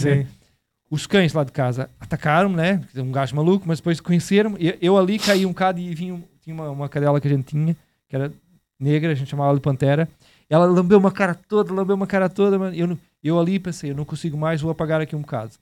[0.90, 2.80] Os cães lá de casa atacaram-me, né?
[2.96, 6.54] Um gajo maluco, mas depois conheceram Eu, eu ali caí um bocado e vinha, tinha
[6.54, 7.76] uma, uma cadela que a gente tinha,
[8.08, 8.32] que era
[8.80, 10.08] negra, a gente chamava de Pantera.
[10.48, 12.74] Ela lambeu uma cara toda, lambeu uma cara toda, mano.
[12.74, 15.52] Eu, eu ali pensei, eu não consigo mais, vou apagar aqui um bocado.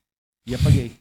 [0.47, 0.93] E apaguei.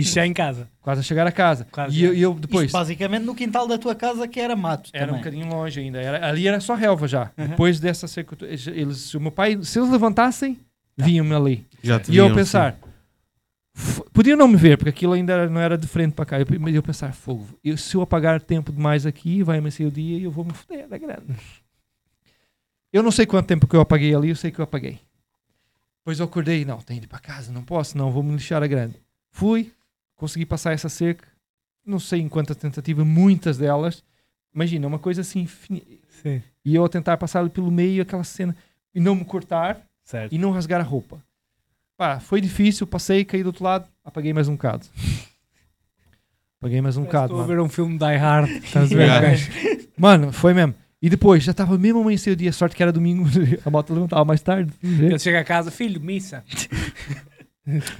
[0.00, 0.68] Isto já em casa.
[0.80, 1.66] Quase a chegar a casa.
[1.70, 2.72] Quase e eu, e eu Isto depois.
[2.72, 5.20] basicamente no quintal da tua casa que era mato Era um também.
[5.20, 6.00] bocadinho longe ainda.
[6.00, 7.30] Era, ali era só relva já.
[7.38, 7.48] Uhum.
[7.48, 10.58] Depois dessa cerca, eles, se o meu pai, se eles levantassem,
[10.96, 11.66] vinham-me ali.
[11.82, 12.76] Já te E eu pensar,
[14.12, 16.40] podiam não me ver, porque aquilo ainda era- não era de frente para cá.
[16.40, 19.90] Eu, mas eu pensar, fogo, eu- se eu apagar tempo demais aqui, vai amanhecer o
[19.90, 21.34] dia e eu vou me foder da grande.
[22.92, 25.00] Eu não sei quanto tempo que eu apaguei ali, eu sei que eu apaguei.
[26.00, 28.62] Depois eu acordei, não, tenho de ir para casa, não posso, não, vou me lixar
[28.62, 28.94] a grande.
[29.32, 29.72] Fui,
[30.24, 31.28] consegui passar essa cerca,
[31.84, 34.02] não sei em quantas tentativas, muitas delas.
[34.54, 36.42] Imagina, uma coisa assim, Sim.
[36.64, 38.56] e eu a tentar passar ali pelo meio, aquela cena,
[38.94, 40.34] e não me cortar, Certo.
[40.34, 41.22] e não rasgar a roupa.
[41.94, 44.86] Pá, foi difícil, passei, caí do outro lado, apaguei mais um bocado.
[46.58, 48.48] Apaguei mais um bocado, Estou a ver um filme Die Hard.
[48.64, 49.90] Estás a ver?
[49.98, 50.74] Mano, foi mesmo.
[51.02, 53.28] E depois, já estava mesmo amanhecer o dia, sorte que era domingo,
[53.62, 54.72] a moto levantava mais tarde.
[54.82, 56.42] Ele chega a casa, filho, missa.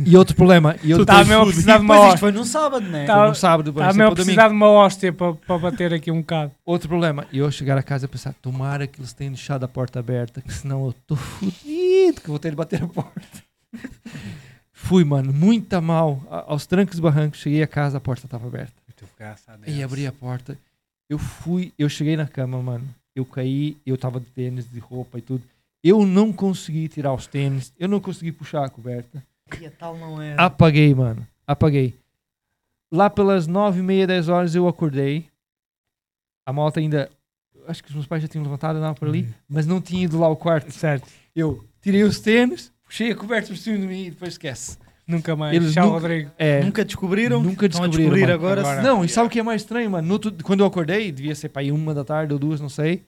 [0.05, 0.77] E outro problema.
[0.83, 2.19] E outro Tá mesmo a precisar de uma Mas isto hóstia.
[2.21, 3.07] foi num sábado, não é?
[3.07, 4.15] Tá- Foi no sábado, ser mesmo a domingo.
[4.17, 6.53] precisar de uma hóstia para, para bater aqui um bocado.
[6.67, 7.27] Outro problema.
[7.33, 10.43] E eu chegar a casa e pensar, tomara que eles tenham deixado a porta aberta,
[10.43, 13.43] que senão eu estou fodido, que vou ter de bater a porta.
[14.73, 17.41] Fui, mano, muito a mal, a- aos trancos e barrancos.
[17.41, 18.73] Cheguei a casa, a porta estava aberta.
[19.67, 20.59] E abri a porta.
[21.09, 22.85] Eu fui, eu cheguei na cama, mano.
[23.15, 25.43] Eu caí, eu tava de tênis, de roupa e tudo.
[25.83, 29.23] Eu não consegui tirar os tênis, eu não consegui puxar a coberta.
[29.61, 30.35] E a tal não é.
[30.39, 31.27] Apaguei, mano.
[31.47, 31.95] Apaguei.
[32.91, 35.27] Lá pelas nove e meia, dez horas eu acordei.
[36.47, 37.11] A malta ainda.
[37.67, 39.33] Acho que os meus pais já tinham levantado, andava por ali, Uhum.
[39.49, 40.71] mas não tinha ido lá ao quarto.
[40.71, 41.09] Certo.
[41.35, 44.77] Eu tirei os tênis, puxei a coberta por cima de mim e depois esquece.
[45.07, 45.55] Nunca mais.
[45.57, 46.31] Eles Tchau, nunca- Rodrigo.
[46.39, 46.63] É.
[46.63, 47.43] Nunca descobriram?
[47.43, 48.61] Nunca descobriram, descobrir agora.
[48.61, 48.83] Agora.
[48.83, 50.19] Não, e sabe o que é mais estranho, mano?
[50.43, 53.03] Quando eu acordei, devia ser para aí uma da tarde ou duas, não sei.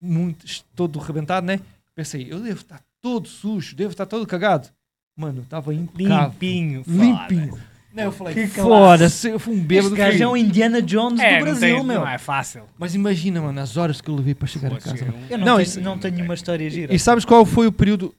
[0.00, 0.44] Muito,
[0.74, 1.60] todo rebentado, né?
[1.94, 4.68] Pensei, eu devo estar todo sujo, devo estar todo cagado.
[5.16, 6.28] Mano, estava impecável.
[6.28, 6.82] Limpinho.
[6.86, 7.58] Limpinho.
[7.92, 9.94] Não, eu falei, Que foda-se, eu fui um bêbado.
[9.94, 12.00] Gajo que- é um Indiana Jones É, do não, Brasil, tem- meu.
[12.00, 12.64] não é fácil.
[12.76, 15.04] Mas imagina, mano, as horas que eu levei para chegar a casa.
[15.04, 16.92] um- Eu não, Não, tenho, isso- não tenho uma história gira.
[16.92, 18.12] E sabes qual foi o período?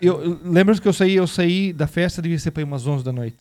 [0.00, 3.04] Eu, lembras que eu saí, eu saí da festa, devia ser para ir umas 11
[3.04, 3.36] da noite.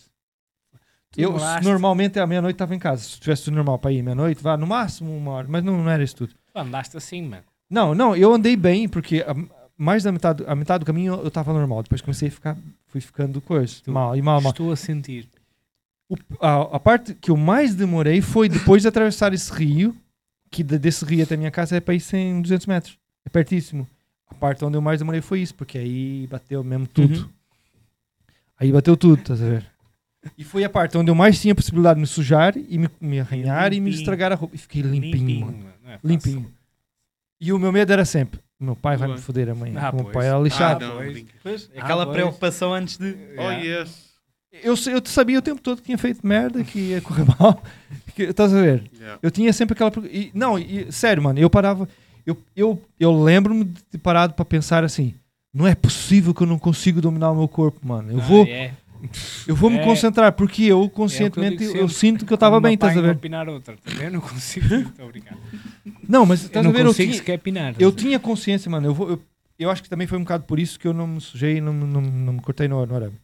[1.11, 3.03] Tu Eu normalmente à meia-noite estava em casa.
[3.03, 5.89] Se tivesse tudo normal para ir meia-noite, vá no máximo uma hora, mas não, não
[5.89, 6.33] era isso tudo.
[6.53, 7.43] Tu andaste assim, mano.
[7.69, 9.33] Não, não, eu andei bem, porque a-
[9.77, 11.81] mais da metade, a metade do caminho eu estava normal.
[11.83, 12.57] Depois comecei a ficar,
[12.99, 14.51] fui ficando coisa, Tu- mal e mal, mal.
[14.51, 15.27] Estou a sentir.
[16.09, 19.95] O- a, a parte que eu mais demorei foi depois de atravessar esse rio,
[20.49, 22.97] que de- desse rio até a minha casa é para ir 100, 200 metros.
[23.25, 23.87] É pertíssimo.
[24.29, 27.19] A parte onde eu mais demorei foi isso, porque aí bateu mesmo tudo.
[27.19, 27.29] Uhum.
[28.59, 29.65] Aí bateu tudo, estás a ver?
[30.37, 32.89] E foi a parte onde eu mais tinha a possibilidade de me sujar e me,
[32.99, 33.99] me arranhar e me Limpinho.
[33.99, 34.55] estragar a roupa.
[34.55, 35.65] E fiquei limpinho, mano.
[35.83, 35.99] Não é.
[36.03, 36.51] Limpinho.
[37.39, 39.23] E o meu medo era sempre: meu pai vai me Bem.
[39.23, 39.79] foder amanhã.
[39.79, 40.13] Ah, o meu pois.
[40.15, 40.85] pai era lixado.
[40.85, 41.69] Ah, não, pois.
[41.75, 42.15] Ah, aquela pois.
[42.17, 43.15] preocupação antes de.
[43.37, 43.63] Oh, Yeah.
[43.81, 44.07] yes.
[44.63, 47.61] eu, eu sabia o tempo todo que tinha feito merda, que ia correr mal.
[48.15, 48.89] Que, estás a ver?
[48.95, 49.19] Yeah.
[49.21, 49.91] Eu tinha sempre aquela.
[50.07, 51.87] E, não, e, sério, mano, eu parava.
[52.25, 55.13] Eu, eu, eu lembro-me de ter parado para pensar assim:
[55.53, 58.11] não é possível que eu não consigo dominar o meu corpo, mano.
[58.11, 58.73] Eu Ah, vou, é.
[59.47, 59.83] Eu vou me É.
[59.83, 63.01] concentrar, porque eu É conscientemente que eu eu, sinto que eu estava bem, estás a
[63.01, 63.17] ver?
[63.17, 63.77] pinar outra.
[63.83, 64.67] Também eu não consigo.
[65.07, 65.37] Brincar.
[66.07, 66.85] Não, mas Eu estás não a ver?
[66.85, 67.75] Eu tinha, sequer pinar.
[67.79, 68.87] eu tinha consciência, mano.
[68.87, 69.21] Eu, vou, eu,
[69.59, 71.61] eu acho que também foi um bocado por isso que eu não me sujei e
[71.61, 73.15] não, não, não me cortei no, no arame.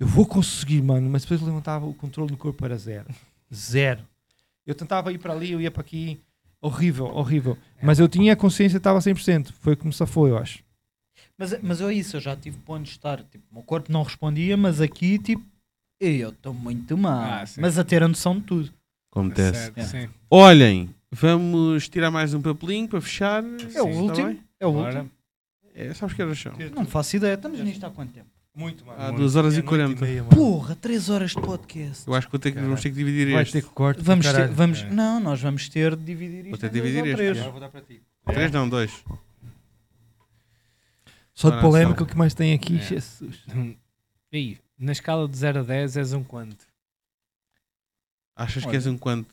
[0.00, 3.06] Eu vou conseguir, mano, mas depois eu levantava o controle do corpo era zero.
[3.52, 4.00] Zero.
[4.66, 6.18] Eu tentava ir para ali, eu ia para aqui.
[6.60, 7.56] Horrível, horrível.
[7.82, 9.52] Mas eu tinha consciência que estava 100%.
[9.60, 10.58] Foi como se foi, eu acho.
[11.38, 13.22] Mas, mas é isso, eu já tive pontos de estar.
[13.22, 15.44] Tipo, o meu corpo não respondia, mas aqui, tipo,
[16.00, 17.42] eu estou muito mal.
[17.42, 17.60] Ah, sim.
[17.60, 18.72] mas a ter a noção de tudo.
[19.12, 19.72] Acontece.
[19.72, 20.08] Certo, sim.
[20.30, 23.42] Olhem, vamos tirar mais um papelinho para fechar.
[23.44, 24.26] É o Está último.
[24.26, 24.40] bem?
[24.60, 25.10] É o Agora, último.
[25.74, 26.52] É, sabes que horas são?
[26.74, 27.34] Não faço ideia.
[27.34, 28.26] Estamos nisto há quanto tempo?
[28.54, 29.00] Muito, mano.
[29.00, 30.04] Há 2 horas e 40.
[30.34, 32.08] Porra, 3 horas de podcast.
[32.08, 33.52] Eu acho que, vou ter que vamos ter que dividir Vai este.
[33.52, 34.02] ter que corte.
[34.02, 34.90] Vamos ter, vamos, É.
[34.90, 36.50] não, nós vamos ter de dividir isto.
[36.50, 37.36] Vou ter de dividir este, três.
[37.36, 37.48] já.
[37.50, 38.02] vou dar para ti.
[38.26, 38.90] Três não, dois.
[41.38, 42.02] Só de só.
[42.02, 42.82] o que mais tem aqui, É.
[42.82, 43.44] Jesus.
[44.32, 46.66] Aí, na escala de 0 a 10 és um quanto?
[48.34, 48.76] Achas que Olha.
[48.76, 49.32] és um quanto?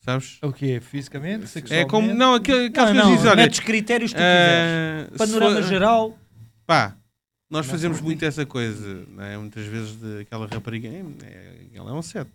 [0.00, 0.38] Sabes?
[0.42, 0.80] O quê?
[0.80, 1.46] Fisicamente?
[1.72, 2.14] É como.
[2.14, 3.42] Não, aquele, aquelas Não, não, dizem, olha.
[3.42, 5.08] metes critérios que tu quiseres.
[5.08, 6.18] eh, se Panorama for- geral.
[6.64, 6.96] Pá,
[7.50, 8.06] nós Não fazemos curti.
[8.06, 9.36] muito essa coisa, não é?
[9.36, 12.30] Muitas vezes de aquela rapariga, é, é- ela é um 7.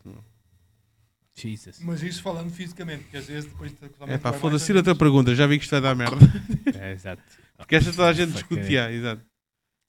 [1.34, 1.80] Jesus.
[1.82, 3.74] Mas isso falando fisicamente, porque às vezes depois...
[4.08, 6.16] É pá, foda-se, outra pergunta, já vi que isto vai dar merda.
[6.80, 7.22] É, exato.
[7.58, 9.22] Porque esta toda a gente discute, já, exato.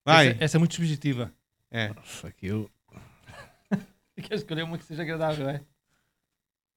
[0.04, 1.32] Vai, Essa, essa é muito subjetiva.
[1.70, 1.92] é.
[2.04, 2.70] Fuck you.
[4.16, 5.60] Quer escolher uma que seja agradável, é?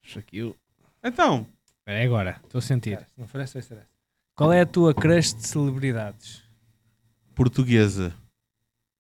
[0.04, 0.56] Fuck you.
[1.04, 1.48] Então,
[1.86, 2.40] É agora.
[2.44, 3.00] Estou a sentir.
[3.00, 3.88] Se não for essa, vai ser essa.
[4.36, 6.44] Qual é a tua crush de celebridades?
[7.36, 8.14] portuguesa.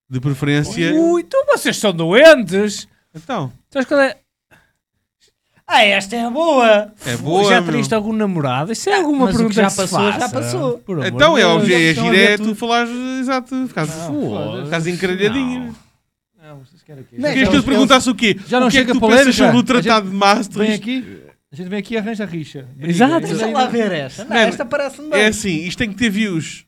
[0.09, 0.93] De preferência.
[0.93, 2.87] Ui, então vocês são doentes!
[3.13, 4.17] Então, Sabes qual é?
[5.71, 6.91] Ah, esta é boa.
[7.05, 7.47] é boa.
[7.49, 8.71] já teriste algum namorado?
[8.71, 10.77] Isso é alguma mas o que pergunta já que se passou, já passou.
[10.79, 11.55] Por amor Então de é Deus.
[11.55, 12.89] óbvio, é a giro, é tu falares,
[13.21, 14.63] exato, ficares, Foda-se.
[14.65, 15.75] ficares encralhadinho.
[16.41, 17.15] Não, vocês querem o quê?
[17.17, 18.35] Querias que eu te perguntasse o quê?
[18.47, 19.25] Já não o que é que chega tu polêmica?
[19.25, 20.73] pensas sobre o A gente- Tratado de Vem Maastricht?
[20.73, 21.17] aqui,
[21.51, 22.65] a gente vem aqui e arranja rixa.
[22.75, 22.91] Briga.
[22.91, 24.25] Exato, Deixa lá ver esta.
[24.25, 25.21] Não, esta parece-me bem.
[25.21, 26.65] É assim, isto tem que ter views.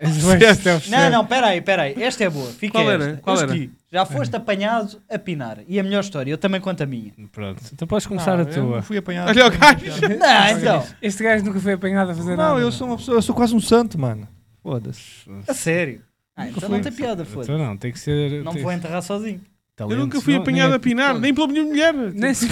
[0.88, 2.00] Não, não, peraí, peraí.
[2.00, 2.48] Esta é boa.
[2.52, 3.04] Fica Qual era?
[3.04, 3.16] esta.
[3.20, 3.68] Qual era?
[3.90, 5.58] Já foste apanhado a pinar.
[5.66, 7.12] E a melhor história, eu também conto a minha.
[7.32, 8.76] Pronto, então podes começar Não, a eu tua.
[8.76, 9.28] não fui apanhado.
[9.30, 10.00] Olha o gajo.
[10.18, 10.86] Não, então.
[11.02, 12.50] Este gajo nunca foi apanhado a fazer nada.
[12.50, 14.28] Não, eu sou uma pessoa, eu sou quase um santo, mano.
[14.62, 15.02] Foda-se.
[15.48, 16.02] A sério.
[16.36, 18.44] Ah, então não tem piada, foda Então não, tem que ser.
[18.44, 19.40] Não vou enterrar sozinho.
[19.80, 21.92] Eu nunca fui não- apanhado nem a pinar, nem pela minha mulher.
[21.94, 22.46] Nem se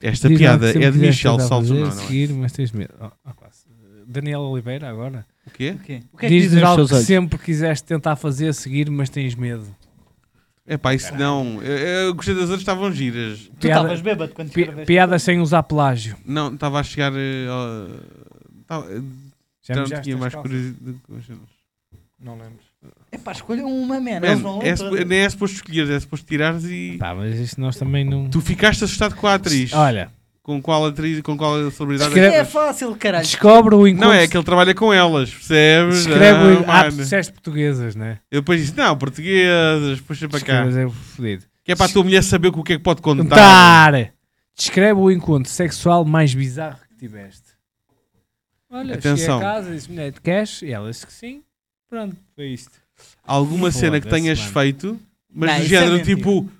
[0.00, 1.90] Esta piada é de Michel Salto, não, não é?
[1.90, 2.94] seguir, mas tens medo.
[4.12, 5.24] Daniel Oliveira agora.
[5.46, 5.70] O quê?
[5.76, 6.02] O quê?
[6.12, 7.06] O que é que Diz algo que olhos?
[7.06, 9.66] sempre quiseste tentar fazer, seguir, mas tens medo.
[10.64, 11.60] É pá, isso não.
[11.62, 13.40] Eu, eu gostei das outras, estavam giras.
[13.40, 14.86] Tu Piada- estavas bêbado quando Pi- escreveste.
[14.86, 16.16] piadas sem usar pelágio.
[16.24, 17.12] Não, estava a chegar.
[17.16, 17.88] eh, ao-
[18.66, 19.00] tava- Já
[19.62, 20.50] já não mijaste tinha as mais calças?
[20.52, 20.98] curiosidade.
[22.22, 22.58] Não lembro.
[23.10, 24.10] É pá, escolham uma, man.
[24.18, 24.78] Eles Man, vão é, todas.
[24.78, 25.18] supo- nem
[30.44, 33.24] é é com qual atriz, com qual celebridade Escreve- É fácil, caralho.
[33.24, 34.08] descobre o encontro.
[34.08, 35.98] Não, é que ele trabalha com elas, percebes?
[36.00, 36.70] Escreve Ah, o.
[36.70, 38.18] Ah, disseste portuguesas, né?
[38.30, 40.64] Eu depois disse, não, portuguesas, puxa para cá.
[40.66, 41.44] É fodido.
[41.64, 43.22] Que é para a tua mulher saber o que é que pode contar.
[43.22, 44.12] Contar!
[44.56, 47.52] Descreve o encontro sexual mais bizarro que tiveste.
[48.68, 49.16] Olha, Atenção.
[49.16, 50.62] cheguei a casa e disse, mulher, queres?
[50.62, 51.42] E ela disse que sim.
[51.88, 52.72] Pronto, foi isto.
[53.24, 54.52] Alguma cena que tenhas mano.
[54.52, 55.00] feito,
[55.32, 56.16] mas Não, do é género mentira.
[56.16, 56.50] tipo,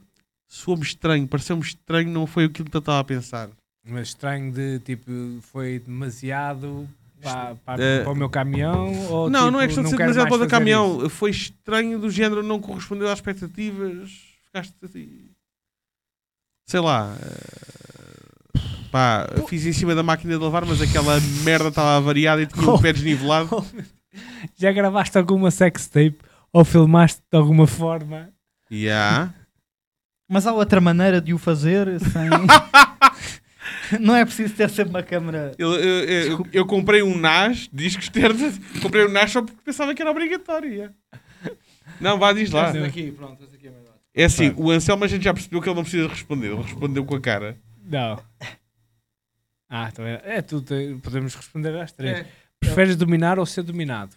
[0.47, 3.49] soou-me estranho, pareceu-me estranho, não foi aquilo que eu estava a pensar.
[3.85, 5.11] Mas estranho de, tipo,
[5.43, 6.89] foi demasiado
[7.21, 8.93] para, para, Eh, para o meu caminhão?
[9.11, 11.09] Ou, não, tipo, não é questão de ser demasiado para o caminhão.
[11.11, 14.11] Foi estranho do género, não correspondeu às expectativas.
[14.47, 15.31] Ficaste assim.
[16.69, 17.17] Sei lá.
[17.21, 18.59] eh,
[18.93, 22.65] Pá, fiz em cima da máquina de lavar, mas aquela merda estava variada e tinha
[22.69, 22.75] Oh.
[22.75, 23.49] o pé desnivelado.
[23.57, 23.91] isso.
[24.59, 26.19] Já gravaste alguma sex tape?
[26.53, 28.29] Ou filmaste de alguma forma?
[28.71, 29.33] Yeah.
[30.31, 32.29] Mas há outra maneira de o fazer sem.
[34.01, 35.53] não é preciso ter sempre uma câmera.
[35.59, 38.39] Eu, eu, eu, eu comprei um NAS, disco externo,
[38.81, 40.71] comprei um NAS só porque pensava que era obrigatório.
[40.71, 40.95] yeah.
[42.01, 42.73] Não, vá, diz lá.
[42.73, 42.85] Sim.
[42.85, 43.73] aqui, pronto, aqui é.
[44.15, 47.05] É assim, o Anselmo a gente já percebeu que ele não precisa responder, ele respondeu
[47.05, 47.57] com a cara.
[47.83, 48.23] Não.
[49.69, 52.19] Ah, então é, é tu, te- podemos responder às três.
[52.19, 52.27] É.
[52.61, 54.15] Preferes dominar ou ser dominado?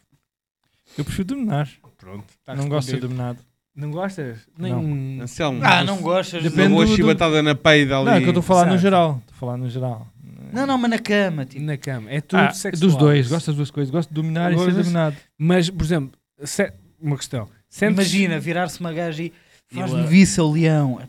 [0.97, 1.69] Eu prefiro dominar.
[1.97, 2.26] Pronto.
[2.43, 3.39] tá não gosto de ser dominado.
[3.76, 4.39] Não gostas?
[4.57, 4.82] Não.
[4.82, 5.21] Nem...
[5.21, 6.41] Anselmo, Ah, não gostas?
[6.41, 8.05] uma Depende boa do- do- chibatada na peida ali.
[8.05, 8.82] Não, é que eu estou a falar no Exato.
[8.82, 9.17] geral.
[9.21, 10.07] Estou a falar no geral.
[10.53, 11.45] Não, não, mas na cama.
[11.45, 11.63] Tipo.
[11.65, 12.09] Na cama.
[12.09, 12.89] É tudo Ah, sexual.
[12.89, 13.91] dos dois, gosto das duas coisas.
[13.91, 14.86] Gosto de dominar e ser Gostas?
[14.86, 15.17] dominado.
[15.38, 16.11] Mas, por exemplo,
[16.43, 16.71] se-
[17.01, 17.49] uma questão.
[17.69, 19.34] Sentes- Imagina virar-se uma gaja e
[19.67, 21.01] faz-me Eu- vir seu leão.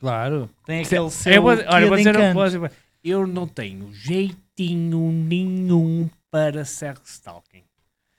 [0.00, 0.50] Claro.
[0.66, 1.32] Tem Se- aquele seu.
[1.34, 2.16] eu vou, quê olha, vou de dizer
[2.58, 2.70] uma.
[3.04, 7.62] Eu não tenho jeitinho nenhum para sex stalking.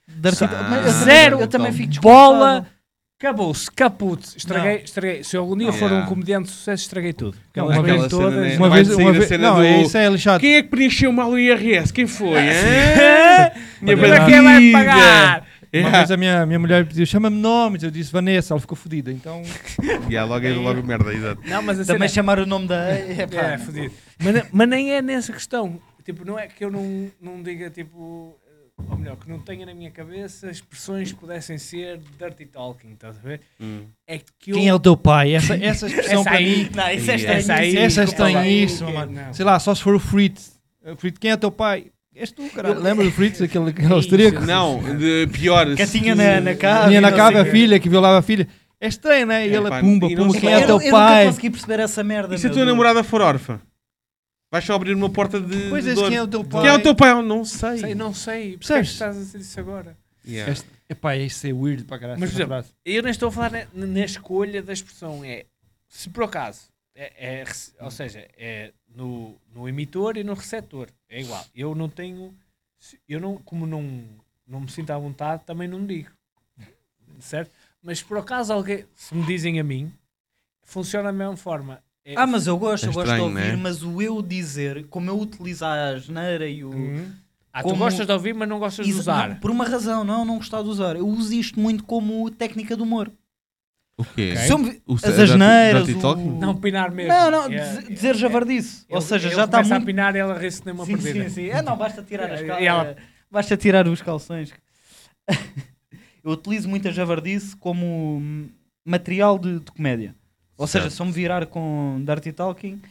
[0.07, 0.89] De Ah.
[1.03, 1.41] Zero.
[1.41, 2.65] Eu também fico Bola.
[3.19, 4.21] Acabou-se, caput.
[4.37, 5.23] Estraguei, estraguei.
[5.23, 7.35] Se eu algum dia for um comediante de sucesso, estraguei tudo.
[7.55, 8.57] Não, vêm cena, todas.
[8.57, 10.39] Uma vez, uma a vez, não, do- é isso é lixado.
[10.39, 11.91] Quem é que preencheu mal o IRS?
[11.91, 12.39] Quem foi?
[12.39, 12.45] hein?
[13.81, 15.47] Minha Para quem vai pagar?
[15.73, 19.11] Uma vez a minha, minha mulher pediu, chama-me nomes, eu disse Vanessa, ela ficou fodida.
[19.11, 19.41] Então,
[20.09, 21.41] Yeah, logo, logo merda, exato.
[21.45, 22.77] Não, mas a Também cena chamar o nome da.
[23.17, 23.91] É, pá, é fodido.
[24.19, 25.79] Mas, mas nem é nessa questão.
[26.05, 28.37] Tipo, não é que eu não, não diga, tipo,
[28.89, 33.17] ou melhor, que não tenha na minha cabeça expressões que pudessem ser dirty talking, estás
[33.17, 33.41] a ver?
[33.59, 33.85] Hum.
[34.07, 34.55] É que eu.
[34.55, 35.33] quem é o teu pai?
[35.33, 37.39] Essa, essa expressão Essa para aí- mim, Não, isso é Yeah.
[37.39, 39.11] Essa aí- essa é estranhíssima, mano.
[39.11, 39.33] não.
[39.33, 40.59] Sei lá, só se for o Fritz.
[40.85, 41.87] O Fritz, quem é teu pai?
[42.15, 42.75] És tu, caralho.
[42.75, 44.41] Eu- Lembra do Fritz, aquele, aquele austríaco?
[44.41, 45.75] Não, de pior.
[45.75, 46.87] Que tinha na, na casa.
[46.89, 48.47] Tinha na cave sei a filha, que violava a filha.
[48.79, 49.47] É estranho, né?
[49.47, 51.23] E É, ela, pá, pumba, não pumba, quem é eu, teu eu pai?
[51.23, 52.35] nunca consegui perceber essa merda.
[52.35, 53.59] E se a tua namorada for órfã?
[54.49, 55.69] Vais só abrir uma porta de.
[55.69, 56.07] Pois de é, dor.
[56.09, 56.61] quem é o teu pai?
[56.61, 57.11] Quem é o teu pai?
[57.11, 57.77] Eu não sei.
[57.79, 58.53] Sei, não sei.
[58.53, 58.91] É Percebes?
[58.91, 59.97] estás a dizer isso agora?
[60.25, 60.51] Yeah.
[60.51, 62.19] Este- Epá, isso é weird para caralho.
[62.19, 62.65] Mas, por exemplo.
[62.85, 65.23] Eu nem estou a falar na, na escolha da expressão.
[65.23, 65.45] É
[65.87, 67.45] se por acaso, é, é
[67.79, 70.89] ou seja, é no, no emitor e no receptor.
[71.09, 71.45] É igual.
[71.55, 72.33] Eu não tenho.
[73.07, 74.03] Eu não, como não,
[74.47, 76.11] não me sinto à vontade, também não digo.
[77.19, 77.51] Certo?
[77.81, 78.85] Mas se por acaso alguém.
[78.95, 79.91] Se me dizem a mim,
[80.63, 81.83] funciona da mesma forma.
[82.09, 83.55] É- Ah, mas eu gosto, É eu gosto de ouvir, né?
[83.57, 86.73] mas o eu dizer, como eu utilizo a asneira e o.
[86.73, 87.11] Hum.
[87.51, 89.29] Ah, Como- tu gostas de ouvir, mas não gostas de usar.
[89.29, 90.95] não, por uma razão, não, não gostar de usar.
[90.95, 93.11] Eu uso isto muito como técnica de humor.
[93.99, 94.33] O quê?
[94.35, 94.37] Ok.
[94.37, 96.15] Se eu me- O- as asneiras, o-?
[96.39, 97.11] Não pinar mesmo.
[97.11, 98.85] Não, não, É- diz- dizer javardice.
[98.89, 99.73] Ou ele- seja, ele já está muito.
[99.73, 101.29] a pinar e ela ri-se nem uma Sim, perdida.
[101.29, 101.49] sim, sim.
[101.49, 102.59] É, não, basta tirar as E cal...
[102.59, 102.95] ela-
[103.29, 104.53] Basta tirar os calções.
[106.23, 108.47] eu utilizo muito a javardice como
[108.85, 110.15] material de, de comédia.
[110.57, 112.81] Ou seja, se eu me virar com Dirty Talking,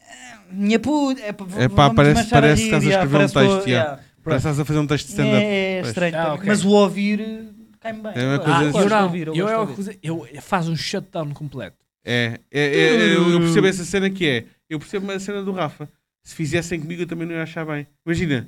[0.00, 4.00] eh, minha puta, é, É pá, parece- parece que estás a escrever um texto, yeah.
[4.22, 5.42] Parece que estás a fazer um texto de stand-up.
[5.42, 5.88] É, é Pois.
[5.88, 7.48] estranho, Ah, mas o ouvir
[7.80, 8.12] cai-me bem.
[8.14, 8.78] É uma Eu coisa Ah, assim.
[8.78, 11.76] eu não, eu, é coisa, eu faz um shutdown completo.
[12.04, 14.44] É, é, é, eu, eu percebo essa cena que é.
[14.68, 15.88] Eu percebo a cena do Rafa.
[16.22, 17.86] Se fizessem comigo, eu também não ia achar bem.
[18.04, 18.46] Imagina,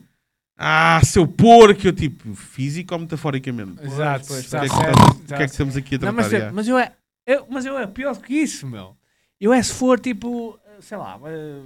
[0.59, 3.83] ah, seu porco, eu tipo, físico ou metaforicamente?
[3.83, 6.15] Exato, pois, O que, que, certo, estamos- o que é que estamos aqui a Não,
[6.15, 6.53] tratar?
[6.53, 6.93] mas eu é,
[7.27, 8.97] eu, mas eu é pior do que isso, meu.
[9.41, 11.63] Eu é se for tipo, sei lá, eh,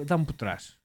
[0.00, 0.76] eh, dá-me por trás.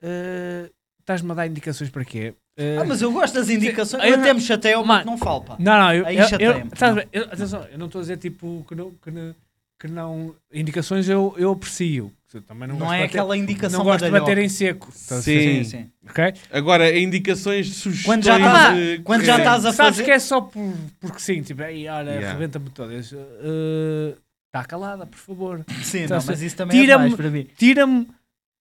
[0.00, 0.70] Eh,
[1.00, 2.32] Estás-me a dar indicações para quê?
[2.56, 4.04] Eh, Ah, mas eu gosto das indicações.
[4.04, 5.56] Eu Eu até me chateio, mas não falo, pá.
[5.58, 7.06] Não, não, eu, Aí eu, eu, estás?
[7.12, 9.34] Eu- atenção, eu não estou a dizer tipo que não, que não,
[9.80, 10.36] que não.
[10.52, 12.12] Indicações eu, eu aprecio.
[12.40, 14.88] Também não, Não, é bater, aquela indicação Não gosto de bater em seco.
[14.88, 15.20] A Sim.
[15.22, 15.90] Sim, sim.
[16.08, 16.34] Ok?
[16.50, 18.06] Agora, indicações sugestões.
[18.06, 21.18] Quando já estás- de- quando já estás a Sabes fazer- que é só por, porque
[21.20, 22.30] sim, tipo, aí, olha, Yeah.
[22.30, 22.94] arrebenta-me toda.
[22.98, 25.64] Está calada, por favor.
[25.82, 27.46] Sim, Então, não, mas isso também é tira-me- demais para mim.
[27.56, 28.08] Tira-me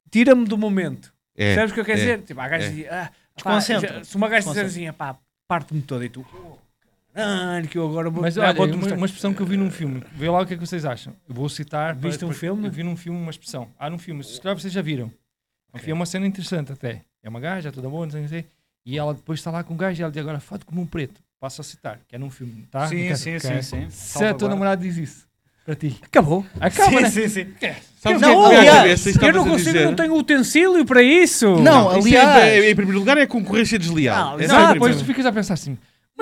[0.10, 1.14] tira do momento.
[1.36, 2.02] É, Sabes o que eu quero é.
[2.02, 2.22] dizer?
[2.24, 2.70] Tipo, há gajos é.
[2.70, 3.94] dizem, ah, pá, Desconcentra.
[4.00, 4.90] já- se uma gaja dizer Desconcentra.
[4.92, 5.18] assim, pá,
[5.48, 6.51] parte-me toda e tu, oh,
[7.14, 9.58] caralho, que eu agora vou Mas ah, olha, uma, mostrar." uma expressão que eu vi
[9.58, 10.04] num filme.
[10.16, 11.14] Vê lá o que é que vocês acham.
[11.28, 11.96] Eu vou citar.
[11.96, 12.68] para- Viste um para- filme?
[12.68, 13.68] Eu vi num filme uma expressão.
[13.80, 14.24] Ah, num filme.
[14.24, 15.12] Se calhar vocês já viram.
[15.86, 17.02] É uma cena interessante até.
[17.24, 18.46] É uma gaja, toda boa, não sei o que.
[18.86, 20.86] E ela depois está lá com o gajo e ela diz agora foto como um
[20.86, 21.22] preto.
[21.40, 22.88] Passo a citar, que é num filme, tá?
[22.88, 23.90] Sim, Não quero- sim, quero- sim, sim.
[23.90, 25.28] Se a tua namorada diz isso
[25.66, 26.46] para ti, Acabou.
[26.60, 27.10] acaba, né?
[27.10, 27.54] Sim, sim, sim.
[28.04, 29.86] Não, é veio à aliás, Eu não consigo, dizer.
[29.86, 31.48] não tenho utensílio para isso.
[31.60, 34.38] Não, Isso é, aliás- em primeiro lugar, é concorrência desleal.
[34.38, 35.78] Não, Essa é Não, depois tu ficas a pensar assim.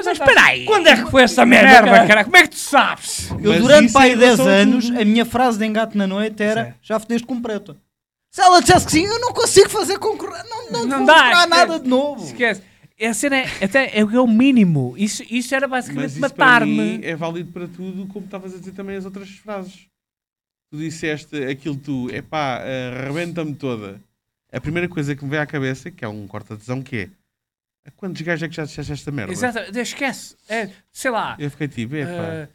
[0.05, 0.65] Mas espera aí.
[0.65, 1.69] Quando é que foi essa merda?
[1.71, 2.07] Merda, cara?
[2.07, 3.29] cara, como é que tu sabes?
[3.31, 5.97] Eu, Mas durante pai é em 10 relação a anos, a minha frase de engate
[5.97, 6.73] na noite era Sim.
[6.81, 7.75] já fodeste com preto.
[8.31, 10.45] Se ela dissesse que sim, eu não consigo fazer concorrência.
[10.49, 11.47] Não, não, Não dá, esquece.
[11.49, 12.23] nada de novo.
[12.23, 12.61] Esquece.
[13.01, 14.93] A cena é, até, é o mínimo.
[14.97, 17.05] Isso, isso era Mas basicamente isso para mim matar-me.
[17.05, 19.87] é válido para tudo, como estavas a dizer também as outras frases.
[20.71, 22.61] Tu disseste aquilo tu, epá,
[23.01, 23.99] arrebenta-me toda.
[24.51, 27.09] A primeira coisa que me vem à cabeça, que é um corta-tesão, que é
[27.85, 29.31] "A quantos gajos é que já disseste esta merda?
[29.31, 30.35] Exato, esquece.
[30.47, 31.35] É, sei lá.
[31.39, 32.09] Eu fiquei tipo, epá.
[32.11, 32.47] eh,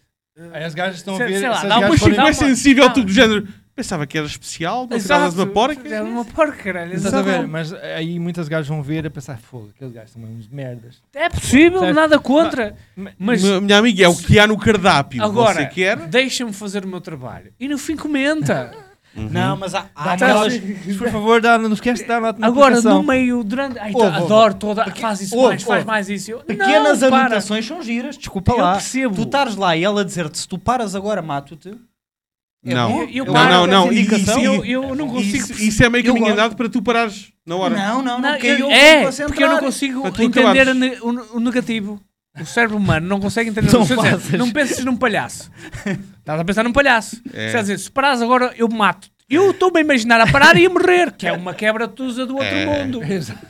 [0.52, 1.38] Aí as gajas estão Sei- a ver.
[1.38, 3.46] sei lá, dá uma Mas dá uma- sensível, tudo do género.
[3.76, 5.88] Pensava que era especial, não tiravas uma porca.
[5.88, 6.94] É uma porca, caralho.
[6.94, 7.44] Estás a ver?
[7.46, 11.02] Mas aí muitas gajas vão ver a pensar, fogo, aqueles gajos são uns merdas.
[11.12, 11.94] É possível, Certo.
[11.94, 12.76] nada contra.
[13.18, 15.22] Mas Minha- Minha amiga, é o que há no cardápio.
[15.24, 15.96] agora, Você quer?
[16.06, 17.52] deixa-me fazer o meu trabalho.
[17.58, 18.72] E no fim comenta.
[19.16, 20.54] Não, mas há, há aquelas.
[20.54, 23.78] aquelas- Por favor, dá, não esquece de dar Agora, no meio, durante.
[23.78, 24.24] Ai, Ouve, tá, ouve.
[24.32, 24.84] adoro toda.
[24.96, 25.86] Faz isso ouve, mais, faz ouve.
[25.86, 26.30] mais isso.
[26.32, 27.20] Eu, Pequenas não, para.
[27.26, 28.72] anotações são giras, desculpa Eu lá.
[28.72, 29.14] percebo.
[29.14, 31.74] Tu estares lá e ela dizer-te se tu paras agora, mato-te.
[32.66, 33.02] É Não.
[33.02, 33.92] Eu- eu não, paro não, não.
[33.92, 34.38] indicação.
[34.40, 35.36] Isso, Eu, eu não consigo.
[35.36, 37.76] isso, isso é meio caminho andado para tu parares na hora.
[37.76, 40.98] Não, não, não, Não, porque eu- eu é, porque eu não consigo entender
[41.32, 42.00] o negativo.
[42.40, 44.30] O cérebro humano não consegue entender Não fazes.
[44.32, 45.50] Não penses num palhaço.
[46.18, 47.22] Estás a pensar num palhaço.
[47.32, 47.52] É.
[47.52, 49.08] Quer dizer, se parares agora, eu mato.
[49.30, 52.48] Eu estou-me a imaginar a parar e a morrer, que é uma quebra-tusa do outro
[52.48, 52.66] É.
[52.84, 53.02] mundo.
[53.10, 53.46] Exato.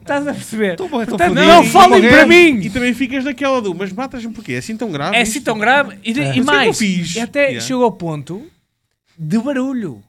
[0.00, 0.72] Estás a perceber?
[0.72, 2.70] Estou bom, estou Portanto, não E- falem e- para E mim.
[2.70, 4.54] também ficas naquela do, mas matas-me porquê?
[4.54, 5.16] É assim tão grave?
[5.16, 5.96] É assim tão grave.
[6.04, 6.36] E, É.
[6.36, 7.14] e é mais, fiz?
[7.16, 7.60] e até Yeah.
[7.60, 8.44] chegou ao ponto
[9.18, 10.02] de barulho.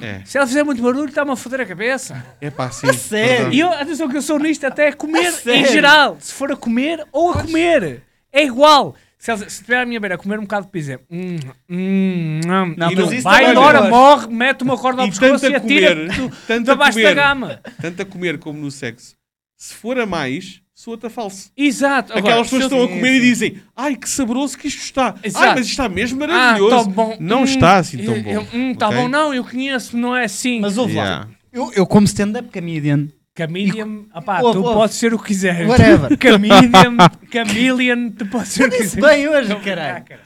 [0.00, 2.24] É, Se ela fizer muito barulho, está-me a foder a cabeça.
[2.40, 2.92] é pá, sim.
[2.92, 3.52] Sério?
[3.52, 6.16] E eu, atenção que eu sou nisto até a comer A em geral.
[6.20, 8.02] Se for a comer ou a comer.
[8.32, 8.94] É igual.
[9.18, 11.36] Se ela se estiver à minha beira a comer um bocado de pizza, hum,
[11.68, 15.96] hum, hum, Não, mas isso vai embora, morre, mete uma corda ao pescoço e atira
[15.96, 17.60] comer, tanto da a baixo da comer, gama.
[17.82, 19.16] tanto a comer como no sexo.
[19.56, 21.50] Se for a mais, soa-te a falso.
[21.56, 22.12] Exato.
[22.12, 25.14] Agora, Aquelas pessoas se estão a comer e dizem ai que saboroso que isto está.
[25.24, 25.44] Exato.
[25.44, 26.76] Ai, mas isto está mesmo Ah, maravilhoso.
[26.76, 27.16] tá bom.
[27.18, 28.30] Não Hum, está assim tão bom.
[28.30, 28.98] eu- hum, tá ok?
[28.98, 30.60] bom, não, eu conheço, não é assim.
[30.60, 31.24] Mas ouve Yeah.
[31.26, 31.28] lá.
[31.52, 34.62] Eu, eu como stand-up comedian, Chameleon, opá, tu ouve.
[34.74, 35.68] podes ser o que quiseres.
[35.68, 36.10] Whatever.
[36.22, 36.96] Chameleon,
[37.32, 39.16] Chameleon, tu podes ser o que disse quiseres.
[39.16, 40.04] bem hoje, Não, caralho.
[40.04, 40.20] cara.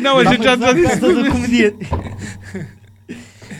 [0.00, 0.96] Não, a gente já, já disse.
[1.00, 1.86] da comediante.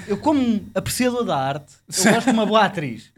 [0.09, 3.13] Eu, como apreciador da arte, eu gosto de uma boa atriz.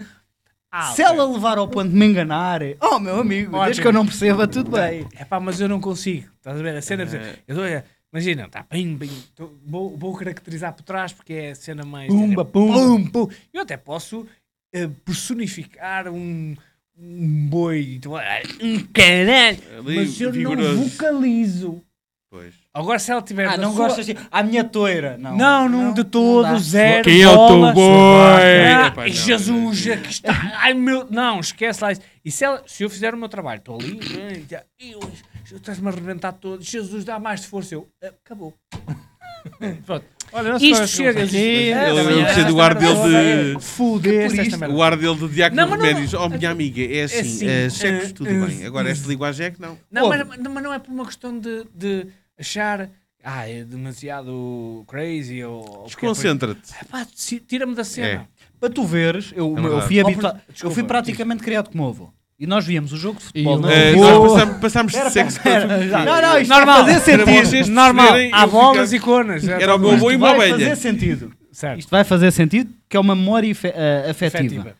[0.76, 3.82] Ah, Se ela levar ao ponto de me enganar, oh meu amigo, desde Ótimo.
[3.82, 5.06] que eu não perceba, tudo bem.
[5.14, 6.28] É pá, mas eu não consigo.
[6.36, 6.76] Estás a ver?
[6.76, 7.04] A cena.
[7.04, 7.38] É.
[7.46, 7.64] Eu dou,
[8.12, 12.08] imagina, tá, bem, bem, tô- vou, vou caracterizar por trás porque é a cena mais.
[12.08, 13.28] Pumba, pum, pum.
[13.52, 14.26] Eu até posso
[14.74, 16.56] eh, personificar um,
[16.98, 18.00] um boi,
[18.60, 21.80] um caralho, Ali, mas eu não vocalizo.
[22.28, 22.63] Pois.
[22.76, 23.46] Agora, se ela tiver.
[23.46, 24.16] Ah, não sua- gostas de...
[24.32, 25.36] A minha toira, não.
[25.36, 26.58] Não, não, de todo, dá.
[26.58, 27.04] zero.
[27.04, 27.72] Quem é o teu bola.
[27.72, 28.64] boi?
[28.66, 29.94] Ah, não, Jesus, não.
[29.94, 30.32] aqui está.
[30.56, 31.06] Ai meu.
[31.08, 32.00] Não, esquece lá isso.
[32.24, 34.98] E se, ela, se eu fizer o meu trabalho, estou ali, eh, já, eu,
[35.52, 36.62] eu estás-me a arrebentar todo.
[36.64, 37.76] Jesus, dá mais de força.
[37.76, 38.52] Eu, ah, acabou.
[39.86, 40.04] Pronto.
[40.32, 41.22] Olha, não Isto se chega.
[41.22, 41.70] aqui.
[41.70, 44.74] É, Eu- é, gostei do ar dele de- é Fudeste esta merda.
[44.74, 46.12] O ar dele de Diácono Não, não- Remédios.
[46.14, 47.20] Oh, minha amiga, é assim.
[47.20, 47.68] assim, eh,
[48.06, 48.66] eh, tudo eh, bem.
[48.66, 49.78] Agora, esta linguagem é que não.
[49.92, 52.06] Não, mas, não é por uma questão de, de
[52.38, 52.88] achar.
[53.26, 55.84] Ah, é demasiado crazy ou.
[55.86, 56.72] Desconcentra-te.
[56.90, 58.28] Pá, si- Tira-me da cena.
[58.60, 61.88] Para tu veres, eu, É eu, fui, habitua- por- eu desculpa, fui praticamente criado como
[61.88, 62.10] avô.
[62.38, 63.58] E nós víamos o jogo de futebol.
[63.58, 63.92] E não é?
[63.94, 66.04] nós passámos de sexo espera, para espera.
[66.04, 66.84] Não, não, isto Normal.
[66.84, 67.70] vai fazer sentido.
[67.72, 68.08] Normal.
[68.32, 69.48] Há bolas ficar- e conas.
[69.48, 70.68] Era o meu avô e Isto uma vai ovelha.
[70.70, 71.32] fazer sentido.
[71.52, 71.78] Certo.
[71.78, 74.38] Isto vai fazer sentido, que é uma memória eh, afetiva.
[74.44, 74.76] Efetiva.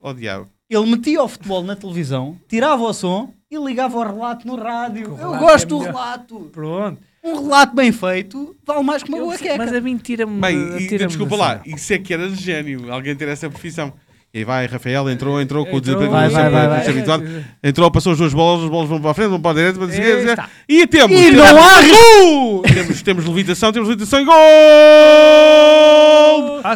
[0.00, 0.48] Oh, diabo.
[0.70, 5.04] Ele metia o futebol na televisão, tirava o som e ligava o relato no rádio.
[5.04, 5.94] Que o Eu relato gosto é do melhor.
[5.94, 6.50] relato.
[6.52, 7.02] Pronto.
[7.24, 9.78] Um relato bem feito vale mais que uma boa sei, mas queca.
[9.78, 10.40] a mim tira-me.
[10.40, 13.92] Bem, e, desculpa lá, isso é que era de gênio, alguém ter essa profissão.
[14.32, 16.86] E vai, Rafael entrou, entrou com o Entrou, desempenho Vai, vai, vai, vai.
[16.86, 17.24] habituado.
[17.64, 19.78] Entrou, passou as duas bolas, as bolas vão para a frente, vão para a direita,
[19.78, 20.44] para a esquerda.
[20.68, 21.18] E temos.
[21.18, 24.34] E temos- não há temos, temos levitação, temos levitação e gol!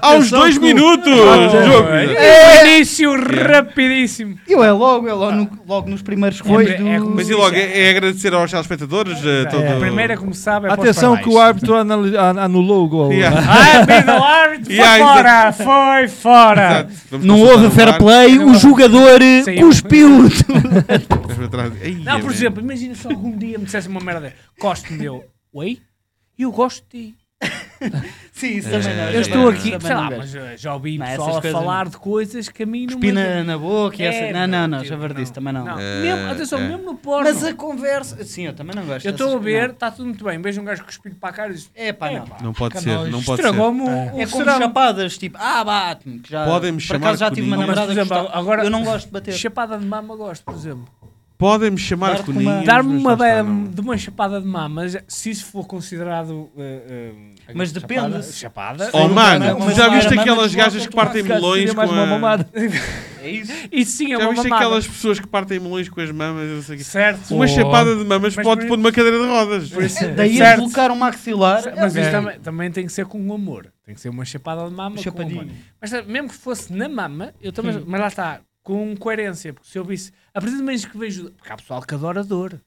[0.00, 1.12] Aos dois minutos!
[1.12, 1.88] Jogo.
[1.90, 2.74] É.
[2.76, 3.12] Início
[3.46, 4.36] rapidíssimo.
[4.48, 7.34] Eu é logo, é logo, no- logo nos primeiros foi É, é como Mas e
[7.34, 9.18] logo, é, é agradecer aos telespectadores.
[9.24, 13.12] eh, todo- A primeira começava é Atenção que o árbitro anulou o gol.
[13.12, 13.38] Yeah.
[13.46, 16.88] Ah, árbitro, foi Yeah, fora, foi fora.
[17.20, 20.08] Não houve o fair play, o jogador eh, cuspiu.
[22.02, 25.80] Não, por exemplo, imagina se algum dia me dissesse uma merda, gosto meu, oi?
[26.38, 27.14] E eu gosto de ti.
[28.32, 29.10] Sim, isso também não.
[29.10, 32.48] Eu estou aqui, sei lá, mas eh, já ouvi Não, pessoal a falar de coisas
[32.48, 34.38] que a mim não me Espina na boca e É, essa...
[34.38, 35.78] Não, não, não, já verdice, também não.
[35.78, 36.68] É, mesmo, atenção, é.
[36.68, 37.24] mesmo no porno.
[37.24, 38.24] Mas a conversa...
[38.24, 40.40] Sim, eu também não gosto Eu estou a ver, está tudo muito bem.
[40.40, 42.26] Vejo um gajo com o espelho para a cara e diz: É pá, não.
[42.42, 43.48] Não pode ser, não pode ser.
[43.48, 44.22] Estragou-me o, É.
[44.22, 46.20] É como chapadas, tipo, ah, bate-me.
[46.20, 49.12] Podem-me por chamar acaso já tive uma namorada por que agora- Eu não gosto de
[49.12, 49.34] bater.
[49.34, 50.84] Chapada de mama gosto, por exemplo.
[51.42, 52.50] Podem-me chamar Dar-te Coninho.
[52.50, 53.64] uma- Dar-me mas uma lá está, beira não.
[53.64, 56.48] de uma chapada de mama, já- se isso for considerado.
[56.56, 57.12] eh,
[57.48, 58.22] eh, Mas depende.
[58.32, 58.88] Chapada.
[58.92, 62.04] Oh, mano, uma- uma já viste aquelas gajas que partem melões Seria mais com uma
[62.04, 62.06] a...
[62.06, 62.48] mamada.
[63.20, 63.52] É isso?
[63.72, 64.64] Isso sim é Já uma viste mamada.
[64.66, 66.48] aquelas pessoas que partem melões com as mamas?
[66.48, 66.84] Eu não sei o quê.
[66.84, 67.34] Certo.
[67.34, 67.48] Uma Oh.
[67.48, 69.68] chapada de mamas Mas pode por- pôr numa cadeira de rodas.
[69.68, 70.60] Por isso- Daí a certo.
[70.60, 71.62] deslocar um maxilar.
[71.76, 73.66] Mas é, isso também, também tem que ser com amor.
[73.84, 75.50] Tem que ser uma chapada de mama com Chapadinho.
[75.80, 77.82] Mas sabe, mesmo que fosse na mama, eu também.
[77.84, 79.52] Mas lá está, com coerência.
[79.52, 80.12] Porque se eu visse.
[80.34, 81.30] A partir do momento que vejo.
[81.32, 82.60] Porque há pessoal que adora dor.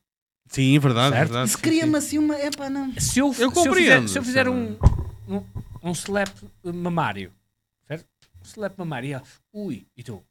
[0.48, 1.30] Sim, verdade, Certo.
[1.30, 1.50] verdade.
[1.52, 1.98] Se cria-me sim.
[1.98, 2.36] assim uma.
[2.36, 2.94] É pá, não.
[3.00, 4.78] Se eu, Eu se eu compreendo, fizer, se eu fizer um,
[5.28, 5.44] um,
[5.84, 6.30] um slap
[6.64, 7.32] mamário,
[7.88, 8.06] certo?
[8.40, 9.24] Um slap mamário, e ela,
[9.54, 10.22] ui, e tu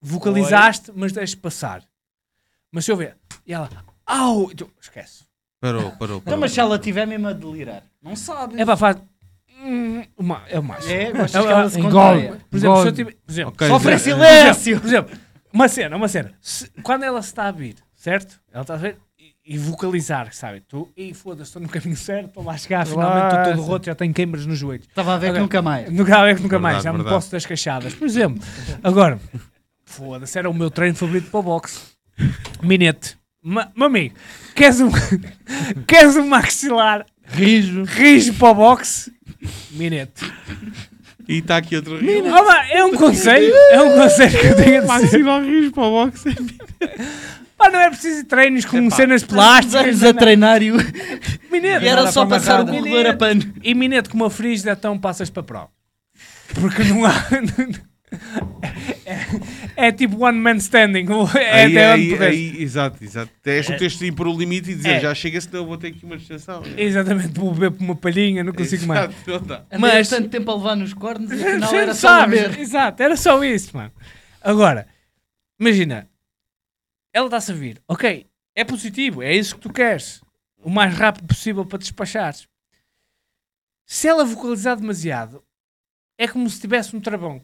[0.00, 1.82] vocalizaste, mas deixas passar.
[2.72, 3.16] Mas se eu ver,
[3.46, 3.68] e ela,
[4.06, 5.24] au, e tu, esquece.
[5.60, 6.40] Parou, parou, Então, parou.
[6.40, 8.58] mas se ela estiver mesmo a delirar, não sabe.
[8.58, 8.96] É para faz.
[9.62, 10.94] hum, uma- É o máximo.
[10.94, 12.28] É, gosto Ela- que ela se engole.
[12.48, 13.12] Por exemplo, se eu tiver.
[13.14, 14.80] Por exemplo, Ok, Sofre silêncio.
[14.80, 15.18] Por exemplo,
[15.52, 16.32] uma cena, uma cena.
[16.40, 18.40] Se- quando ela se está a vir, certo?
[18.52, 20.60] Ela está a ver e, e vocalizar, sabe?
[20.60, 23.86] Tu, e foda-se, estou no caminho certo, estou lá a chegar, finalmente estou todo roto,
[23.86, 24.86] já tenho queimbras nos joelhos.
[24.86, 25.90] Estava a ver que nunca mais.
[25.92, 27.14] Nunca, é que nunca mais, Verdade, já me verdade.
[27.16, 27.94] posso das cachadas.
[27.94, 28.42] Por exemplo,
[28.82, 29.20] agora,
[29.84, 31.80] foda-se, era o meu treino favorito para o boxe.
[32.62, 33.18] Minete.
[33.42, 34.14] Ma- Meu amigo,
[34.54, 34.90] queres um,
[35.88, 37.84] queres um maxilar Rijo.
[37.84, 39.10] rijo para o boxe?
[39.70, 40.30] Minete.
[41.30, 42.24] E está aqui outro rio.
[42.24, 44.86] Pá, é um conselho, é um conselho que eu tenho a dizer.
[44.86, 46.34] Máximo rios para o boxe.
[47.56, 50.02] Pá, não é preciso treinos com Epá, cenas Tantos anos plásticas.
[50.02, 50.76] a treinar e, o-
[51.52, 51.84] Minete.
[51.84, 53.42] e era só para passar o corredor a pano.
[53.62, 55.68] E minete com uma frígida, então passas para pro.
[56.60, 57.12] Porque não há.
[59.06, 59.59] é, é
[59.96, 61.06] tipo one man standing.
[61.34, 62.34] É aí, até onde aí, puderes.
[62.36, 63.32] aí, exato, exato.
[63.44, 65.00] É tu tens de ir por o limite e dizer, É.
[65.00, 66.62] já chega, senão eu vou ter aqui uma distração.
[66.76, 69.04] Exatamente, vou beber por uma palhinha, não consigo mais.
[69.10, 69.64] Exato, não dá.
[69.78, 72.58] Mas tanto tempo a levar nos cornos e afinal era só lamber.
[72.60, 73.92] Exato, era só isso, mano.
[74.40, 74.86] Agora,
[75.58, 76.08] imagina,
[77.12, 80.20] ela está-se a vir, ok, é positivo, é isso que tu queres,
[80.62, 82.48] o mais rápido possível para despachares.
[83.86, 85.42] Se ela vocalizar demasiado,
[86.16, 87.42] é como se tivesse um travão.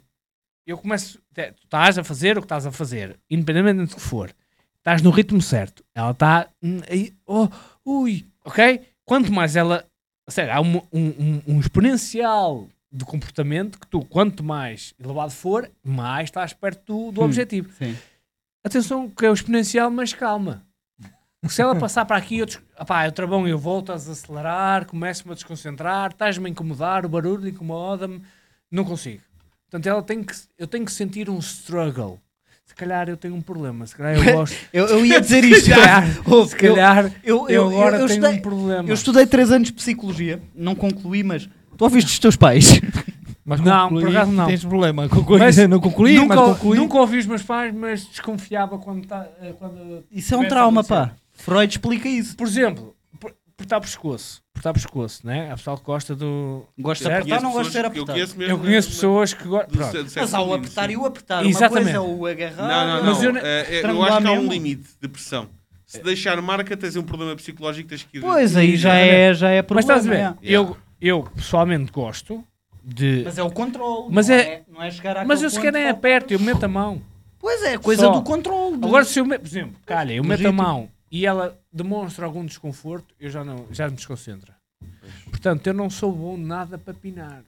[0.67, 4.35] Eu começo, tu estás a fazer o que estás a fazer, independentemente do que for,
[4.79, 6.81] estás no ritmo certo, ela está, hum,
[7.25, 7.49] oh,
[7.85, 8.81] ui, ok?
[9.05, 9.87] Quanto mais ela,
[10.29, 16.25] seja, há um, um, um- exponencial de comportamento que tu, quanto mais elevado for, mais
[16.29, 17.25] estás perto do, do Hum.
[17.27, 17.71] objetivo.
[17.79, 17.97] Sim.
[18.65, 20.65] Atenção, que é o exponencial, mas calma.
[21.41, 22.59] Porque se ela passar para aqui, eu, des...
[22.77, 27.47] Apá, eu travão, eu volto a acelerar, começo-me a desconcentrar, estás-me a incomodar, o barulho
[27.47, 28.21] incomoda-me,
[28.69, 29.23] não consigo.
[29.77, 32.19] Portanto, ela tem que, eu tenho que sentir um struggle.
[32.65, 34.57] Se calhar eu tenho um problema, se calhar eu gosto.
[34.73, 35.65] Eu, eu ia dizer isto.
[35.67, 36.05] se calhar,
[36.49, 38.89] se calhar eu, eu, eu, agora eu, tenho estudei, um problema.
[38.89, 41.47] eu estudei 3 anos de psicologia, não concluí, mas
[41.77, 42.81] tu ouviste os teus pais.
[43.49, 44.47] Mas Não, concluí, por acaso não.
[44.49, 45.09] Tens problema.
[45.09, 46.79] Concluí, Mas não concluí, nunca, mas concluí.
[46.79, 49.25] nunca ouvi os meus pais, mas desconfiava quando, tá,
[49.57, 51.13] quando Isso é um trauma, pá.
[51.33, 52.37] Freud explica isso.
[52.37, 52.96] Por exemplo,
[53.57, 54.43] apertar pescoço.
[54.55, 55.51] Apertar pescoço, né?
[55.51, 56.65] Há pessoal que gosta do.
[56.79, 58.13] Gosto de apertar, não gosto de ser Eu apertado.
[58.13, 58.53] conheço mesmo.
[58.55, 60.05] Eu conheço pessoas que gostam.
[60.17, 60.93] Mas há o apertar sim.
[60.93, 61.43] e o apertar.
[61.43, 61.83] Uma Exatamente.
[61.85, 62.69] coisa é o agarrar.
[62.69, 63.25] Não, não, Mas não.
[63.25, 65.49] eu ne- É, é, eu acho que há um limite de pressão.
[65.85, 68.21] Se deixar marca, tens um problema psicológico, tens que ir.
[68.21, 69.93] Pois, aí já é, já é Mas problema.
[69.99, 70.19] estás a ver?
[70.21, 70.35] é.
[70.43, 72.43] Eu, eu pessoalmente gosto
[72.83, 73.23] de.
[73.25, 74.09] Mas é o controle.
[74.11, 76.65] Mas não é- Não é chegar Mas eu se ponto calhar nem aperto, eu meto
[76.65, 77.01] a mão.
[77.39, 78.11] Pois é, coisa Só.
[78.13, 78.77] do controle.
[78.83, 82.45] Agora, se eu meto, por exemplo, calha, eu meto a mão e ela demonstra algum
[82.45, 84.57] desconforto, eu já não já me desconcentra.
[85.31, 87.43] Portanto, eu não sou bom nada para pinar.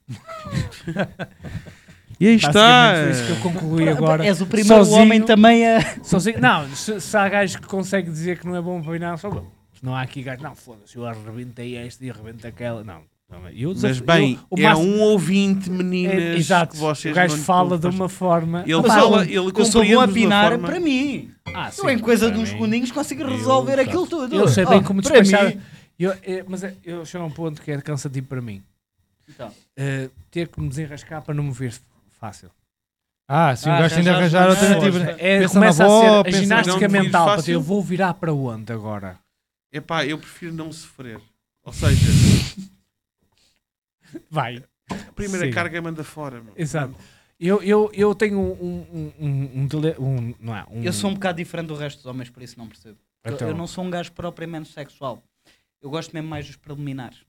[2.19, 2.95] E aí está.
[2.95, 4.25] Foi isso que eu concluí agora.
[4.25, 5.01] És o primeiro sozinho.
[5.01, 6.03] homem também a.
[6.03, 6.41] Sozinho.
[6.41, 9.31] Não, se, se há gajo que consegue dizer que não é bom para pinar, sou
[9.31, 9.51] bom.
[9.81, 12.83] Não há aqui gajo, não, foda-se, eu arrebentei esta e arrebento aquela.
[12.83, 13.03] Não,
[13.53, 16.73] Eu Mas bem, eu- o é máximo- um ouvinte, meninas, é- exato.
[16.73, 18.63] que vocês o gajo não fala de uma forma.
[18.63, 20.67] Ele Mas fala, eu- ele Eu sou bom a pinar forma...
[20.67, 21.31] para mim.
[21.53, 24.35] Ah, Eu, em coisa de uns segundinhos, consigo Eu- resolver sabe, aquilo tudo.
[24.35, 25.53] Eu sei bem Ah, como despachar.
[25.97, 28.63] Eu, é, mas é- eu chego a um ponto que é cansativo para mim.
[29.27, 31.73] Então, Uh, ter que me desenrascar para não me ver
[32.19, 32.49] fácil.
[33.27, 35.19] Ah, sim, Ah, o gajo tem de arranjar arranjar as alternativas.
[35.19, 37.37] É, Pensa começa na avó, a ser a ginástica mental.
[37.37, 39.19] para eu vou virar para onde agora?
[39.71, 41.21] Epá, eu prefiro não sofrer.
[41.63, 42.01] Ou seja,
[44.29, 44.63] Vai.
[44.89, 45.51] a primeira Sim.
[45.51, 46.41] carga manda fora.
[46.41, 46.53] meu.
[46.55, 46.95] Exato.
[47.39, 51.09] Eu, eu, eu tenho um, um, um, um, dele- um- não é, um- eu sou
[51.09, 52.97] um bocado diferente do resto dos homens, por isso não percebo.
[53.23, 55.23] Eu- Então, Eu, não sou um gajo propriamente sexual.
[55.81, 57.19] Eu gosto mesmo mais dos preliminares.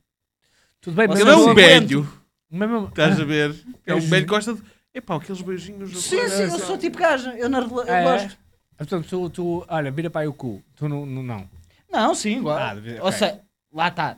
[0.81, 2.09] Tudo bem, mas Ele é não um velho,
[2.51, 3.55] Mesmo- estás a ver?
[3.87, 4.63] É um É velho que gosta de...
[4.93, 5.91] Epá, aqueles beijinhos...
[6.03, 7.31] Sim, sim, eu sou tipo gajo.
[7.31, 8.03] Eu, na, rela- eu é?
[8.03, 8.39] gosto.
[8.77, 10.61] Portanto, tu, tu, olha, vira para aí o cu.
[10.75, 11.07] Tu não.
[11.07, 11.49] não, não.
[11.89, 12.57] Não, sim, igual.
[12.59, 13.41] Ah, deve- Ou seja,
[13.73, 14.17] lá está.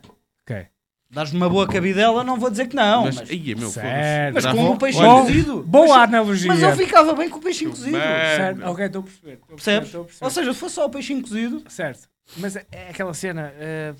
[1.12, 3.04] Dás-me uma boa cabidela, não vou dizer que não.
[3.04, 4.34] Mas, Mas, Ia, meu, Certo.
[4.34, 5.62] mas com Já o peixe Olha, cozido.
[5.62, 6.48] Boa Mas- analogia.
[6.48, 7.98] Mas eu ficava bem com o peixinho cozido.
[7.98, 8.68] Certo, meu.
[8.70, 9.32] ok, estou a perceber.
[9.34, 9.88] estou a perceber, Percebes?
[9.88, 10.24] estou a perceber.
[10.24, 12.08] Ou seja, se fosse só o peixinho cozido, Certo.
[12.38, 13.52] Mas é é aquela cena.
[13.56, 13.94] eh,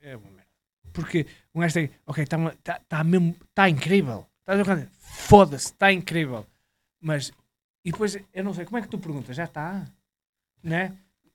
[0.00, 0.44] é uma merda.
[0.92, 1.90] Porque um gajo tem.
[2.06, 3.34] Ok, está tá, tá mesmo.
[3.50, 4.26] Está incrível.
[4.40, 4.88] Estás a ver?
[5.00, 6.46] Foda-se, está incrível.
[7.00, 7.30] Mas.
[7.84, 9.36] E depois, eu não sei, como é que tu perguntas?
[9.36, 9.84] Já está?
[10.62, 10.92] Né?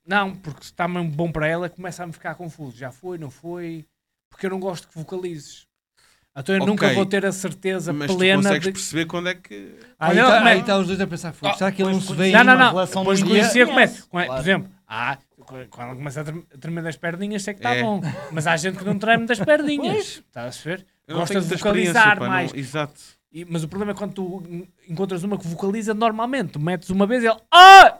[0.07, 2.75] Não, porque se está mesmo bom para ela, começa a me ficar confuso.
[2.75, 3.85] Já foi, não foi?
[4.29, 5.67] Porque eu não gosto que vocalizes.
[6.37, 6.71] Então eu Ok.
[6.71, 8.71] nunca vou ter a certeza Mas tu plena consegues de.
[8.71, 9.75] perceber quando é que...
[9.99, 11.91] Aí Olha, está como é- tá os dois a pensar, "Fogo, Ah, será que ele
[11.91, 12.69] não se vê Não, aí não, não.
[12.69, 13.83] relação Depois de conhecer dia, como é.
[13.83, 14.31] é- claro.
[14.31, 15.17] Por exemplo, ah,
[15.69, 17.81] quando começa a trem- a tremer das perninhas, sei que está É.
[17.83, 17.99] bom.
[18.31, 20.21] Mas há gente que não treme das perninhas.
[20.25, 20.85] Estás a ver?
[21.07, 22.53] Eu não Gosta de vocalizar pá, não- mais.
[22.53, 23.01] Exato.
[23.33, 26.51] E- mas o problema é quando tu en- encontras uma que vocaliza normalmente.
[26.53, 27.37] Tu metes uma vez e ele.
[27.51, 27.97] Ah!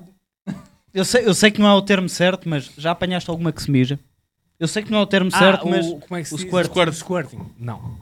[0.93, 3.61] eu sei, eu sei que não é o termo certo, mas já apanhaste alguma que
[3.61, 3.99] se mija?
[4.60, 6.34] Eu sei que não é o termo certo, Ah, mas o, como é que se
[6.36, 6.45] o diz?
[6.48, 6.68] squirt.
[6.68, 6.94] Squirt.
[6.94, 7.40] Squirting.
[7.57, 7.98] Não.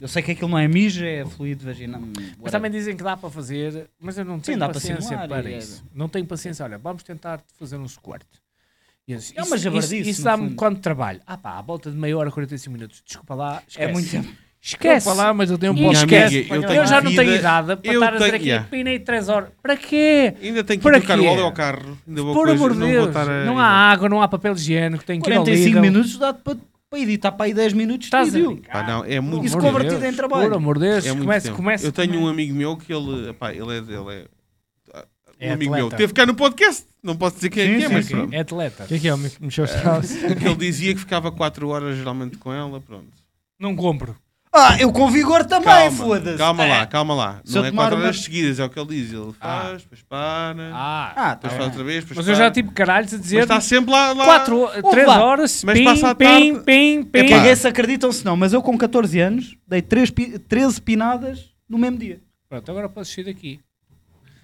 [0.00, 2.00] eu sei que aquilo não é mija, é fluido vaginal.
[2.40, 5.54] Mas também dizem que dá para fazer, mas eu não tenho para paciência para, e
[5.54, 5.84] é- isso.
[5.94, 6.64] Não tenho paciência.
[6.64, 8.22] Olha, vamos tentar fazer um squirt.
[9.06, 11.20] Disse, É uma isso, jabardice, isso, isso dá-me quando trabalho.
[11.26, 13.02] Ah pá, à volta de meia hora, 45 minutos.
[13.04, 13.56] Desculpa lá.
[13.56, 13.92] É esquece.
[13.92, 14.28] muito tempo.
[14.60, 15.06] Esquece.
[15.06, 16.14] Vou falar, mas eu tenho um podcast.
[16.36, 16.52] esquece.
[16.52, 18.68] amiga, eu Eu, já não vida- tenho idade para estar a dizer aqui, yeah.
[18.68, 19.50] pinei 3 horas.
[19.62, 20.34] Para quê?
[20.42, 21.96] Ainda tenho que Para o óleo ao carro.
[22.06, 23.08] Ainda vou Por amor de não vou Deus.
[23.08, 25.80] estar a- Não há água, não há papel higiênico, tem que ir ao 45 Lidl.
[25.80, 26.56] minutos dá-te para,
[26.90, 28.60] para editar para aí 10 minutos de Estás a vídeo.
[28.70, 30.48] Pá, não, é muito Isso de convertido Deus, em trabalho.
[30.50, 31.86] Por amor de Deus, É comece, comece.
[31.86, 34.24] eu tenho um amigo meu que ele, epá, ele é, ele é,
[35.40, 35.96] É um amigo meu, atleta.
[35.98, 38.16] teve cá no podcast, não posso dizer quem é Sim, é, mas sim.
[38.16, 38.34] pronto.
[38.34, 38.84] É atleta.
[38.84, 39.14] O que é que é?
[39.14, 40.16] Os calços.
[40.16, 43.06] que ele dizia que ficava 4 horas geralmente com ela, pronto.
[43.60, 44.16] Não compro.
[44.52, 46.38] Ah, eu com vigor também, Calma, foda-se.
[46.38, 46.68] calma É.
[46.68, 47.40] lá, calma lá.
[47.44, 49.12] Se eu Não é tomar 4 uma- horas seguidas, é o que ele diz.
[49.12, 49.60] Ele Ah.
[49.62, 51.58] faz, depois para, Ah, Ah, tá depois bem.
[51.60, 52.44] faz outra vez, depois mas eu para.
[52.44, 55.24] já tive caralhos a Mas dizer está sempre lá, lá 4, 3 lá.
[55.24, 57.18] horas, Mas pim, passa a pim, tarde- pim, pim.
[57.18, 60.80] É caguei se acreditam se não, mas eu com 14 anos dei 3 pi- 13
[60.80, 62.20] pinadas no mesmo dia.
[62.48, 63.60] Pronto, agora posso sair daqui.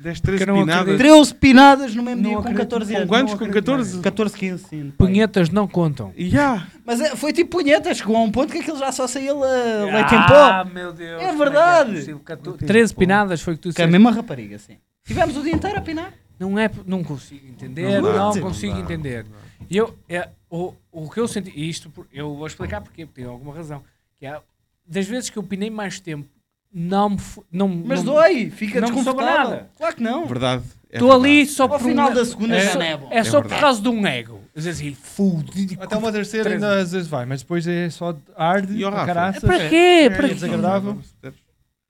[0.05, 0.83] 10, 13 Que eu não pinadas.
[0.83, 0.99] acredito.
[1.03, 2.61] 13 pinadas no mesmo Não dia com acredito.
[2.63, 3.09] 14 Com anos.
[3.09, 3.31] quantos?
[3.33, 4.01] não Com acredito 14?
[4.03, 4.93] 14, 15, sim.
[4.99, 6.13] Punhetas não contam.
[6.19, 6.67] Ya.
[6.85, 9.91] Mas é- foi tipo punheta, chegou a um ponto que aquilo já só saía le-
[9.93, 10.71] leite em Ah, pó.
[10.73, 11.23] meu Deus.
[11.23, 11.91] É como verdade.
[11.91, 12.21] que é possível?
[12.21, 13.93] 14 13 pinadas foi o que tu Que é a disseste.
[13.93, 14.77] mesma rapariga, sim.
[15.05, 16.13] Tivemos o dia inteiro a pinar.
[16.39, 19.25] Não é, não consigo entender, Não não, dá, consigo não entender.
[19.71, 23.25] E eu, é, o, o que eu senti, e isto eu vou explicar porque tem
[23.25, 23.83] alguma razão,
[24.19, 24.39] que é
[24.87, 26.29] das vezes que eu pinei mais tempo,
[26.75, 27.19] não me,
[27.53, 29.51] não, Mas não, dói, fica não desconfortável.
[29.51, 29.71] nada.
[29.79, 30.27] Claro que não.
[30.27, 30.65] Verdade.
[30.91, 31.33] é Estou verdade.
[31.37, 33.09] ali só Ao por final um- da segunda é já só, não é bom.
[33.13, 34.41] É É só por causa de um ego.
[34.57, 35.83] Às vezes, assim, fudido.
[35.83, 38.91] Até uma terceira Três ainda às vezes vai, mas depois é só arde E ao
[38.93, 39.41] para caraças.
[39.43, 39.77] Para quê?
[39.77, 40.35] É Para quê?
[40.35, 40.99] desagradável.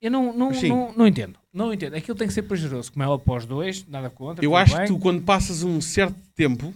[0.00, 1.38] Eu não, não, não, não entendo.
[1.52, 1.94] Não entendo.
[1.94, 2.92] Aquilo tem que ser prazeroso.
[2.92, 4.44] Como é o após dois, nada contra.
[4.44, 4.86] Eu acho bem.
[4.86, 6.74] que tu, quando passas um certo tempo,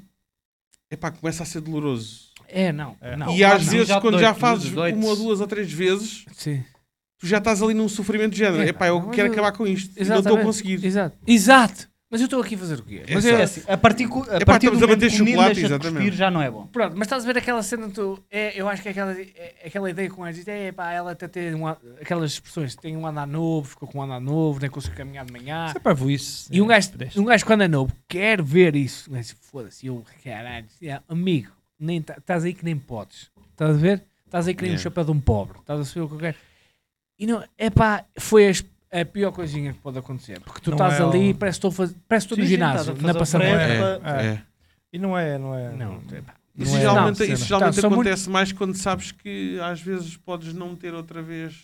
[0.90, 2.28] epá, começa a ser doloroso.
[2.46, 2.96] É, não.
[3.02, 3.16] É.
[3.16, 3.30] não.
[3.34, 3.72] e às não.
[3.72, 6.64] vezes, Já quando já duas, fazes uma ou duas ou três vezes, Sim.
[7.18, 8.62] Tu já estás ali num sofrimento de género.
[8.62, 9.90] É, Epá, eu mas quero eu- acabar com isto.
[10.00, 10.84] E não estou a conseguir.
[10.84, 11.16] Exato.
[11.26, 11.88] Exato.
[12.10, 13.02] Mas eu estou aqui a fazer o quê?
[13.06, 13.28] Mas Exato.
[13.34, 15.42] eu, É assim, a partir, a Epá, partir do a momento bater que o menino
[15.42, 15.94] chocolate, deixa de exatamente.
[16.04, 16.66] cuspir, já não é bom.
[16.68, 19.54] Pronto, mas estás a ver aquela cena, tu, é, eu acho que é aquela, é,
[19.66, 23.06] aquela ideia com a gente, é pá, ela até tem um, aquelas expressões, tem um
[23.06, 25.66] andar novo, ficou com um andar novo, nem conseguiu caminhar de manhã.
[25.66, 26.48] Isso é para isso.
[26.50, 27.20] E um gajo, Deixa.
[27.20, 29.10] um gajo quando é novo quer ver isso.
[29.10, 33.30] Gajo, Foda-se, eu, caralho, é, amigo, nem tá- estás aí que nem podes.
[33.50, 34.02] Estás a ver?
[34.24, 34.82] Estás aí que nem um Yeah.
[34.82, 35.58] chapéu de um pobre.
[35.58, 36.36] Estás a ver o que eu quero.
[37.18, 40.40] E não, é pá, foi as- a pior coisinha que pode acontecer.
[40.40, 42.44] Porque tu Não estás é ali, o- parece que estou, a faz- parece que estou
[42.44, 43.44] no ginásio, a na frente.
[43.44, 44.26] É, É.
[44.26, 44.42] é.
[44.92, 45.70] E não é, não é.
[45.72, 46.34] Não, é pá.
[46.56, 49.80] Isso Não é geralmente, isso geralmente Tá, são muito- acontece mais quando sabes que às
[49.80, 51.54] vezes podes não ter outra vez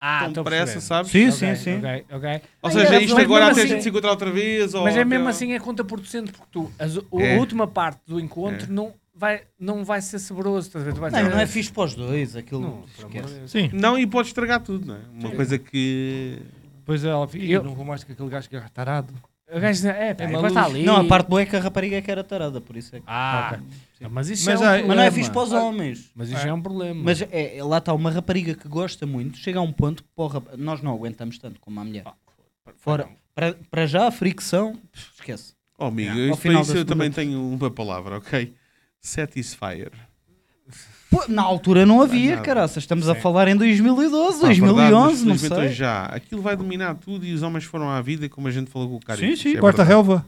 [0.00, 1.10] Ah, tão a depressa, sabes?
[1.10, 1.78] Sim, Ok, sim, sim.
[1.78, 2.40] ok, ok.
[2.62, 4.72] Ou seja, é, isto agora até assim- de se encontrar outra vez.
[4.72, 7.36] ou Mas é até- mesmo assim é conta por cento, porque tu, as- a É.
[7.38, 8.72] última parte do encontro É.
[8.72, 10.70] não vai, não vai ser saboroso.
[10.70, 12.60] Tu vais Não, dizer, não é fixe para os dois, aquilo.
[12.60, 13.48] Não, esquece.
[13.48, 13.70] Sim.
[13.72, 15.00] Não, e pode estragar tudo, não é?
[15.12, 16.38] Uma coisa que.
[16.78, 19.12] Depois ela fica, Eu- não vou mais que aquele gajo que é tarado.
[19.50, 20.58] O gajo é, pá, É está maluco.
[20.58, 20.82] ali.
[20.84, 22.98] Não, a parte boa é que a rapariga é que era tarada, por isso é
[23.00, 23.04] que.
[23.06, 23.66] Ah, Ok.
[24.00, 26.10] Não, mas isso Mas é um há- Mas não é fixe para os homens.
[26.14, 27.02] Mas isso é um problema.
[27.02, 30.08] Mas é, é- lá está uma rapariga que gosta muito, chega a um ponto que
[30.14, 32.04] porra, nós não aguentamos tanto como a mulher.
[32.06, 32.14] Ah,
[32.76, 34.78] Fora, para, para já a fricção,
[35.14, 35.54] esquece.
[35.78, 36.60] Oh, amigo, Yeah.
[36.60, 38.52] isso eu também tenho uma palavra, ok?
[39.00, 39.90] Satisfier.
[41.10, 42.42] Pô, na altura não havia, nada.
[42.42, 42.82] caraças.
[42.82, 43.20] Estamos a Sim.
[43.22, 45.74] falar em 2012, Pá, verdade, mas 2011, não felizmente hoje sei.
[45.76, 46.04] já.
[46.04, 48.96] Aquilo vai dominar tudo e os homens foram à vida, como a gente falou com
[48.96, 49.18] o cara.
[49.18, 49.56] Sim, sim.
[49.56, 50.24] Corta a relva,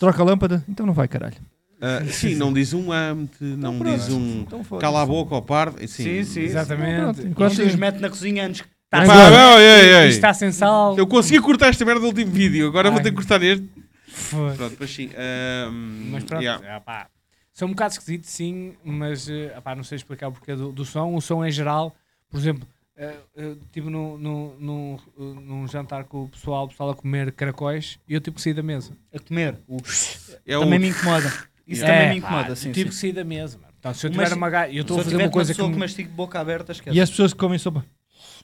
[0.00, 1.36] troca a lâmpada, então não vai caralho.
[2.10, 4.18] sim, não diz um ante, não Então diz pronto.
[4.22, 5.72] um Então cala a boca ao par.
[5.80, 6.40] Sim, Sim, sim.
[6.40, 7.00] Exatamente.
[7.02, 8.64] Pronto, Quando enquanto- se os mete na cozinha antes.
[8.88, 10.08] Tá Pá, sem- ei, ei, ei.
[10.08, 10.96] Está sem sal.
[10.96, 13.02] Eu consegui cortar esta merda do último vídeo, agora vou Ai.
[13.02, 13.68] ter que cortar este.
[14.06, 14.54] Foi.
[14.54, 15.10] Pronto, mas sim.
[15.18, 16.76] ahm, Mas pronto, yeah.
[16.76, 17.08] ah, pá.
[17.54, 20.72] São um bocado esquisitos, sim, mas eh, ah, pá, não sei explicar o porquê do,
[20.72, 21.14] do som.
[21.14, 21.94] O som em geral,
[22.28, 22.66] por exemplo,
[22.96, 27.30] eh, eh, estive num, num, num, eh, jantar com o pessoal, o pessoal a comer
[27.30, 28.92] caracóis e eu tive que sair da mesa.
[29.14, 29.56] A comer.
[29.68, 29.76] O-
[30.44, 31.32] É também o- me incomoda.
[31.66, 32.72] Isso É, também me pá, incomoda, sim.
[32.72, 33.56] tive que sair da mesa.
[33.56, 33.72] mano.
[33.78, 35.52] Então, se eu Mas tiver uma gaja, eu estou a eu fazer uma uma coisa
[35.52, 35.56] que.
[35.56, 36.96] pessoa que me- de boca aberta, esquece.
[36.96, 37.84] E as pessoas que comem sopa.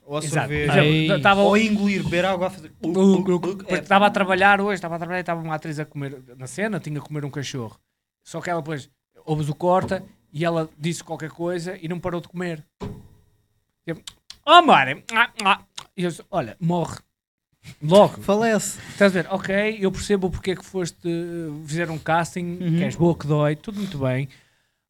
[0.04, 2.72] Ou a estava- Ou a engolir, beber água a fazer.
[2.80, 6.22] Porque É, Estava a trabalhar hoje, estava a trabalhar e estava uma atriz a comer
[6.38, 7.78] na cena, tinha que comer um cachorro.
[8.22, 8.88] Só que ela depois
[9.30, 10.02] ouve o corta
[10.32, 12.64] e ela disse qualquer coisa e não parou de comer.
[13.86, 14.00] Eu,
[14.46, 15.04] Oh, Mari!
[15.12, 15.60] ah, ah."
[15.96, 16.98] E eu disse, olha, morre.
[17.82, 18.20] Logo.
[18.22, 18.78] Falece.
[18.90, 19.28] Estás a ver?
[19.32, 22.78] Ok, eu percebo porque é que foste eh, fazer um casting, Uhum.
[22.78, 24.28] que és boa que dói, tudo muito bem.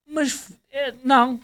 [0.09, 1.41] Mas eh, não.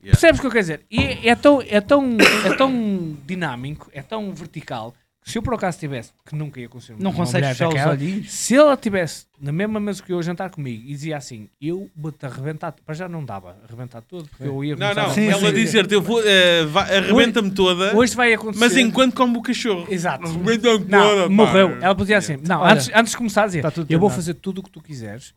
[0.00, 0.12] Yeah.
[0.12, 0.86] Percebes o que eu quero dizer?
[0.90, 2.16] E é tão, é, tão,
[2.46, 4.94] é tão dinâmico, é tão vertical,
[5.30, 8.30] se eu por acaso tivesse, que nunca ia conseguir Não consegues fechar os olhinhos.
[8.32, 11.90] se ela estivesse na mesma mesa que eu a jantar comigo e dizia assim, eu
[11.96, 15.14] vou-te arrebentar, para já não dava, arrebentar tudo, porque eu ia Não, começar não, a-
[15.14, 15.54] Sim, ela sim.
[15.54, 18.58] dizer-te, eu vou, eh, vai- arrebenta-me toda, Hoje vai acontecer.
[18.64, 19.86] mas enquanto como o cachorro.
[19.90, 20.24] Exato.
[20.26, 21.28] Arrebenta-me Não, toda, pá.
[21.28, 21.78] morreu.
[21.80, 24.08] Ela podia assim, não, Olha, antes, antes de começar a dizer, está tudo eu vou
[24.08, 24.14] terminado.
[24.16, 25.34] fazer tudo o que tu quiseres,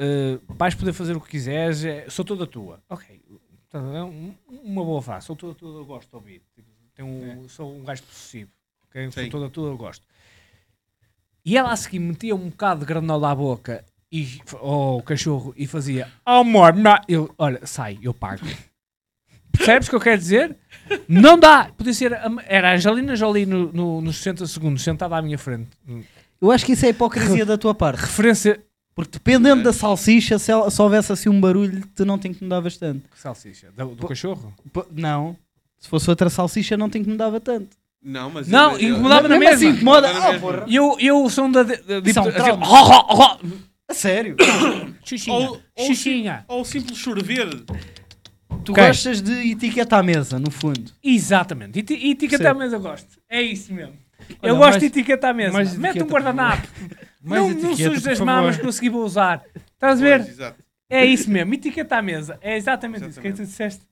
[0.00, 2.80] uh, vais poder fazer o que quiseres, é- sou toda tua.
[2.88, 3.20] Ok,
[3.70, 4.32] Tá, é um-
[4.64, 6.40] uma boa frase, sou toda tua, eu gosto de ouvir.
[6.56, 8.50] Tipo, tenho um- Sou um gajo possessivo,
[9.06, 9.10] ok?
[9.12, 9.30] sou Sim.
[9.30, 10.06] toda tua, eu gosto.
[11.44, 15.66] E ela a seguir metia um bocado de granola à boca e, ao cachorro e
[15.66, 16.96] fazia, oh amor, não.
[17.08, 18.44] eu, olha, sai, eu pago.
[19.52, 20.56] Percebes o que eu quero dizer?
[21.08, 21.70] Não dá.
[21.76, 22.14] Podia ser.
[22.14, 25.70] a- Era a Angelina Jolie no, no, nos 60 segundos, sentada à minha frente.
[26.40, 28.00] Eu acho que isso é hipocrisia da tua parte.
[28.00, 28.62] Referência.
[28.94, 32.76] Porque dependendo da salsicha, se, ela- se houvesse assim um barulho, te não te incomodavas
[32.76, 33.08] tanto.
[33.08, 33.70] Que salsicha?
[33.72, 34.52] Do, do cachorro?
[34.92, 35.36] Não.
[35.78, 37.76] Se fosse outra salsicha, não te incomodava tanto.
[38.02, 39.76] Não, mas Não, eu- eu- incomodava na Mesmo assim, mesma.
[39.80, 40.08] incomoda.
[40.10, 40.38] Ah, mesma.
[40.40, 40.64] porra.
[40.68, 41.62] E eu, eu sou um da.
[41.62, 42.28] Isso é um
[42.62, 43.58] assim.
[43.90, 44.36] A sério?
[45.04, 45.34] Xixinha.
[45.36, 46.44] Ou- ou Xixinha.
[46.48, 47.48] Ou simples sorver.
[48.64, 48.86] Tu Ok.
[48.86, 50.92] gostas de etiqueta à mesa, no fundo.
[51.02, 51.78] Exatamente.
[51.78, 52.58] E, ti- e etiqueta à Percebo.
[52.60, 53.08] mesa eu gosto.
[53.28, 53.94] É isso mesmo.
[54.42, 55.52] Olha, eu gosto mais- de etiqueta à mesa.
[55.52, 56.68] mais Mete um etiqueta, guardanapo.
[57.22, 59.42] Mais não não etiqueta, por as mamas que consegui vou usar.
[59.74, 60.24] Estás a ver?
[60.36, 60.54] Pois.
[60.90, 61.54] É isso mesmo.
[61.54, 62.38] Etiqueta à mesa.
[62.42, 63.18] É exatamente, isso.
[63.18, 63.82] O que é que tu disseste?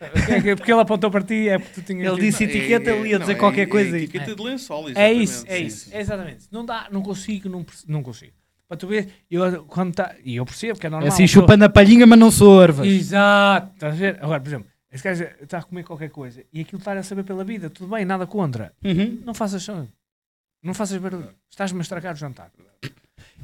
[0.00, 1.48] É que- Porque ele apontou para ti.
[1.48, 3.66] É porque tu tinhas Ele disse etiqueta, É- ele ia não, dizer é- qualquer é
[3.66, 4.04] coisa aí.
[4.04, 6.46] Etiqueta de lençol, É isso, é isso, é exatamente.
[6.50, 8.32] Não dá, não consigo, não, não consigo.
[8.66, 11.08] Para tu ver, eu quando tá, e eu percebo que é É normal.
[11.08, 12.86] assim, a pessoa- chupando a palhinha, mas não sorvas.
[12.86, 14.18] Exato, estás a ver?
[14.22, 17.24] Agora, por exemplo, este gajo está a comer qualquer coisa e aquilo está a saber
[17.24, 18.72] pela vida, tudo bem, nada contra.
[18.84, 19.20] Uhum.
[19.26, 19.86] Não faças som,
[20.62, 22.50] não faças barulho, estás-me a estragar o jantar.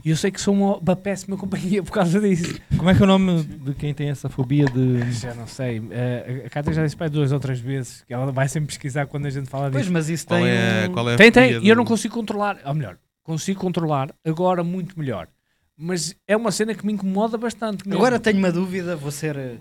[0.04, 2.58] E eu sei que sou uma, uma péssima companhia por causa disso.
[2.76, 5.10] Como é que é o nome de quem tem essa fobia de.
[5.12, 8.14] Já não sei, eh, a Cátia já disse para aí duas ou três vezes que
[8.14, 9.92] ela vai sempre pesquisar quando a gente fala Pois, disso.
[9.92, 10.48] mas isso Qual tem.
[10.48, 14.62] é, qual é Tem, tem, e eu não consigo controlar, ou melhor, consigo controlar agora
[14.62, 15.28] muito melhor.
[15.76, 17.86] Mas é uma cena que me incomoda bastante.
[17.86, 18.00] mesmo.
[18.00, 19.58] Agora tenho uma dúvida, vou ser.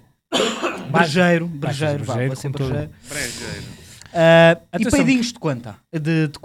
[0.89, 2.89] Brejeiro, brejeiro, vá, vou ser brejeiro.
[3.09, 3.65] Brejeiro.
[4.13, 5.75] Ah, e peidinhos de quanta?
[5.91, 6.39] De, de?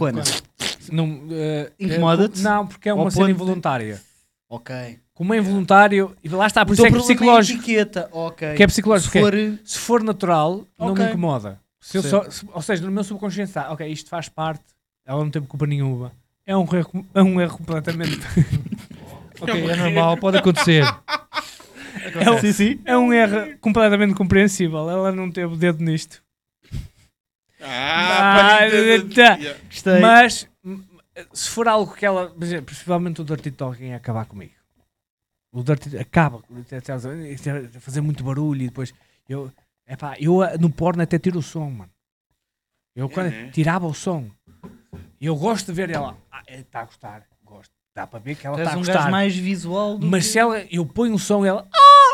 [0.91, 2.41] Não, eh, Incomoda-te?
[2.41, 4.01] eh, Não, porque é Ao uma cena ponto de- involuntária.
[4.49, 4.99] Ok.
[5.15, 7.59] Como é involuntário, e lá está, por O isso é que é psicológico.
[7.62, 8.55] etiqueta, ok.
[8.55, 9.12] Que é psicológico.
[9.12, 9.59] Se porque for.
[9.69, 11.61] se for natural, não me incomoda.
[11.81, 14.65] Se eu só- se- ou seja, no meu subconsciente está, ok, isto faz parte,
[15.07, 16.12] ela não teve culpa nenhuma.
[16.47, 18.19] É um erro, é um erro completamente.
[19.43, 20.85] Ok, é normal, pode acontecer.
[20.85, 22.81] é, um, Sim, sim.
[22.85, 24.91] é um erro completamente compreensível.
[24.91, 26.23] Ela não teve o dedo nisto.
[27.62, 28.59] Ah, Ah,
[29.15, 29.35] tá.
[29.37, 29.59] Yeah.
[29.71, 30.01] Gostei.
[30.01, 30.47] Mas
[31.33, 34.53] se for algo que ela, por exemplo, principalmente o Dirty Talking ia acabar comigo.
[35.53, 38.95] O Dirty acaba a fazer muito barulho e depois
[39.29, 39.51] eu,
[39.87, 41.91] epá, eu ah, no porno até tiro o som, mano.
[42.95, 43.51] Eu quando né?
[43.51, 44.31] tirava o som.
[45.21, 47.71] E eu gosto de ver ela, ah, está a gostar, gosto.
[47.95, 48.95] Dá para ver que ela está a um gostar.
[48.95, 52.10] gajo mais visual do Mas que- se ela, eu ponho o som e ela, Ah,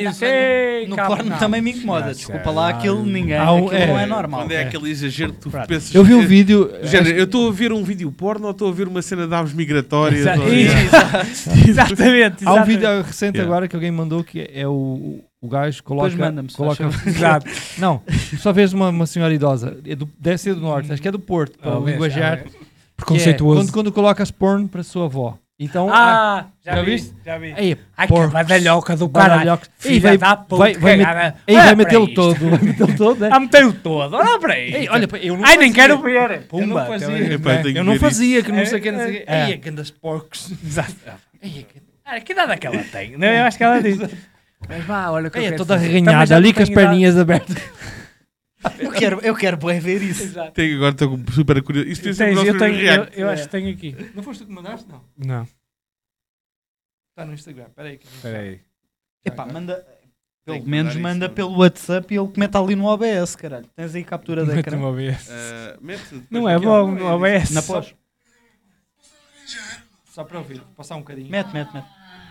[0.00, 0.86] eu sei.
[0.86, 1.38] No calma, porno não.
[1.38, 2.14] também me incomoda.
[2.14, 3.38] Desculpa lá, aquilo ninguém.
[3.40, 4.40] Um- aquilo não é, é normal.
[4.42, 5.66] Quando é aquele exagero que tu Pronto.
[5.66, 5.94] pensas.
[5.94, 6.70] Eu vi um que- vídeo.
[6.82, 9.34] género, eu estou a ver um vídeo porno ou estou a ver uma cena de
[9.34, 10.20] aves migratórias?
[10.20, 11.68] Exa- ou- Exatamente.
[11.70, 12.46] exatamente.
[12.48, 13.42] Há um vídeo recente Yeah.
[13.52, 16.08] agora que alguém mandou que é o, o gajo coloca.
[16.10, 17.46] Depois manda-me, coloca Exato.
[17.78, 18.02] Não,
[18.38, 19.76] só vês uma, uma senhora idosa.
[19.86, 21.96] É do, deve ser do norte, acho que é do Porto, para Ah, o vês,
[21.96, 22.42] linguajar.
[22.44, 23.60] ah, é Preconceituoso.
[23.60, 25.38] Quando, quando colocas porno para a sua avó.
[25.60, 25.88] Então.
[25.92, 25.94] ah,
[26.38, 27.14] Ah, já, já vi, viste?
[27.24, 27.52] Já vi.
[27.56, 29.58] Ei, Ai, que porcos, badalhoca do caralho.
[29.76, 32.50] Filha vai, da puta, vai, vai, vai para metê-lo todo.
[32.50, 33.28] Vai metê-lo todo, né?
[33.32, 34.14] Ah, meteu todo.
[34.16, 34.72] Olha para aí.
[34.72, 35.82] Ei, olha, eu não Ai, nem fazia.
[35.88, 36.14] quero ver.
[36.16, 36.86] Eu não Pumba.
[36.86, 37.34] fazia.
[37.34, 39.12] Epá, eu Eu não que fazia, que não É, sei o que, não sei o
[39.12, 39.24] que.
[39.26, 39.50] é.
[39.50, 40.52] Ei, grandes porcos.
[40.64, 40.94] Exato.
[41.42, 43.16] Ei, que- Ah, que idade é que ela tem?
[43.18, 43.98] Não, eu acho que ela diz.
[44.68, 47.56] Mas vá, olha o que eu é toda arreganhada ali com as perninhas abertas.
[48.78, 50.22] Eu quero, eu quero bué ver isso.
[50.24, 50.52] Exato.
[50.52, 51.88] Tenho, agora estou super curioso.
[51.88, 54.12] Isto Eu, tem sempre eu, tenho, eu, eu acho que tenho aqui.
[54.14, 54.88] Não foste tu que mandaste?
[54.88, 55.04] Não.
[55.16, 55.48] Não,
[57.10, 57.66] Está no Instagram.
[57.66, 58.00] Espera aí.
[58.02, 58.60] espera aí.
[59.24, 59.86] Epá, manda.
[60.44, 61.34] Pelo menos manda isso.
[61.34, 63.66] pelo WhatsApp e ele comenta ali no OBS, caralho.
[63.76, 64.78] Tens aí captura da Mete ecrã.
[64.78, 67.50] Ah, mete depois Não é bom, no OBS.
[67.50, 67.94] Na pós.
[70.06, 71.28] Só para ouvir, passar um bocadinho.
[71.30, 71.86] Mete, mete, mete.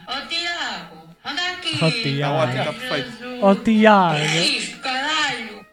[0.08, 1.80] Ô Tiago, anda aqui.
[1.82, 2.08] Ó, Tiago.
[2.08, 3.40] Está ótimo, está perfeito.
[3.42, 4.16] Ó, Tiago.
[4.18, 5.07] É isto, caralho?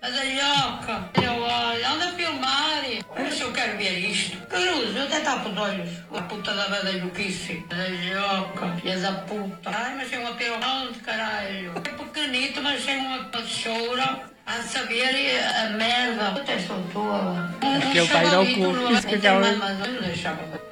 [0.05, 1.09] A dalhoca.
[1.23, 2.83] Eu, olha, anda a filmar.
[3.17, 4.37] Mas eu quero ver isto.
[4.49, 5.89] Cruz, eu até tapo os olhos.
[6.15, 7.65] A puta da badalhoquice.
[7.71, 8.77] A dalhoca.
[8.83, 9.71] Filha da puta.
[9.71, 11.73] Ai, mas é uma perrão caralho.
[11.75, 14.34] É pequenito, mas tem uma chora.
[14.47, 16.29] A saber a merda.
[16.29, 17.51] Até sou tola.
[17.63, 18.93] Um, que ele tá a ir ao cu.
[18.93, 19.49] Isso que acaba-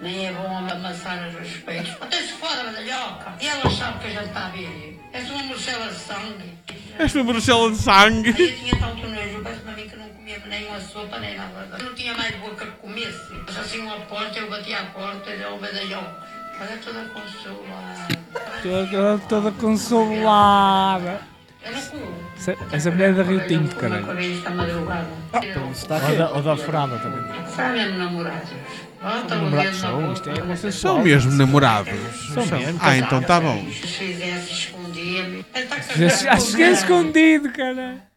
[0.01, 1.93] Nem é bom amassar os respeitos.
[2.01, 3.33] Até se fora, badalhoca.
[3.41, 5.01] E ela sabe que a gente está a ver.
[5.13, 6.59] És uma morcela de sangue.
[6.99, 8.31] És uma bruxela de sangue.
[8.31, 11.69] Eu tinha tanto nojo, parece para mim que não comia nem uma sopa nem nada.
[11.79, 13.21] Eu não tinha mais boca que comesse.
[13.47, 16.05] Mas assim uma porta, eu bati à porta e eu obedejou.
[16.61, 18.09] Olha toda consolada.
[18.63, 21.21] Toda, toda consolada.
[21.65, 24.07] Essa, essa mulher é da Rio Tinto, caralho.
[24.07, 24.57] caralho.
[24.57, 25.09] Madrugada.
[25.73, 27.47] Está Ou da, ou da Furada também.
[27.47, 28.51] São mesmo namorados.
[29.03, 30.95] Bota o Namorados são, isto é consensual.
[30.95, 31.93] São mesmo namorados.
[32.35, 32.79] São mesmo.
[32.81, 33.65] Ah, então está bom.
[33.71, 34.73] Se fizesse
[35.41, 38.09] está Já cara cheguei de escondido, cara.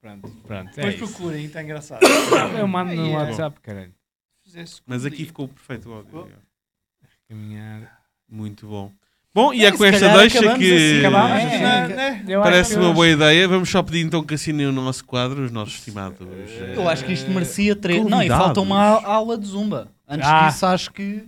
[0.00, 0.68] Pronto, pronto.
[0.68, 1.06] É Depois isso.
[1.06, 2.00] procurem, está engraçado.
[2.58, 3.16] Eu mando no é.
[3.16, 3.94] WhatsApp, caralho.
[4.86, 6.32] Mas aqui ficou perfeito o áudio.
[7.28, 7.98] Caminhar.
[8.28, 8.92] Muito bom.
[9.38, 11.04] Bom, e é com esta deixa que assim.
[11.04, 11.92] É, assim.
[11.92, 12.22] é?
[12.28, 13.46] Eu acho parece uma boa ideia.
[13.46, 16.18] Vamos só pedir então que assinem o nosso quadro, os nossos estimados.
[16.20, 18.04] eh, Eu acho que isto merecia três.
[18.04, 19.88] Não, e falta uma aula de zumba.
[20.08, 20.48] Antes Ah.
[20.48, 21.22] disso, acho que.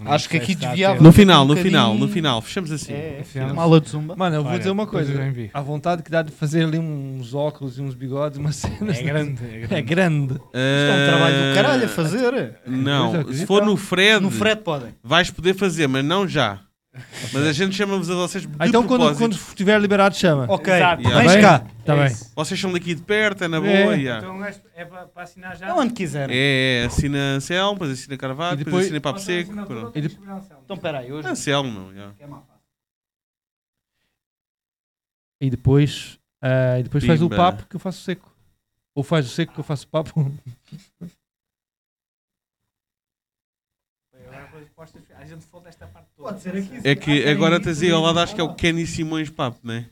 [0.00, 1.02] Não Acho que aqui desviava.
[1.02, 2.40] No final, no Um final, no final.
[2.42, 2.92] Fechamos assim.
[2.92, 4.14] É, Afinal- uma aula de zumba.
[4.14, 5.12] Mano, eu vou Olha, dizer uma coisa.
[5.12, 5.50] eu envio.
[5.52, 8.98] A vontade que dá de fazer ali uns óculos e uns bigodes, umas cenas.
[8.98, 9.74] É grande, é grande.
[9.74, 10.34] É grande.
[10.34, 12.54] Isto é um trabalho do caralho a fazer.
[12.66, 14.90] Não, é, se for no Fred, No Fred podem.
[15.02, 16.60] vais poder fazer, mas não já.
[17.32, 19.18] Mas a gente chama-vos a vocês de Ah, então quando, propósito.
[19.22, 20.46] quando estiver liberado, chama.
[20.48, 21.02] Ok, Exato.
[21.02, 21.20] Yeah.
[21.22, 21.58] vens Tá cá.
[21.58, 21.74] bem?
[21.84, 22.06] Tá É bem.
[22.06, 22.32] isso.
[22.34, 23.70] Vocês são daqui de perto, é na boa.
[23.70, 23.96] É.
[23.96, 24.18] yeah.
[24.26, 24.44] Então
[24.74, 25.68] é para, para assinar já.
[25.68, 26.34] É onde quiserem.
[26.36, 29.52] É, é, assina Anselmo, depois assina Carvalho, E depois, depois- assina Papo Seco.
[29.66, 30.00] pronto.
[30.00, 30.18] De-
[30.64, 31.28] Então peraí, hoje.
[31.28, 31.92] Anselmo, não.
[31.92, 32.14] yeah.
[32.18, 32.58] É má fase.
[35.40, 37.36] E depois, ah, e depois faz o Pimba.
[37.52, 38.34] papo que eu faço seco.
[38.94, 40.12] Ou faz o seco que eu faço o papo.
[45.16, 46.16] A gente falta esta parte toda.
[46.28, 46.80] Pode ser aqui.
[46.84, 49.74] É que agora tens aí ao lado, acho que é o Kenny Simões Papo, não
[49.74, 49.90] é?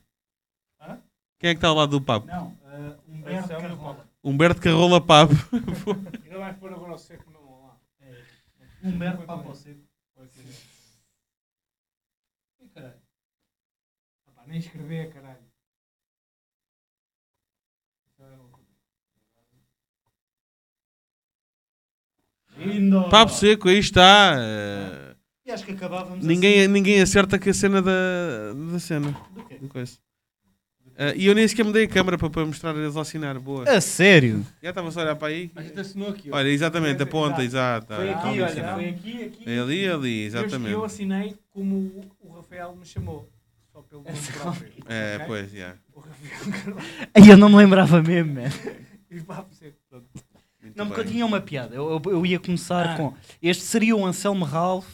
[0.82, 0.98] Hã?
[1.38, 2.26] Quem é que está ao lado do Papo?
[2.26, 4.06] Não, uh, Humberto Carrola.
[4.22, 5.34] Humberto Carrola Papo.
[6.24, 7.78] Ainda vais pôr agora o seco no lá.
[8.84, 9.80] Humberto Papo Seco.
[12.74, 12.94] Caralho.
[14.46, 15.38] Nem escrever, caralho.
[22.58, 23.08] Lindo.
[23.08, 24.34] Papo Seco, aí está.
[25.47, 27.93] E acho que acabávamos ninguém, ninguém acerta com a cena da,
[28.73, 29.09] da cena.
[29.10, 29.35] assim.
[29.35, 29.59] Do quê?
[29.60, 29.93] do coisa.
[30.98, 33.39] Eh, e eu nem sequer mudei a câmera para, para mostrar eles a assinar.
[33.39, 33.64] Boa.
[33.70, 34.44] A sério?
[34.62, 35.51] Já estava só a olhar para aí.
[35.55, 36.31] A gente assinou aqui.
[36.32, 37.94] Olha, exatamente, a ponta, exato.
[37.94, 38.74] Foi Ah, aqui, olha, assinar.
[38.74, 39.43] foi aqui, aqui.
[39.51, 40.73] É ali, ali, Eu, exatamente.
[40.73, 43.28] eu assinei como o, o Rafael me chamou.
[43.73, 44.73] Só pelo nome próprio.
[44.89, 45.27] É, Ok?
[45.27, 45.74] pois, já.
[45.93, 46.77] O Rafael
[47.14, 48.48] Aí eu não me lembrava mesmo, man.
[49.10, 49.20] e.
[49.20, 50.06] Pronto.
[50.62, 51.74] Muito Não, porque eu tinha uma piada.
[51.77, 52.97] Eu, eu- eu ia começar Ah.
[52.97, 53.14] com.
[53.43, 54.89] Este seria o Anselmo Ralph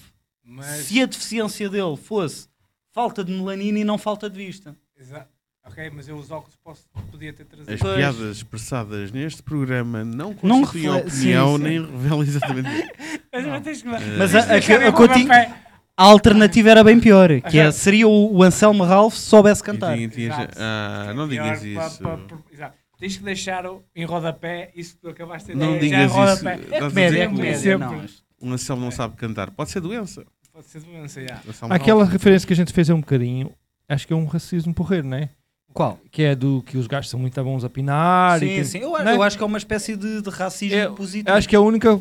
[0.53, 0.87] Mas.
[0.87, 2.49] se a deficiência dele fosse
[2.93, 4.77] falta de melanina e não falta de vista.
[4.99, 5.27] Exa-
[5.65, 7.73] Ok, mas eu os óculos posso, podia ter trazido.
[7.73, 7.95] As Pois.
[7.97, 11.63] piadas expressadas neste programa não Não constituem refle- opinião sim, sim.
[11.69, 12.69] nem revelam exatamente.
[13.33, 15.57] Mas, mas tens que Mas a, a, a tinha-
[15.97, 19.95] a alternativa era bem pior, que é, seria o, o Anselmo Ralph se soubesse cantar.
[19.97, 20.59] tinha- tinha- Exato.
[20.59, 22.03] Ah, não digas Pior pa- isso.
[22.03, 22.77] pa- pa- exato.
[22.99, 25.87] Tens que deixar o- em rodapé isso que tu acabaste de Não dizer.
[25.87, 26.15] em digas isso.
[26.19, 26.61] rodapé.
[26.73, 27.79] É a comédia, é comédia.
[27.79, 28.05] Não,
[28.41, 29.51] Um Anselmo não sabe cantar.
[29.53, 30.25] Pode ser doença.
[30.53, 31.41] Pode ser doença, já.
[31.49, 33.51] Anselmo Aquela referência que a gente fez é um bocadinho.
[33.89, 35.29] Acho que é um racismo porreiro, não é?
[35.73, 35.99] Qual?
[36.11, 38.43] Que é do que os gajos são muito bons a pinar.
[38.43, 38.79] e Sim, que- sim.
[38.79, 39.15] Eu, é?
[39.15, 41.31] eu acho que é uma espécie de, de racismo É, positivo.
[41.35, 41.95] Acho que é a única.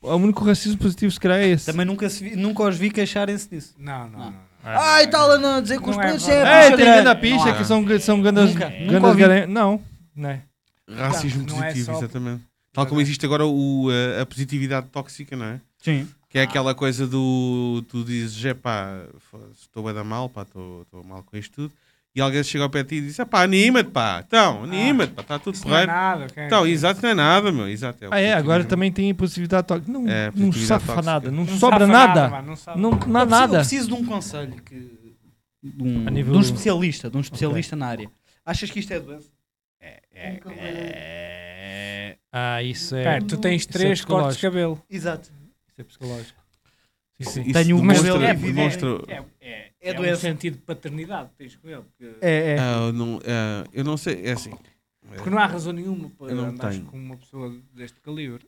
[0.00, 1.66] O único racismo positivo se calhar é esse.
[1.66, 3.74] Também nunca, se vi- nunca os vi queixarem-se disso.
[3.78, 4.30] Não, não, Não.
[4.30, 4.46] não.
[4.64, 6.96] Ai, está lá a dizer que os é pretos é É, tem grande.
[6.98, 8.52] ganda picha que são, são gandas.
[8.54, 9.80] Nunca, nunca garen- Não,
[10.14, 10.42] não é.
[10.88, 12.42] Racismo Não é positivo, só- exatamente.
[12.72, 13.88] Tal como existe agora o,
[14.18, 15.60] a, a positividade tóxica, não é?
[15.82, 16.06] Sim.
[16.36, 17.82] Que é aquela coisa do.
[17.88, 19.06] Tu dizes, é pá,
[19.58, 21.72] estou a dar mal, pá, estou estou mal com isto tudo.
[22.14, 25.14] E alguém chega ao pé de ti e diz, é pá, anima-te, pá, então, anima-te,
[25.14, 25.92] pá, está tudo Isso não é porreiro.
[26.02, 26.24] nada.
[26.30, 26.44] ok?
[26.44, 28.04] Então, exato, não é nada, meu, exato.
[28.04, 29.90] o Ah, é, agora também tem tóxica.
[29.90, 31.02] Não, É, não safa tóxica.
[31.10, 32.28] nada, não, Não sobra nada.
[32.28, 32.80] mano, não sabe.
[32.82, 33.58] Não, não há Eu preciso- Eu nada.
[33.60, 34.74] preciso de um conselho que.
[35.62, 38.10] De um, A nível- de um especialista, de um especialista na área.
[38.44, 39.30] Achas que isto é doença?
[42.30, 43.02] Ah, isso é.
[43.02, 44.82] Pera, tu tens é três cortes de cabelo.
[44.90, 45.30] Exato.
[45.76, 46.40] Isso é psicológico.
[47.20, 47.40] Sim.
[47.42, 50.20] isso Tenho demonstra, cabelo demonstra, É, é, É é, um doença.
[50.20, 51.84] sentido de paternidade que tens com ele.
[52.20, 52.58] É, é.
[52.58, 54.52] Ah, eu não, ah, eu não sei, é assim.
[55.14, 56.90] Porque não há razão nenhuma para Eu não andares tenho.
[56.90, 58.44] com uma pessoa deste calibre.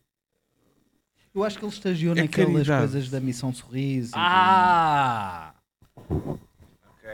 [1.34, 2.78] Eu acho que ele estagiou É naquelas caridade.
[2.92, 4.12] coisas da Missão Sorriso.
[4.14, 5.54] Ah!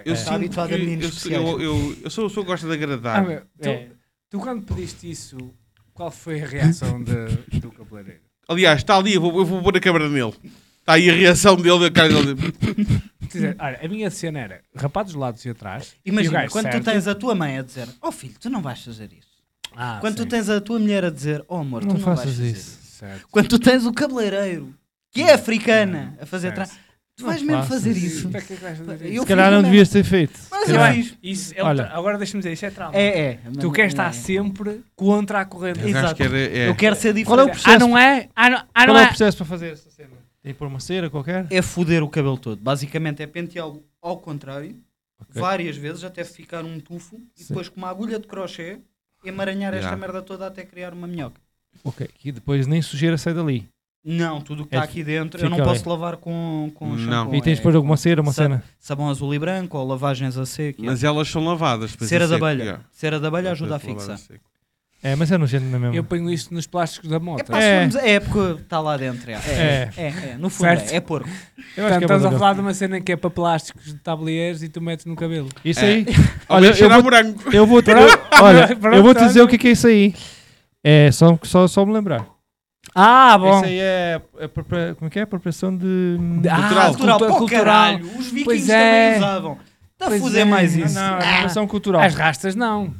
[0.04, 0.16] Eu É.
[0.16, 3.18] sinto Habituado a meninos sou- eu, eu, eu sou a pessoa que gosta de agradar.
[3.18, 3.90] Ah, meu, tu, É.
[4.30, 5.36] tu quando pediste isso,
[5.92, 8.23] qual foi a reação de- do cabeleireiro?
[8.48, 10.32] Aliás, está ali, eu vou, eu vou pôr a câmera nele.
[10.80, 12.34] Está aí a reação dele, a cara dele.
[13.20, 15.94] Dizer, olha, a minha cena era rapar dos lados e atrás.
[16.04, 18.82] Imagina, quando certo- tu tens a tua mãe a dizer, oh filho, tu não vais
[18.84, 19.32] fazer isso.
[19.74, 20.24] Ah, quando sim.
[20.24, 22.60] tu tens a tua mulher a dizer, oh amor, Não tu não vais fazer isso.
[22.78, 22.78] isso.
[22.98, 23.26] Certo.
[23.30, 24.72] Quando tu tens o cabeleireiro,
[25.10, 26.72] que é africana, a fazer atrás,
[27.16, 28.28] tu Não vais mesmo faças fazer isso.
[28.30, 29.20] Para que é que vais fazer Eu isso?
[29.22, 30.40] Se calhar fiz não devias ter feito.
[30.50, 30.94] Mas eu calhar.
[30.94, 31.18] fiz.
[31.22, 31.84] Isso é Olha.
[31.84, 32.96] tra- agora deixa-me dizer, isso é trauma.
[32.96, 33.38] É, é.
[33.60, 34.12] Tu queres estar É.
[34.12, 35.78] sempre contra a corrente.
[35.78, 36.14] Gajo Exato.
[36.16, 37.62] quer, é, Eu quero ser Qual é o diferente.
[37.62, 37.84] processo?
[37.84, 38.28] Ah, não é?
[38.34, 39.08] Ah, não, ah, Qual não é o é?
[39.08, 40.10] processo para fazer essa cena?
[40.42, 41.46] Tem que pôr uma cera qualquer?
[41.50, 42.60] É foder o cabelo todo.
[42.60, 44.76] Basicamente é penteá-lo ao contrário,
[45.20, 45.40] Ok.
[45.40, 47.48] várias vezes, até ficar um tufo, e Sim.
[47.48, 48.78] depois com uma agulha de crochê,
[49.24, 51.40] emaranhar esta merda toda até criar uma minhoca.
[51.82, 52.08] Ok.
[52.24, 53.66] E depois nem sujeira sai dali.
[54.04, 56.98] Não, tudo o que É, está aqui dentro eu não posso lavar com, com Não.
[56.98, 57.34] shampoo.
[57.34, 58.62] E tens de É pôr alguma cera, uma Sa- cena.
[58.78, 60.82] sabão azul e branco ou lavagens a seco.
[60.84, 61.92] Mas elas são lavadas.
[61.92, 62.62] depois Cera de abelha.
[62.62, 62.82] yeah.
[62.92, 64.18] Cera de abelha ajuda a Depois fixar.
[65.02, 65.94] É, mas é nojento na mesma.
[65.94, 67.50] Eu ponho isso nos plásticos da moto.
[67.54, 68.10] É, É.
[68.14, 69.30] é porque está lá dentro.
[69.30, 70.92] É, é, é, é, no fundo Certo.
[70.92, 71.28] é, é porco.
[71.28, 73.84] Eu acho Portanto, que é estás a falar de uma cena que é para plásticos
[73.86, 75.48] de tabuleiros e tu metes no cabelo.
[75.64, 75.88] Isso É.
[75.88, 76.06] aí.
[76.48, 77.12] Olha, eu vou,
[77.52, 80.14] eu vou, eu, olha, eu vou te dizer o que é, que é isso aí.
[80.82, 82.26] É só, só, só me lembrar.
[82.94, 85.22] Ah, Isso aí é, é propria- como é que é?
[85.22, 86.16] Apropriação de.
[86.50, 86.88] Ah, Cultural.
[86.88, 87.64] cultural, cultura- pô, cultural.
[87.64, 88.04] caralho.
[88.18, 89.12] Os vikings Pois é.
[89.12, 89.58] também usavam.
[89.92, 90.44] Está a foder é.
[90.44, 90.94] mais Não, isso.
[90.94, 92.02] não, é Ah, cultural.
[92.02, 92.94] As rastas não.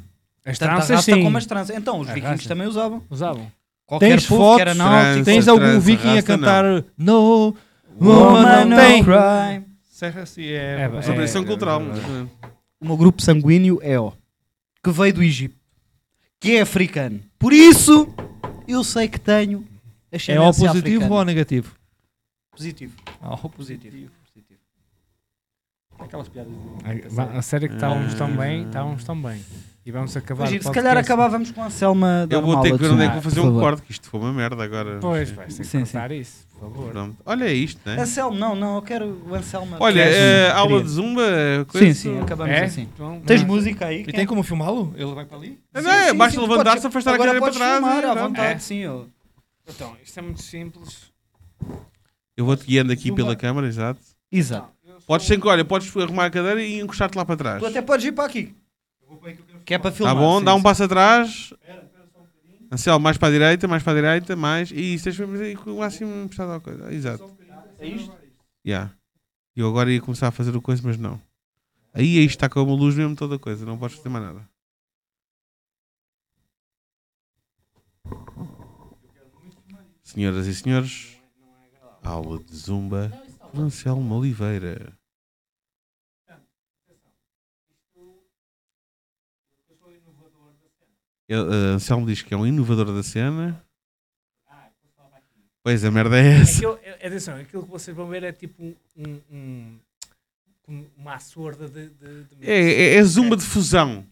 [0.45, 1.23] As Tanto tranças sim.
[1.23, 1.75] como as tranças.
[1.75, 2.47] Então, os As vikings rastas.
[2.47, 3.01] também usavam.
[3.09, 3.51] Usavam.
[3.85, 4.91] Qualquer Tens povo que era fotos?
[4.91, 5.25] náutico.
[5.25, 6.63] Tens algum trança, viking a rasta, cantar
[6.97, 7.55] No
[7.99, 9.03] Woman, no não tem?
[9.03, 9.63] cry.
[9.91, 11.81] Serra assim, é, É, é, Apropriação É, cultural.
[11.81, 12.29] é verdade.
[12.81, 14.11] O meu grupo sanguíneo é O,
[14.83, 15.55] que veio do Egito,
[16.39, 17.19] que é africano.
[17.39, 18.07] Por isso,
[18.67, 19.65] eu sei que tenho
[20.11, 21.11] é ao positivo africana.
[21.11, 21.75] ou ao negativo?
[22.51, 22.93] Positivo.
[23.21, 24.11] Ao Positivo.
[24.33, 24.59] Positivo.
[25.99, 26.51] Aquelas piadas.
[27.35, 29.41] A sério que estávamos tão bem, estávamos tão bem.
[29.85, 32.77] E vamos acabar Imagina, se calhar acabávamos com a Selma da Eu vou ter que
[32.77, 34.97] ver onde é que vou fazer um corte, que isto foi uma merda agora.
[34.99, 35.83] Pois, vais ter que Sim,
[36.19, 36.91] isso, por favor.
[36.91, 37.17] Pronto.
[37.23, 38.01] Olha é isto, né?
[38.01, 39.77] Anselmo, não, não, eu quero o Anselmo.
[39.79, 40.53] Olha, Queria.
[40.55, 41.21] aula de zumba,
[41.67, 42.63] coisa Sim, sim, acabamos É?
[42.63, 42.89] assim.
[42.93, 43.47] Então, Tens não.
[43.47, 44.01] música aí?
[44.01, 44.91] E Quem- tem como filmá-lo?
[44.97, 45.59] Ele vai para ali?
[45.71, 47.71] Não, Sim, é, sim, basta levantar-se, afastar a cadeira para trás.
[47.73, 48.27] filmar e à pronto.
[48.29, 48.57] vontade, É.
[48.57, 48.77] sim.
[48.79, 49.07] eu-
[49.67, 51.13] Então, isto é muito simples.
[52.37, 53.99] Eu vou-te guiando aqui pela câmara, exato.
[54.31, 54.73] Exato.
[55.07, 57.59] Podes sempre, olha, podes arrumar a cadeira e encostar-te lá para trás.
[57.59, 58.55] Tu até podes ir para aqui.
[59.63, 60.15] Que é para filmar.
[60.15, 60.63] Tá bom, sim, dá um sim.
[60.63, 61.53] passo atrás.
[62.71, 64.71] Anselmo, mais para a direita, mais para a direita, mais.
[64.71, 64.97] E
[65.41, 66.93] aí com o máximo encostado à coisa.
[66.93, 67.37] Exato.
[67.79, 68.11] É isto?
[68.65, 68.91] Yeah.
[69.55, 71.21] Eu agora ia começar a fazer o coisa, mas não.
[71.93, 74.49] Aí, aí está com uma luz mesmo toda a coisa, não podes fazer mais nada.
[80.05, 81.17] Senhoras e senhores,
[82.03, 83.11] aula de zumba
[83.51, 84.95] com Anselmo Oliveira.
[91.27, 93.61] Ele, eh, Anselmo diz que é um inovador da cena.
[95.63, 96.57] Pois, a merda é essa.
[96.57, 99.79] Aquilo, é- atenção, aquilo que vocês vão ver é tipo um, um, um-
[100.67, 104.05] um- uma açorda de, de, de É, é, é zumba de fusão.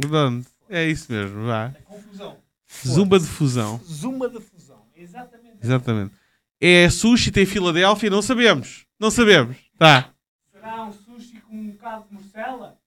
[0.00, 1.72] Pronto, é isso mesmo, vá.
[1.84, 2.36] Confusão.
[2.84, 3.80] Zumba de fusão.
[3.84, 4.59] Zumba de fusão.
[5.02, 5.58] Exatamente.
[5.62, 6.14] Exatamente.
[6.60, 8.86] É sushi, tem Filadélfia, não sabemos.
[8.98, 9.56] Não sabemos.
[9.78, 10.12] Tá.
[10.52, 12.78] Será um sushi com um bocado de morcela?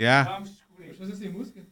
[0.00, 0.30] Yeah.
[0.32, 0.94] Vamos descobrir.
[0.94, 1.66] fazer sem música?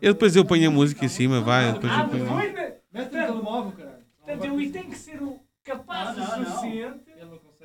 [0.00, 1.72] Eu depois eu ponho a música em cima, vai.
[1.72, 2.26] Depois Ah, eu ponho...
[2.26, 2.76] foi, né?
[2.92, 4.04] Mete o telemóvel, caralho.
[4.16, 6.46] Portanto, eu tem que ser o capaz Não, o não, não.
[6.46, 7.04] suficiente.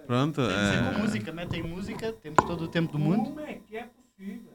[0.08, 0.42] Pronto.
[0.42, 3.24] Tem que ser com é- música, metem música, temos todo o tempo do mundo.
[3.24, 4.52] Como é que é possível?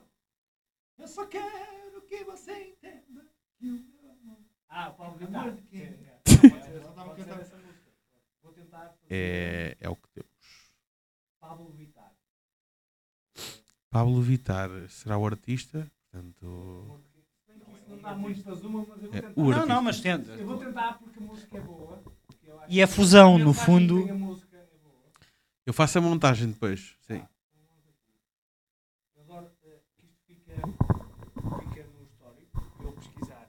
[1.07, 3.25] Só quero que você entenda
[3.59, 4.37] que o meu amor.
[4.69, 5.43] Ah, Paulo Vittar.
[5.43, 5.81] Amor de quem?
[5.87, 6.19] Sim, é.
[6.25, 7.89] Pode ser- pode ser essa música.
[8.43, 8.63] Vou tentar fazer
[9.11, 10.31] É, é o que temos.
[11.41, 12.13] Pablo Vittar.
[13.91, 15.91] Pablo Vittar será o artista.
[16.11, 17.01] Portanto,
[17.47, 19.35] Se bem que isso não dá muito para Zuma, mas eu vou É, tentar.
[19.37, 19.67] Não, artista.
[19.75, 20.31] não, mas tenta.
[20.33, 22.03] Eu vou tentar porque a música é boa.
[22.69, 24.05] E é que fusão, a no fundo.
[24.05, 24.39] a é
[25.67, 26.97] eu faço a montagem depois.
[27.01, 27.23] Sim.
[29.15, 32.73] Eu adoro eh, que isto fica, fica no histórico.
[32.83, 33.47] Eu pesquisar.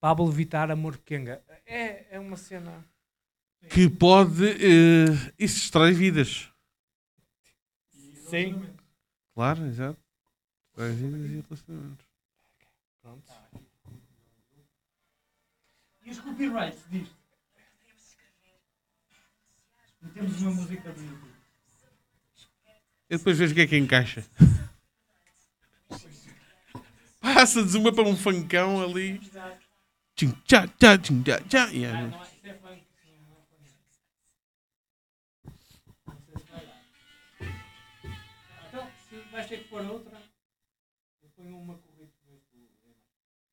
[0.00, 1.42] Pablo Vittar, Amor Kenga.
[1.66, 2.84] É, é uma cena.
[3.68, 4.44] Que pode.
[4.46, 6.48] eh, isso destrói vidas.
[8.28, 8.62] Sim.
[9.34, 9.98] Claro, exato.
[10.68, 12.06] Destrói vidas e relacionamentos.
[13.02, 13.32] Pronto.
[16.04, 17.16] E os copyrights disto?
[20.02, 21.30] Metemos uma música do YouTube.
[23.10, 24.24] Eu depois vejo o que é que encaixa.
[27.20, 29.20] Passa de uma para um funkão ali.
[30.16, 31.72] Tchim, tchá, tchá, tchim, tchá, tchá.
[31.72, 31.84] E
[39.40, 40.20] vais ter que pôr outra,
[41.22, 42.12] eu ponho uma corrida.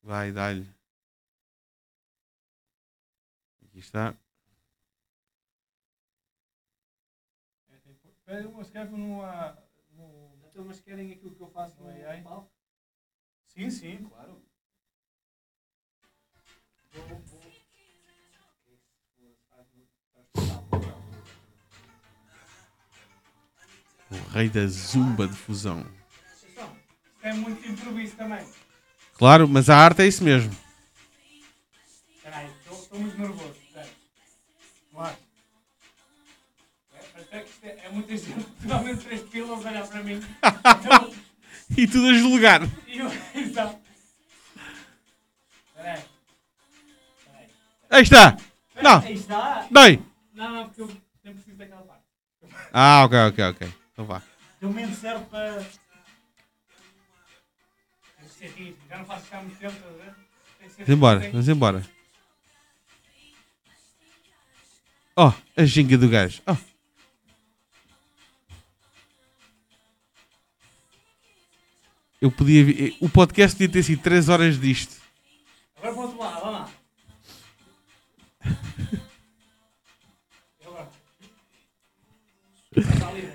[0.02, 0.68] Vai, dá-lhe.
[3.64, 4.14] Aqui está.
[8.26, 9.22] Pede uma, escreve no,
[9.92, 10.46] no.
[10.50, 12.22] Então, mas querem aquilo que eu faço no AI?
[13.46, 14.42] Sim, sim, claro.
[24.10, 25.84] O rei da zumba de fusão.
[27.22, 28.44] É muito improviso também.
[29.14, 30.50] Claro, mas a arte é isso mesmo.
[32.24, 32.48] Aí,
[32.80, 33.54] estou muito nervoso.
[33.66, 33.88] Espera.
[34.92, 35.16] Vamos lá.
[37.32, 40.22] É, é é, é muita gente, finalmente três pilas olhar para mim.
[40.42, 41.12] Então,
[41.76, 42.62] E tudo a julgar.
[42.86, 43.78] e eu, exato.
[45.76, 46.04] Espera
[47.90, 48.02] aí.
[48.02, 48.36] Está.
[48.80, 49.66] Não, Aí está.
[49.70, 50.02] dói.
[50.32, 50.86] Não, não, porque eu
[51.24, 52.02] nem preciso daquela parte.
[52.72, 53.68] Ah, ok, ok, ok.
[53.98, 54.22] Então vá.
[54.60, 55.60] Pelo menos serve para.
[58.88, 60.14] Já não faço ficar muito tempo, estás a ver?
[60.76, 61.90] Vamos embora, vamos embora.
[65.16, 66.40] Oh, a ginga do gajo.
[66.46, 66.56] Oh.
[72.20, 72.64] Eu podia.
[72.64, 74.96] vi- O podcast podia ter sido 3 horas disto.
[75.76, 76.70] Agora para o outro lado, vamos lá.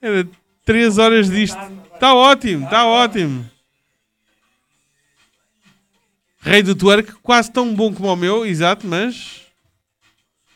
[0.00, 0.28] Era
[0.64, 1.58] 3 horas disto.
[1.94, 3.48] Está ótimo, está ótimo.
[6.40, 9.42] Rei do twerk, quase tão bom como o meu, exato, mas.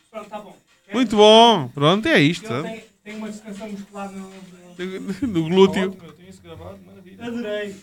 [0.09, 0.57] Pronto, está bom.
[0.93, 1.67] Muito bom.
[1.69, 2.47] Pronto, é isto.
[3.03, 4.31] Tenho uma distensão muscular no...
[5.27, 5.49] no...
[5.49, 5.97] Glúteo.
[7.19, 7.75] Adorei.